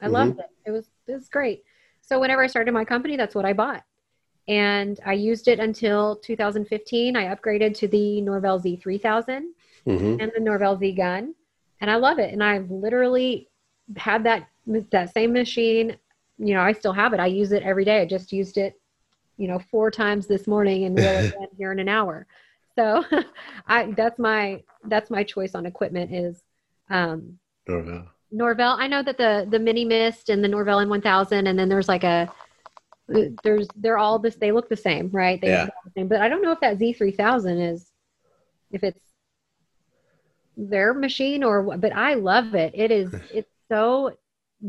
I 0.00 0.04
mm-hmm. 0.04 0.12
loved 0.12 0.38
it. 0.38 0.46
It 0.64 0.70
was 0.70 0.86
it 1.06 1.12
was 1.12 1.28
great. 1.28 1.64
So 2.02 2.20
whenever 2.20 2.42
I 2.42 2.46
started 2.46 2.72
my 2.72 2.84
company, 2.84 3.16
that's 3.16 3.34
what 3.34 3.44
I 3.44 3.52
bought, 3.52 3.82
and 4.46 4.98
I 5.04 5.14
used 5.14 5.48
it 5.48 5.58
until 5.58 6.16
2015. 6.16 7.16
I 7.16 7.34
upgraded 7.34 7.76
to 7.78 7.88
the 7.88 8.20
Norvell 8.20 8.60
Z3000 8.60 9.02
mm-hmm. 9.86 10.20
and 10.20 10.32
the 10.34 10.40
Norvell 10.40 10.76
Z 10.78 10.92
gun, 10.92 11.34
and 11.80 11.90
I 11.90 11.96
love 11.96 12.18
it. 12.18 12.32
And 12.32 12.42
I've 12.42 12.70
literally 12.70 13.48
had 13.96 14.24
that 14.24 14.48
that 14.90 15.12
same 15.12 15.32
machine. 15.32 15.96
You 16.38 16.54
know, 16.54 16.60
I 16.60 16.72
still 16.72 16.92
have 16.92 17.12
it. 17.12 17.20
I 17.20 17.26
use 17.26 17.52
it 17.52 17.62
every 17.62 17.84
day. 17.84 18.00
I 18.00 18.06
just 18.06 18.32
used 18.32 18.58
it, 18.58 18.80
you 19.36 19.48
know, 19.48 19.60
four 19.70 19.90
times 19.90 20.26
this 20.26 20.46
morning 20.46 20.84
and 20.84 20.94
will 20.94 21.18
again 21.18 21.48
here 21.56 21.72
in 21.72 21.78
an 21.78 21.88
hour. 21.88 22.26
So, 22.74 23.04
I 23.66 23.92
that's 23.92 24.18
my 24.18 24.62
that's 24.84 25.10
my 25.10 25.22
choice 25.22 25.54
on 25.54 25.66
equipment 25.66 26.12
is 26.12 26.42
um, 26.90 27.38
Norvell. 27.68 28.08
Norvell. 28.30 28.76
I 28.78 28.86
know 28.86 29.02
that 29.02 29.18
the 29.18 29.46
the 29.50 29.58
Mini 29.58 29.84
Mist 29.84 30.28
and 30.30 30.42
the 30.42 30.48
Norvell 30.48 30.78
M1000, 30.78 31.48
and 31.48 31.58
then 31.58 31.68
there's 31.68 31.88
like 31.88 32.04
a 32.04 32.32
there's 33.08 33.68
they're 33.76 33.98
all 33.98 34.18
this. 34.18 34.36
They 34.36 34.52
look 34.52 34.68
the 34.68 34.76
same, 34.76 35.10
right? 35.10 35.40
They 35.40 35.48
yeah. 35.48 35.66
The 35.84 35.90
same, 35.96 36.08
but 36.08 36.20
I 36.20 36.28
don't 36.28 36.42
know 36.42 36.52
if 36.52 36.60
that 36.60 36.78
Z3000 36.78 37.72
is 37.72 37.90
if 38.70 38.82
it's 38.82 39.00
their 40.56 40.94
machine 40.94 41.44
or. 41.44 41.76
But 41.76 41.94
I 41.94 42.14
love 42.14 42.54
it. 42.54 42.72
It 42.74 42.90
is. 42.90 43.14
It's 43.32 43.51
so 43.72 44.16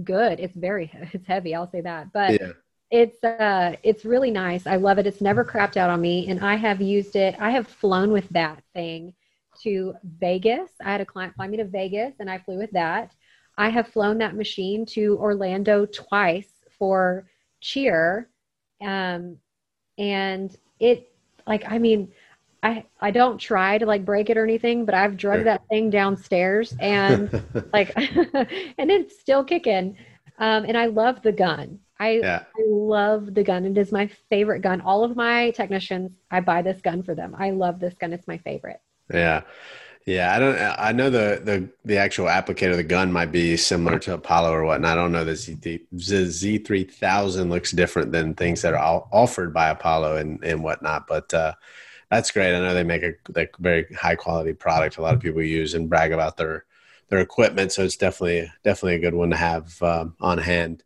good. 0.03 0.39
It's 0.39 0.55
very 0.55 0.89
it's 1.13 1.27
heavy, 1.27 1.53
I'll 1.55 1.69
say 1.69 1.81
that. 1.81 2.11
But 2.13 2.41
yeah. 2.41 2.51
it's 2.89 3.23
uh 3.23 3.75
it's 3.83 4.05
really 4.05 4.31
nice. 4.31 4.65
I 4.65 4.77
love 4.77 4.97
it. 4.97 5.07
It's 5.07 5.21
never 5.21 5.43
crapped 5.43 5.77
out 5.77 5.89
on 5.89 6.01
me 6.01 6.29
and 6.29 6.39
I 6.43 6.55
have 6.55 6.81
used 6.81 7.15
it. 7.15 7.35
I 7.39 7.51
have 7.51 7.67
flown 7.67 8.11
with 8.11 8.29
that 8.29 8.63
thing 8.73 9.13
to 9.61 9.93
Vegas. 10.19 10.71
I 10.81 10.91
had 10.91 11.01
a 11.01 11.05
client 11.05 11.35
fly 11.35 11.47
me 11.47 11.57
to 11.57 11.65
Vegas 11.65 12.15
and 12.19 12.29
I 12.29 12.39
flew 12.39 12.57
with 12.57 12.71
that. 12.71 13.13
I 13.57 13.69
have 13.69 13.87
flown 13.87 14.17
that 14.17 14.35
machine 14.35 14.85
to 14.87 15.17
Orlando 15.19 15.85
twice 15.85 16.49
for 16.77 17.27
cheer. 17.61 18.29
Um 18.81 19.37
and 19.97 20.55
it 20.79 21.11
like 21.45 21.65
I 21.69 21.77
mean 21.77 22.11
I 22.63 22.85
I 23.01 23.11
don't 23.11 23.37
try 23.37 23.77
to 23.77 23.85
like 23.85 24.05
break 24.05 24.29
it 24.29 24.37
or 24.37 24.43
anything, 24.43 24.85
but 24.85 24.95
I've 24.95 25.17
drugged 25.17 25.45
that 25.45 25.61
thing 25.69 25.89
downstairs 25.89 26.73
and 26.79 27.29
like 27.73 27.91
and 27.97 28.89
it's 28.89 29.19
still 29.19 29.43
kicking. 29.43 29.97
Um, 30.39 30.65
and 30.65 30.77
I 30.77 30.87
love 30.87 31.21
the 31.21 31.31
gun. 31.31 31.79
I, 31.99 32.13
yeah. 32.13 32.43
I 32.57 32.63
love 32.67 33.33
the 33.33 33.43
gun. 33.43 33.65
It 33.65 33.77
is 33.77 33.91
my 33.91 34.07
favorite 34.29 34.61
gun. 34.61 34.81
All 34.81 35.03
of 35.03 35.15
my 35.15 35.51
technicians, 35.51 36.17
I 36.31 36.39
buy 36.39 36.61
this 36.61 36.81
gun 36.81 37.03
for 37.03 37.13
them. 37.13 37.35
I 37.37 37.51
love 37.51 37.79
this 37.79 37.93
gun. 37.93 38.11
It's 38.11 38.27
my 38.27 38.39
favorite. 38.39 38.81
Yeah. 39.13 39.43
Yeah, 40.05 40.35
I 40.35 40.39
don't. 40.39 40.57
I 40.59 40.91
know 40.91 41.09
the 41.09 41.41
the 41.45 41.69
the 41.85 41.97
actual 41.97 42.25
applicator, 42.25 42.71
of 42.71 42.77
the 42.77 42.83
gun 42.83 43.09
might 43.09 43.31
be 43.31 43.55
similar 43.55 43.99
to 43.99 44.15
Apollo 44.15 44.51
or 44.51 44.65
whatnot. 44.65 44.97
I 44.97 45.01
don't 45.01 45.13
know 45.13 45.23
the 45.23 45.35
Z 45.35 45.59
Z 45.95 46.57
three 46.57 46.83
thousand 46.83 47.49
looks 47.49 47.71
different 47.71 48.11
than 48.11 48.33
things 48.33 48.61
that 48.63 48.73
are 48.73 49.07
offered 49.13 49.53
by 49.53 49.69
Apollo 49.69 50.17
and 50.17 50.43
and 50.43 50.61
whatnot. 50.61 51.07
But 51.07 51.33
uh, 51.33 51.53
that's 52.13 52.29
great. 52.29 52.55
I 52.55 52.59
know 52.59 52.75
they 52.75 52.83
make 52.83 53.01
a 53.01 53.13
like 53.35 53.55
very 53.57 53.85
high 53.95 54.15
quality 54.15 54.53
product. 54.53 54.97
A 54.97 55.01
lot 55.01 55.15
of 55.15 55.19
people 55.19 55.41
use 55.41 55.73
and 55.73 55.89
brag 55.89 56.11
about 56.11 56.37
their 56.37 56.65
their 57.09 57.19
equipment. 57.19 57.71
So 57.71 57.83
it's 57.83 57.97
definitely 57.97 58.51
definitely 58.63 58.95
a 58.95 58.99
good 58.99 59.15
one 59.15 59.31
to 59.31 59.35
have 59.35 59.81
um, 59.81 60.15
on 60.21 60.37
hand. 60.37 60.83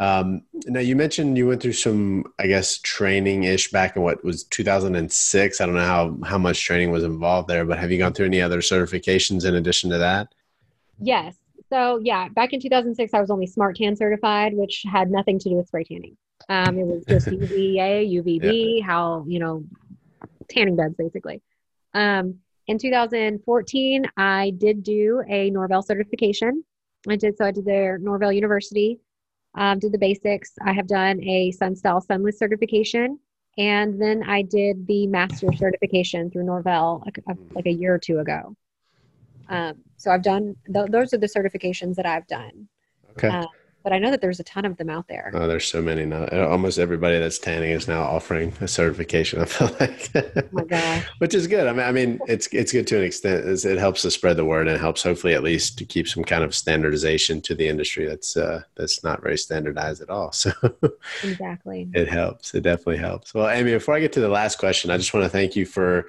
Um, 0.00 0.42
now 0.66 0.78
you 0.78 0.94
mentioned 0.94 1.36
you 1.36 1.48
went 1.48 1.60
through 1.60 1.72
some, 1.72 2.32
I 2.38 2.46
guess, 2.46 2.78
training 2.78 3.42
ish 3.42 3.72
back 3.72 3.96
in 3.96 4.02
what 4.02 4.22
was 4.22 4.44
2006. 4.44 5.60
I 5.60 5.66
don't 5.66 5.74
know 5.74 5.80
how 5.80 6.16
how 6.24 6.38
much 6.38 6.64
training 6.64 6.92
was 6.92 7.02
involved 7.02 7.48
there, 7.48 7.64
but 7.64 7.78
have 7.78 7.90
you 7.90 7.98
gone 7.98 8.12
through 8.12 8.26
any 8.26 8.40
other 8.40 8.60
certifications 8.60 9.44
in 9.44 9.56
addition 9.56 9.90
to 9.90 9.98
that? 9.98 10.32
Yes. 11.00 11.34
So 11.70 11.98
yeah, 12.04 12.28
back 12.28 12.52
in 12.52 12.60
2006, 12.60 13.12
I 13.12 13.20
was 13.20 13.30
only 13.30 13.48
Smart 13.48 13.76
Tan 13.76 13.96
certified, 13.96 14.54
which 14.54 14.84
had 14.90 15.10
nothing 15.10 15.40
to 15.40 15.48
do 15.48 15.56
with 15.56 15.66
spray 15.66 15.82
tanning. 15.82 16.16
Um, 16.48 16.78
it 16.78 16.86
was 16.86 17.04
just 17.04 17.26
UVA, 17.32 18.06
UVB, 18.06 18.78
yeah. 18.78 18.86
how 18.86 19.24
you 19.26 19.40
know 19.40 19.64
tanning 20.48 20.76
beds 20.76 20.94
basically. 20.96 21.42
Um, 21.94 22.38
in 22.66 22.78
2014, 22.78 24.06
I 24.16 24.52
did 24.58 24.82
do 24.82 25.22
a 25.28 25.50
Norvell 25.50 25.82
certification. 25.82 26.64
I 27.08 27.16
did 27.16 27.36
so. 27.36 27.46
I 27.46 27.50
did 27.50 27.64
their 27.64 27.96
Norvell 27.98 28.32
University, 28.32 29.00
um, 29.54 29.78
did 29.78 29.92
the 29.92 29.98
basics. 29.98 30.52
I 30.60 30.72
have 30.72 30.86
done 30.86 31.22
a 31.22 31.50
Sunstyle 31.52 32.04
Sunless 32.04 32.38
certification, 32.38 33.18
and 33.56 34.00
then 34.00 34.22
I 34.22 34.42
did 34.42 34.86
the 34.86 35.06
master 35.06 35.52
certification 35.52 36.30
through 36.30 36.44
Norvell 36.44 37.02
like, 37.04 37.18
uh, 37.28 37.34
like 37.54 37.66
a 37.66 37.72
year 37.72 37.94
or 37.94 37.98
two 37.98 38.18
ago. 38.18 38.54
Um, 39.48 39.76
so 39.96 40.10
I've 40.10 40.22
done 40.22 40.54
th- 40.72 40.90
those 40.90 41.14
are 41.14 41.18
the 41.18 41.26
certifications 41.26 41.94
that 41.94 42.06
I've 42.06 42.26
done. 42.26 42.68
Okay. 43.16 43.28
Uh, 43.28 43.46
but 43.82 43.92
I 43.92 43.98
know 43.98 44.10
that 44.10 44.20
there's 44.20 44.40
a 44.40 44.44
ton 44.44 44.64
of 44.64 44.76
them 44.76 44.90
out 44.90 45.08
there. 45.08 45.30
Oh, 45.34 45.46
there's 45.46 45.66
so 45.66 45.80
many 45.80 46.04
now. 46.04 46.26
Almost 46.48 46.78
everybody 46.78 47.18
that's 47.18 47.38
tanning 47.38 47.70
is 47.70 47.88
now 47.88 48.02
offering 48.02 48.52
a 48.60 48.68
certification. 48.68 49.40
I 49.42 49.44
feel 49.44 49.76
like, 49.80 50.10
oh 50.14 50.42
my 50.52 50.64
god, 50.64 51.06
which 51.18 51.34
is 51.34 51.46
good. 51.46 51.66
I 51.66 51.72
mean, 51.72 51.86
I 51.86 51.92
mean, 51.92 52.20
it's 52.26 52.48
it's 52.48 52.72
good 52.72 52.86
to 52.88 52.98
an 52.98 53.04
extent. 53.04 53.46
It 53.46 53.78
helps 53.78 54.02
to 54.02 54.10
spread 54.10 54.36
the 54.36 54.44
word 54.44 54.66
and 54.66 54.76
it 54.76 54.80
helps 54.80 55.02
hopefully 55.02 55.34
at 55.34 55.42
least 55.42 55.78
to 55.78 55.84
keep 55.84 56.08
some 56.08 56.24
kind 56.24 56.44
of 56.44 56.54
standardization 56.54 57.40
to 57.42 57.54
the 57.54 57.68
industry 57.68 58.06
that's 58.06 58.36
uh, 58.36 58.62
that's 58.74 59.04
not 59.04 59.22
very 59.22 59.38
standardized 59.38 60.02
at 60.02 60.10
all. 60.10 60.32
So 60.38 60.52
exactly, 61.22 61.88
it 61.94 62.08
helps. 62.08 62.54
It 62.54 62.62
definitely 62.62 62.98
helps. 62.98 63.34
Well, 63.34 63.48
Amy, 63.48 63.72
before 63.72 63.94
I 63.94 64.00
get 64.00 64.12
to 64.12 64.20
the 64.20 64.28
last 64.28 64.56
question, 64.56 64.90
I 64.90 64.96
just 64.96 65.12
want 65.12 65.24
to 65.24 65.30
thank 65.30 65.56
you 65.56 65.66
for 65.66 66.06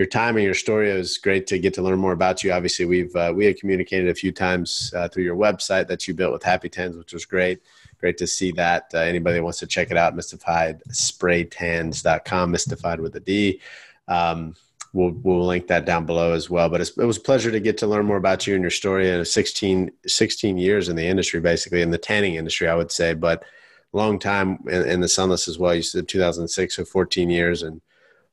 your 0.00 0.06
time 0.06 0.36
and 0.38 0.46
your 0.46 0.54
story. 0.54 0.90
It 0.90 0.96
was 0.96 1.18
great 1.18 1.46
to 1.48 1.58
get 1.58 1.74
to 1.74 1.82
learn 1.82 1.98
more 1.98 2.12
about 2.12 2.42
you. 2.42 2.52
Obviously, 2.52 2.86
we've 2.86 3.14
uh, 3.14 3.34
we 3.36 3.44
had 3.44 3.60
communicated 3.60 4.08
a 4.08 4.14
few 4.14 4.32
times 4.32 4.90
uh, 4.96 5.08
through 5.08 5.24
your 5.24 5.36
website 5.36 5.88
that 5.88 6.08
you 6.08 6.14
built 6.14 6.32
with 6.32 6.42
Happy 6.42 6.70
Tans, 6.70 6.96
which 6.96 7.12
was 7.12 7.26
great. 7.26 7.60
Great 7.98 8.16
to 8.16 8.26
see 8.26 8.50
that. 8.52 8.90
Uh, 8.94 9.00
anybody 9.00 9.36
that 9.36 9.42
wants 9.42 9.58
to 9.58 9.66
check 9.66 9.90
it 9.90 9.98
out, 9.98 10.16
mistified.spraytans.com, 10.16 12.50
mistified 12.50 12.98
with 12.98 13.14
a 13.16 13.20
D. 13.20 13.60
Um, 14.08 14.54
we'll 14.94 15.10
we'll 15.22 15.44
link 15.44 15.66
that 15.66 15.84
down 15.84 16.06
below 16.06 16.32
as 16.32 16.48
well. 16.48 16.70
But 16.70 16.80
it 16.80 16.96
was 16.96 17.18
a 17.18 17.20
pleasure 17.20 17.50
to 17.50 17.60
get 17.60 17.76
to 17.78 17.86
learn 17.86 18.06
more 18.06 18.16
about 18.16 18.46
you 18.46 18.54
and 18.54 18.62
your 18.62 18.70
story. 18.70 19.10
And 19.10 19.28
16, 19.28 19.92
16 20.06 20.56
years 20.56 20.88
in 20.88 20.96
the 20.96 21.06
industry, 21.06 21.40
basically 21.40 21.82
in 21.82 21.90
the 21.90 21.98
tanning 21.98 22.36
industry, 22.36 22.68
I 22.68 22.74
would 22.74 22.90
say, 22.90 23.12
but 23.12 23.44
long 23.92 24.18
time 24.18 24.60
in, 24.66 24.88
in 24.88 25.00
the 25.00 25.08
sunless 25.08 25.46
as 25.46 25.58
well. 25.58 25.74
You 25.74 25.82
said 25.82 26.08
2006, 26.08 26.74
so 26.74 26.86
14 26.86 27.28
years, 27.28 27.64
and 27.64 27.82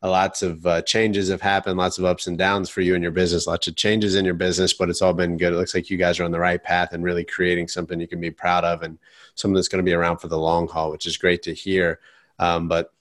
lots 0.03 0.43
of 0.43 0.65
uh, 0.65 0.81
changes 0.83 1.29
have 1.29 1.41
happened, 1.41 1.77
lots 1.77 1.97
of 1.97 2.05
ups 2.05 2.27
and 2.27 2.37
downs 2.37 2.69
for 2.69 2.81
you 2.81 2.93
and 2.93 3.01
your 3.01 3.11
business, 3.11 3.47
lots 3.47 3.67
of 3.67 3.75
changes 3.75 4.15
in 4.15 4.25
your 4.25 4.35
business, 4.35 4.73
but 4.73 4.89
it's 4.89 5.01
all 5.01 5.13
been 5.13 5.37
good. 5.37 5.53
It 5.53 5.57
looks 5.57 5.73
like 5.73 5.89
you 5.89 5.97
guys 5.97 6.19
are 6.19 6.23
on 6.23 6.31
the 6.31 6.39
right 6.39 6.63
path 6.63 6.93
and 6.93 7.03
really 7.03 7.23
creating 7.23 7.67
something 7.67 7.99
you 7.99 8.07
can 8.07 8.21
be 8.21 8.29
proud 8.29 8.63
of 8.63 8.83
and 8.83 8.99
something 9.35 9.55
that's 9.55 9.67
going 9.67 9.83
to 9.83 9.89
be 9.89 9.95
around 9.95 10.17
for 10.17 10.27
the 10.27 10.37
long 10.37 10.67
haul, 10.67 10.91
which 10.91 11.07
is 11.07 11.17
great 11.17 11.41
to 11.43 11.53
hear. 11.53 11.99
Um, 12.37 12.67
but 12.67 12.93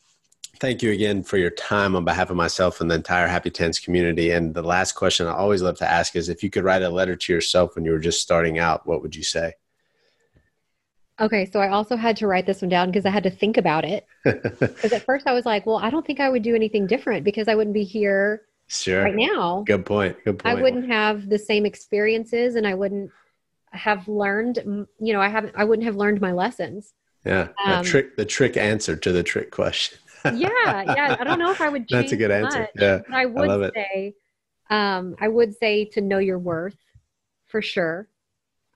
thank 0.59 0.83
you 0.83 0.91
again 0.91 1.23
for 1.23 1.37
your 1.37 1.51
time 1.51 1.95
on 1.95 2.05
behalf 2.05 2.31
of 2.31 2.37
myself 2.37 2.81
and 2.81 2.91
the 2.91 2.95
entire 2.95 3.27
Happy 3.27 3.51
Tans 3.51 3.79
community. 3.79 4.31
And 4.31 4.55
the 4.55 4.63
last 4.63 4.93
question 4.93 5.27
I 5.27 5.35
always 5.35 5.61
love 5.61 5.77
to 5.79 5.91
ask 5.91 6.17
is 6.17 6.31
if 6.31 6.43
you 6.43 6.49
could 6.49 6.65
write 6.65 6.83
a 6.83 6.89
letter 6.89 7.15
to 7.15 7.33
yourself 7.33 7.75
when 7.75 7.85
you 7.85 7.91
were 7.91 7.99
just 7.99 8.23
starting 8.23 8.59
out, 8.59 8.87
what 8.87 9.03
would 9.03 9.15
you 9.15 9.23
say? 9.23 9.53
Okay, 11.19 11.49
so 11.51 11.61
I 11.61 11.69
also 11.69 11.97
had 11.97 12.17
to 12.19 12.27
write 12.27 12.45
this 12.45 12.61
one 12.61 12.69
down 12.69 12.91
because 12.91 13.07
I 13.07 13.11
had 13.11 13.23
to 13.23 13.31
think 13.31 13.57
about 13.57 13.85
it. 13.85 14.07
Because 14.25 14.93
at 14.93 15.05
first 15.05 15.27
I 15.27 15.33
was 15.33 15.47
like, 15.47 15.67
well, 15.67 15.79
I 15.79 15.89
don't 15.89 16.07
think 16.07 16.21
I 16.21 16.29
would 16.29 16.43
do 16.43 16.55
anything 16.55 16.87
different 16.87 17.25
because 17.25 17.49
I 17.49 17.55
wouldn't 17.55 17.75
be 17.75 17.85
here 17.85 18.43
sure. 18.67 19.05
right 19.05 19.15
now. 19.15 19.63
Good 19.67 19.87
point. 19.87 20.17
Good 20.25 20.41
point. 20.41 20.59
I 20.59 20.61
wouldn't 20.61 20.89
have 20.89 21.29
the 21.29 21.39
same 21.39 21.65
experiences 21.65 22.57
and 22.57 22.67
I 22.67 22.75
wouldn't 22.75 23.11
have 23.71 24.09
learned, 24.09 24.59
you 24.99 25.13
know, 25.13 25.21
I 25.21 25.29
haven't, 25.29 25.55
I 25.57 25.65
wouldn't 25.65 25.87
have 25.87 25.97
learned 25.97 26.21
my 26.21 26.33
lessons. 26.33 26.93
Yeah. 27.25 27.49
Um, 27.65 27.83
the 27.83 27.89
trick, 27.89 28.17
the 28.17 28.25
trick 28.25 28.57
answer 28.57 28.97
to 28.97 29.13
the 29.13 29.23
trick 29.23 29.51
question. 29.51 29.99
yeah. 30.25 30.83
Yeah. 30.83 31.17
I 31.19 31.25
don't 31.25 31.39
know 31.39 31.51
if 31.51 31.61
I 31.61 31.69
would 31.69 31.87
That's 31.91 32.13
a 32.13 32.17
good 32.17 32.31
answer. 32.31 32.61
Much, 32.61 32.71
yeah. 32.79 33.01
I 33.11 33.27
would 33.27 33.49
I 33.49 33.71
say, 33.71 34.15
um, 34.71 35.17
I 35.21 35.29
would 35.29 35.57
say 35.57 35.87
to 35.93 36.01
know 36.01 36.19
your 36.19 36.39
worth 36.39 36.79
for 37.47 37.63
sure. 37.63 38.09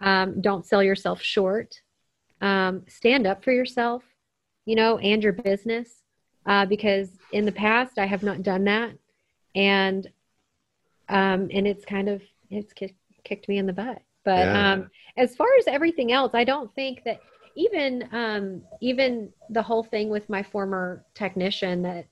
Um, 0.01 0.41
don't 0.41 0.65
sell 0.65 0.83
yourself 0.83 1.21
short 1.21 1.83
um, 2.41 2.85
stand 2.89 3.27
up 3.27 3.45
for 3.45 3.53
yourself, 3.53 4.03
you 4.65 4.77
know, 4.77 4.99
and 4.99 5.23
your 5.23 5.33
business. 5.33 6.03
Uh, 6.47 6.65
because 6.65 7.11
in 7.33 7.45
the 7.45 7.53
past 7.53 7.99
I 7.99 8.07
have 8.07 8.23
not 8.23 8.43
done 8.43 8.65
that, 8.65 8.93
and 9.55 10.07
um, 11.09 11.49
and 11.53 11.67
it's 11.67 11.85
kind 11.85 12.09
of 12.09 12.23
it's 12.51 12.73
kick, 12.73 12.95
kicked 13.25 13.47
me 13.47 13.59
in 13.59 13.67
the 13.67 13.75
butt. 13.75 14.01
But 14.25 14.47
yeah. 14.47 14.73
um, 14.73 14.91
as 15.17 15.37
far 15.37 15.49
as 15.59 15.67
everything 15.67 16.13
else, 16.13 16.33
I 16.35 16.45
don't 16.45 16.75
think 16.75 17.05
that 17.05 17.21
even 17.57 18.09
um, 18.13 18.63
even 18.81 19.31
the 19.51 19.63
whole 19.63 19.83
thing 19.83 20.09
with 20.09 20.31
my 20.31 20.43
former 20.43 21.05
technician 21.15 21.83
that 21.83 22.07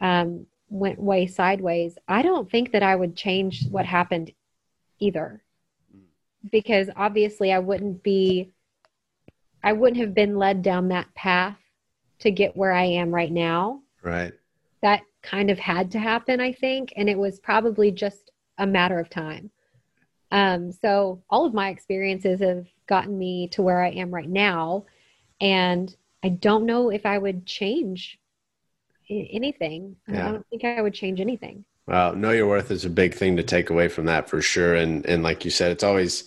um, 0.00 0.46
went 0.68 0.98
way 0.98 1.28
sideways. 1.28 1.96
I 2.08 2.22
don't 2.22 2.50
think 2.50 2.72
that 2.72 2.82
I 2.82 2.96
would 2.96 3.14
change 3.14 3.68
what 3.70 3.86
happened 3.86 4.32
either, 4.98 5.42
because 6.50 6.90
obviously 6.96 7.52
I 7.52 7.60
wouldn't 7.60 8.02
be 8.02 8.52
I 9.62 9.72
wouldn't 9.72 10.00
have 10.00 10.14
been 10.14 10.36
led 10.36 10.62
down 10.62 10.88
that 10.88 11.12
path 11.14 11.56
to 12.20 12.30
get 12.30 12.56
where 12.56 12.72
I 12.72 12.84
am 12.84 13.14
right 13.14 13.30
now. 13.30 13.82
Right. 14.02 14.32
That 14.82 15.02
kind 15.22 15.50
of 15.50 15.58
had 15.58 15.90
to 15.92 15.98
happen, 15.98 16.40
I 16.40 16.52
think. 16.52 16.92
And 16.96 17.08
it 17.08 17.18
was 17.18 17.38
probably 17.38 17.90
just 17.90 18.30
a 18.58 18.66
matter 18.66 18.98
of 18.98 19.10
time. 19.10 19.50
Um, 20.32 20.72
so 20.72 21.22
all 21.28 21.44
of 21.44 21.54
my 21.54 21.70
experiences 21.70 22.40
have 22.40 22.66
gotten 22.86 23.18
me 23.18 23.48
to 23.48 23.62
where 23.62 23.82
I 23.82 23.90
am 23.90 24.10
right 24.10 24.28
now. 24.28 24.84
And 25.40 25.94
I 26.22 26.28
don't 26.28 26.66
know 26.66 26.90
if 26.90 27.04
I 27.04 27.18
would 27.18 27.46
change 27.46 28.18
anything. 29.08 29.96
Yeah. 30.08 30.28
I 30.28 30.32
don't 30.32 30.46
think 30.48 30.64
I 30.64 30.80
would 30.80 30.94
change 30.94 31.20
anything. 31.20 31.64
Well, 31.86 32.14
know 32.14 32.30
your 32.30 32.46
worth 32.46 32.70
is 32.70 32.84
a 32.84 32.90
big 32.90 33.14
thing 33.14 33.36
to 33.36 33.42
take 33.42 33.70
away 33.70 33.88
from 33.88 34.04
that 34.06 34.28
for 34.28 34.40
sure. 34.40 34.74
And 34.74 35.04
and 35.06 35.22
like 35.22 35.44
you 35.44 35.50
said, 35.50 35.72
it's 35.72 35.82
always 35.82 36.24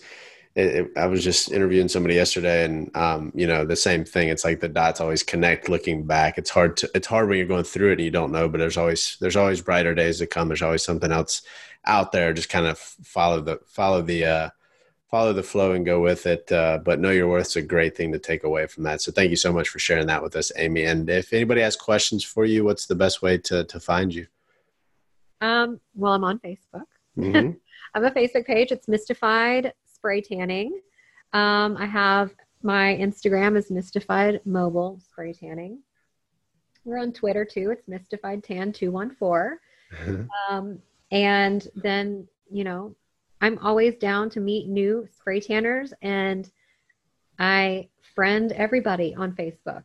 it, 0.54 0.66
it, 0.66 0.90
I 0.96 1.06
was 1.06 1.24
just 1.24 1.50
interviewing 1.50 1.88
somebody 1.88 2.14
yesterday, 2.14 2.64
and 2.64 2.94
um, 2.96 3.32
you 3.34 3.46
know 3.46 3.64
the 3.64 3.76
same 3.76 4.04
thing. 4.04 4.28
It's 4.28 4.44
like 4.44 4.60
the 4.60 4.68
dots 4.68 5.00
always 5.00 5.22
connect. 5.22 5.68
Looking 5.68 6.04
back, 6.04 6.38
it's 6.38 6.50
hard 6.50 6.76
to 6.78 6.90
it's 6.94 7.08
hard 7.08 7.28
when 7.28 7.38
you're 7.38 7.46
going 7.46 7.64
through 7.64 7.90
it 7.90 7.94
and 7.94 8.02
you 8.02 8.10
don't 8.10 8.32
know. 8.32 8.48
But 8.48 8.58
there's 8.58 8.76
always 8.76 9.16
there's 9.20 9.36
always 9.36 9.60
brighter 9.60 9.94
days 9.94 10.18
to 10.18 10.26
come. 10.26 10.48
There's 10.48 10.62
always 10.62 10.84
something 10.84 11.10
else 11.10 11.42
out 11.86 12.12
there. 12.12 12.32
Just 12.32 12.50
kind 12.50 12.66
of 12.66 12.78
follow 12.78 13.40
the 13.40 13.58
follow 13.66 14.00
the 14.00 14.24
uh, 14.24 14.50
follow 15.10 15.32
the 15.32 15.42
flow 15.42 15.72
and 15.72 15.84
go 15.84 16.00
with 16.00 16.24
it. 16.26 16.50
Uh, 16.52 16.78
but 16.78 17.00
know 17.00 17.10
your 17.10 17.28
worth 17.28 17.48
is 17.48 17.56
a 17.56 17.62
great 17.62 17.96
thing 17.96 18.12
to 18.12 18.18
take 18.20 18.44
away 18.44 18.66
from 18.68 18.84
that. 18.84 19.00
So 19.00 19.10
thank 19.10 19.30
you 19.30 19.36
so 19.36 19.52
much 19.52 19.68
for 19.68 19.80
sharing 19.80 20.06
that 20.06 20.22
with 20.22 20.36
us, 20.36 20.52
Amy. 20.56 20.84
And 20.84 21.10
if 21.10 21.32
anybody 21.32 21.62
has 21.62 21.74
questions 21.74 22.22
for 22.22 22.44
you, 22.44 22.62
what's 22.62 22.86
the 22.86 22.94
best 22.94 23.22
way 23.22 23.38
to 23.38 23.64
to 23.64 23.80
find 23.80 24.14
you? 24.14 24.28
Um, 25.40 25.80
well, 25.96 26.12
I'm 26.12 26.22
on 26.22 26.38
Facebook. 26.38 26.86
Mm-hmm. 27.18 27.50
I 27.94 28.00
have 28.00 28.04
a 28.04 28.10
Facebook 28.10 28.46
page. 28.46 28.72
It's 28.72 28.88
Mistified 28.88 29.72
spray 30.04 30.20
tanning. 30.20 30.78
Um, 31.32 31.78
I 31.78 31.86
have 31.86 32.34
my 32.62 32.94
Instagram 33.00 33.56
is 33.56 33.70
Mistified 33.70 34.42
Mobile 34.44 35.00
Spray 35.02 35.32
Tanning. 35.32 35.78
We're 36.84 36.98
on 36.98 37.10
Twitter 37.10 37.46
too. 37.46 37.70
It's 37.70 37.88
Mistified 37.88 38.44
Tan 38.44 38.70
two 38.70 38.90
one 38.90 39.14
four. 39.14 39.60
Um, 40.50 40.80
and 41.10 41.68
then 41.76 42.26
you 42.50 42.64
know, 42.64 42.94
I'm 43.40 43.58
always 43.58 43.94
down 43.94 44.28
to 44.30 44.40
meet 44.40 44.68
new 44.68 45.08
spray 45.10 45.40
tanners, 45.40 45.94
and 46.02 46.50
I 47.38 47.88
friend 48.14 48.52
everybody 48.52 49.14
on 49.14 49.32
Facebook. 49.32 49.84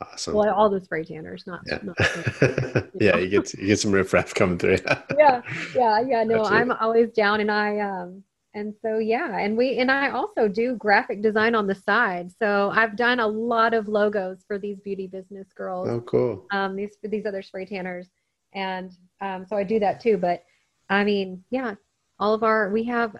Awesome. 0.00 0.34
Well, 0.34 0.54
all 0.54 0.70
the 0.70 0.80
spray 0.80 1.04
tanners, 1.04 1.44
not. 1.46 1.60
Yeah, 1.66 1.80
not, 1.82 1.96
you 2.40 2.90
yeah 3.00 3.16
you 3.16 3.28
get 3.28 3.52
you 3.54 3.66
get 3.66 3.80
some 3.80 3.92
riffraff 3.92 4.32
coming 4.32 4.56
through. 4.58 4.78
yeah, 5.18 5.42
yeah, 5.74 6.00
yeah. 6.00 6.24
No, 6.24 6.40
Absolutely. 6.40 6.56
I'm 6.56 6.72
always 6.72 7.10
down, 7.10 7.40
and 7.40 7.50
I 7.50 7.80
um 7.80 8.22
and 8.54 8.74
so 8.82 8.98
yeah 8.98 9.38
and 9.38 9.56
we 9.56 9.78
and 9.78 9.90
i 9.90 10.10
also 10.10 10.48
do 10.48 10.74
graphic 10.76 11.22
design 11.22 11.54
on 11.54 11.66
the 11.66 11.74
side. 11.74 12.30
So 12.38 12.70
i've 12.74 12.96
done 12.96 13.20
a 13.20 13.26
lot 13.26 13.74
of 13.74 13.88
logos 13.88 14.44
for 14.46 14.58
these 14.58 14.80
beauty 14.80 15.06
business 15.06 15.48
girls 15.54 15.88
oh 15.88 16.00
cool. 16.02 16.46
um 16.50 16.76
these 16.76 16.96
these 17.02 17.26
other 17.26 17.42
spray 17.42 17.66
tanners. 17.66 18.08
And 18.54 18.92
um 19.20 19.46
so 19.46 19.56
i 19.56 19.64
do 19.64 19.78
that 19.80 20.00
too. 20.00 20.16
But 20.16 20.44
i 20.88 21.04
mean 21.04 21.44
yeah 21.50 21.74
all 22.18 22.34
of 22.34 22.42
our 22.42 22.70
we 22.70 22.84
have 22.84 23.14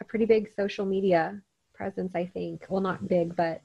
a 0.00 0.04
pretty 0.04 0.24
big 0.24 0.50
social 0.54 0.86
media 0.86 1.40
presence 1.74 2.12
i 2.14 2.26
think. 2.26 2.66
Well 2.68 2.80
not 2.80 3.06
big 3.08 3.36
but 3.36 3.60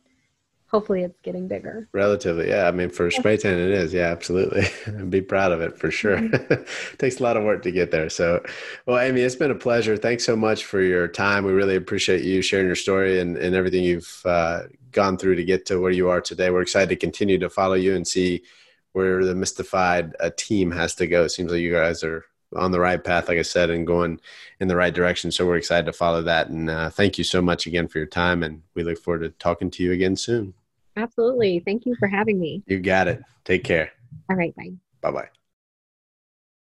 hopefully 0.76 1.04
it's 1.04 1.18
getting 1.22 1.48
bigger. 1.48 1.88
Relatively, 1.94 2.50
yeah. 2.50 2.68
I 2.68 2.72
mean, 2.72 2.90
for 2.90 3.10
spray 3.10 3.38
tan, 3.38 3.58
it 3.58 3.72
is. 3.72 3.94
Yeah, 3.94 4.08
absolutely. 4.08 4.66
Be 5.10 5.22
proud 5.22 5.54
of 5.54 5.62
it 5.62 5.78
for 5.78 5.90
sure. 5.90 6.18
Mm-hmm. 6.18 6.98
Takes 6.98 7.22
a 7.22 7.24
lot 7.24 7.38
of 7.38 7.46
work 7.46 7.64
to 7.64 7.72
get 7.72 7.92
there. 7.92 8.10
So, 8.10 8.44
well, 8.86 9.00
Amy, 9.00 9.22
it's 9.22 9.38
been 9.38 9.52
a 9.52 9.56
pleasure. 9.56 9.96
Thanks 9.96 10.26
so 10.26 10.36
much 10.36 10.66
for 10.66 10.82
your 10.82 11.08
time. 11.08 11.46
We 11.46 11.54
really 11.54 11.78
appreciate 11.78 12.24
you 12.24 12.42
sharing 12.42 12.66
your 12.66 12.76
story 12.76 13.22
and, 13.22 13.38
and 13.38 13.56
everything 13.56 13.86
you've 13.86 14.22
uh, 14.26 14.64
gone 14.92 15.18
through 15.18 15.36
to 15.36 15.46
get 15.46 15.66
to 15.68 15.80
where 15.80 15.92
you 15.92 16.10
are 16.10 16.20
today. 16.20 16.50
We're 16.50 16.62
excited 16.62 16.90
to 16.90 16.98
continue 16.98 17.38
to 17.40 17.50
follow 17.50 17.76
you 17.76 17.96
and 17.96 18.06
see 18.06 18.44
where 18.92 19.24
the 19.24 19.34
mistified 19.34 20.14
uh, 20.20 20.32
team 20.36 20.72
has 20.72 20.94
to 20.96 21.08
go. 21.08 21.24
It 21.24 21.30
seems 21.30 21.52
like 21.54 21.62
you 21.62 21.72
guys 21.72 22.04
are 22.04 22.26
on 22.54 22.72
the 22.72 22.82
right 22.82 23.02
path, 23.02 23.30
like 23.30 23.38
I 23.38 23.44
said, 23.44 23.70
and 23.70 23.88
going 23.88 24.20
in 24.60 24.68
the 24.68 24.76
right 24.76 24.94
direction. 24.94 25.32
So 25.32 25.46
we're 25.46 25.56
excited 25.56 25.86
to 25.86 25.94
follow 25.94 26.22
that. 26.24 26.50
And 26.50 26.70
uh, 26.70 26.90
thank 26.90 27.18
you 27.18 27.24
so 27.24 27.42
much 27.42 27.66
again 27.66 27.88
for 27.88 27.98
your 27.98 28.08
time. 28.08 28.44
And 28.44 28.62
we 28.74 28.84
look 28.84 28.98
forward 28.98 29.22
to 29.22 29.30
talking 29.30 29.72
to 29.72 29.84
you 29.84 29.94
again 29.94 30.18
soon. 30.18 30.54
Absolutely. 30.96 31.62
Thank 31.66 31.86
you 31.86 31.96
for 31.96 32.08
having 32.08 32.40
me. 32.40 32.64
You 32.68 32.80
got 32.80 33.08
it. 33.08 33.22
Take 33.44 33.64
care. 33.64 33.92
All 34.30 34.36
right. 34.36 34.56
Bye. 34.56 34.72
Bye 35.02 35.12
bye. 35.12 35.30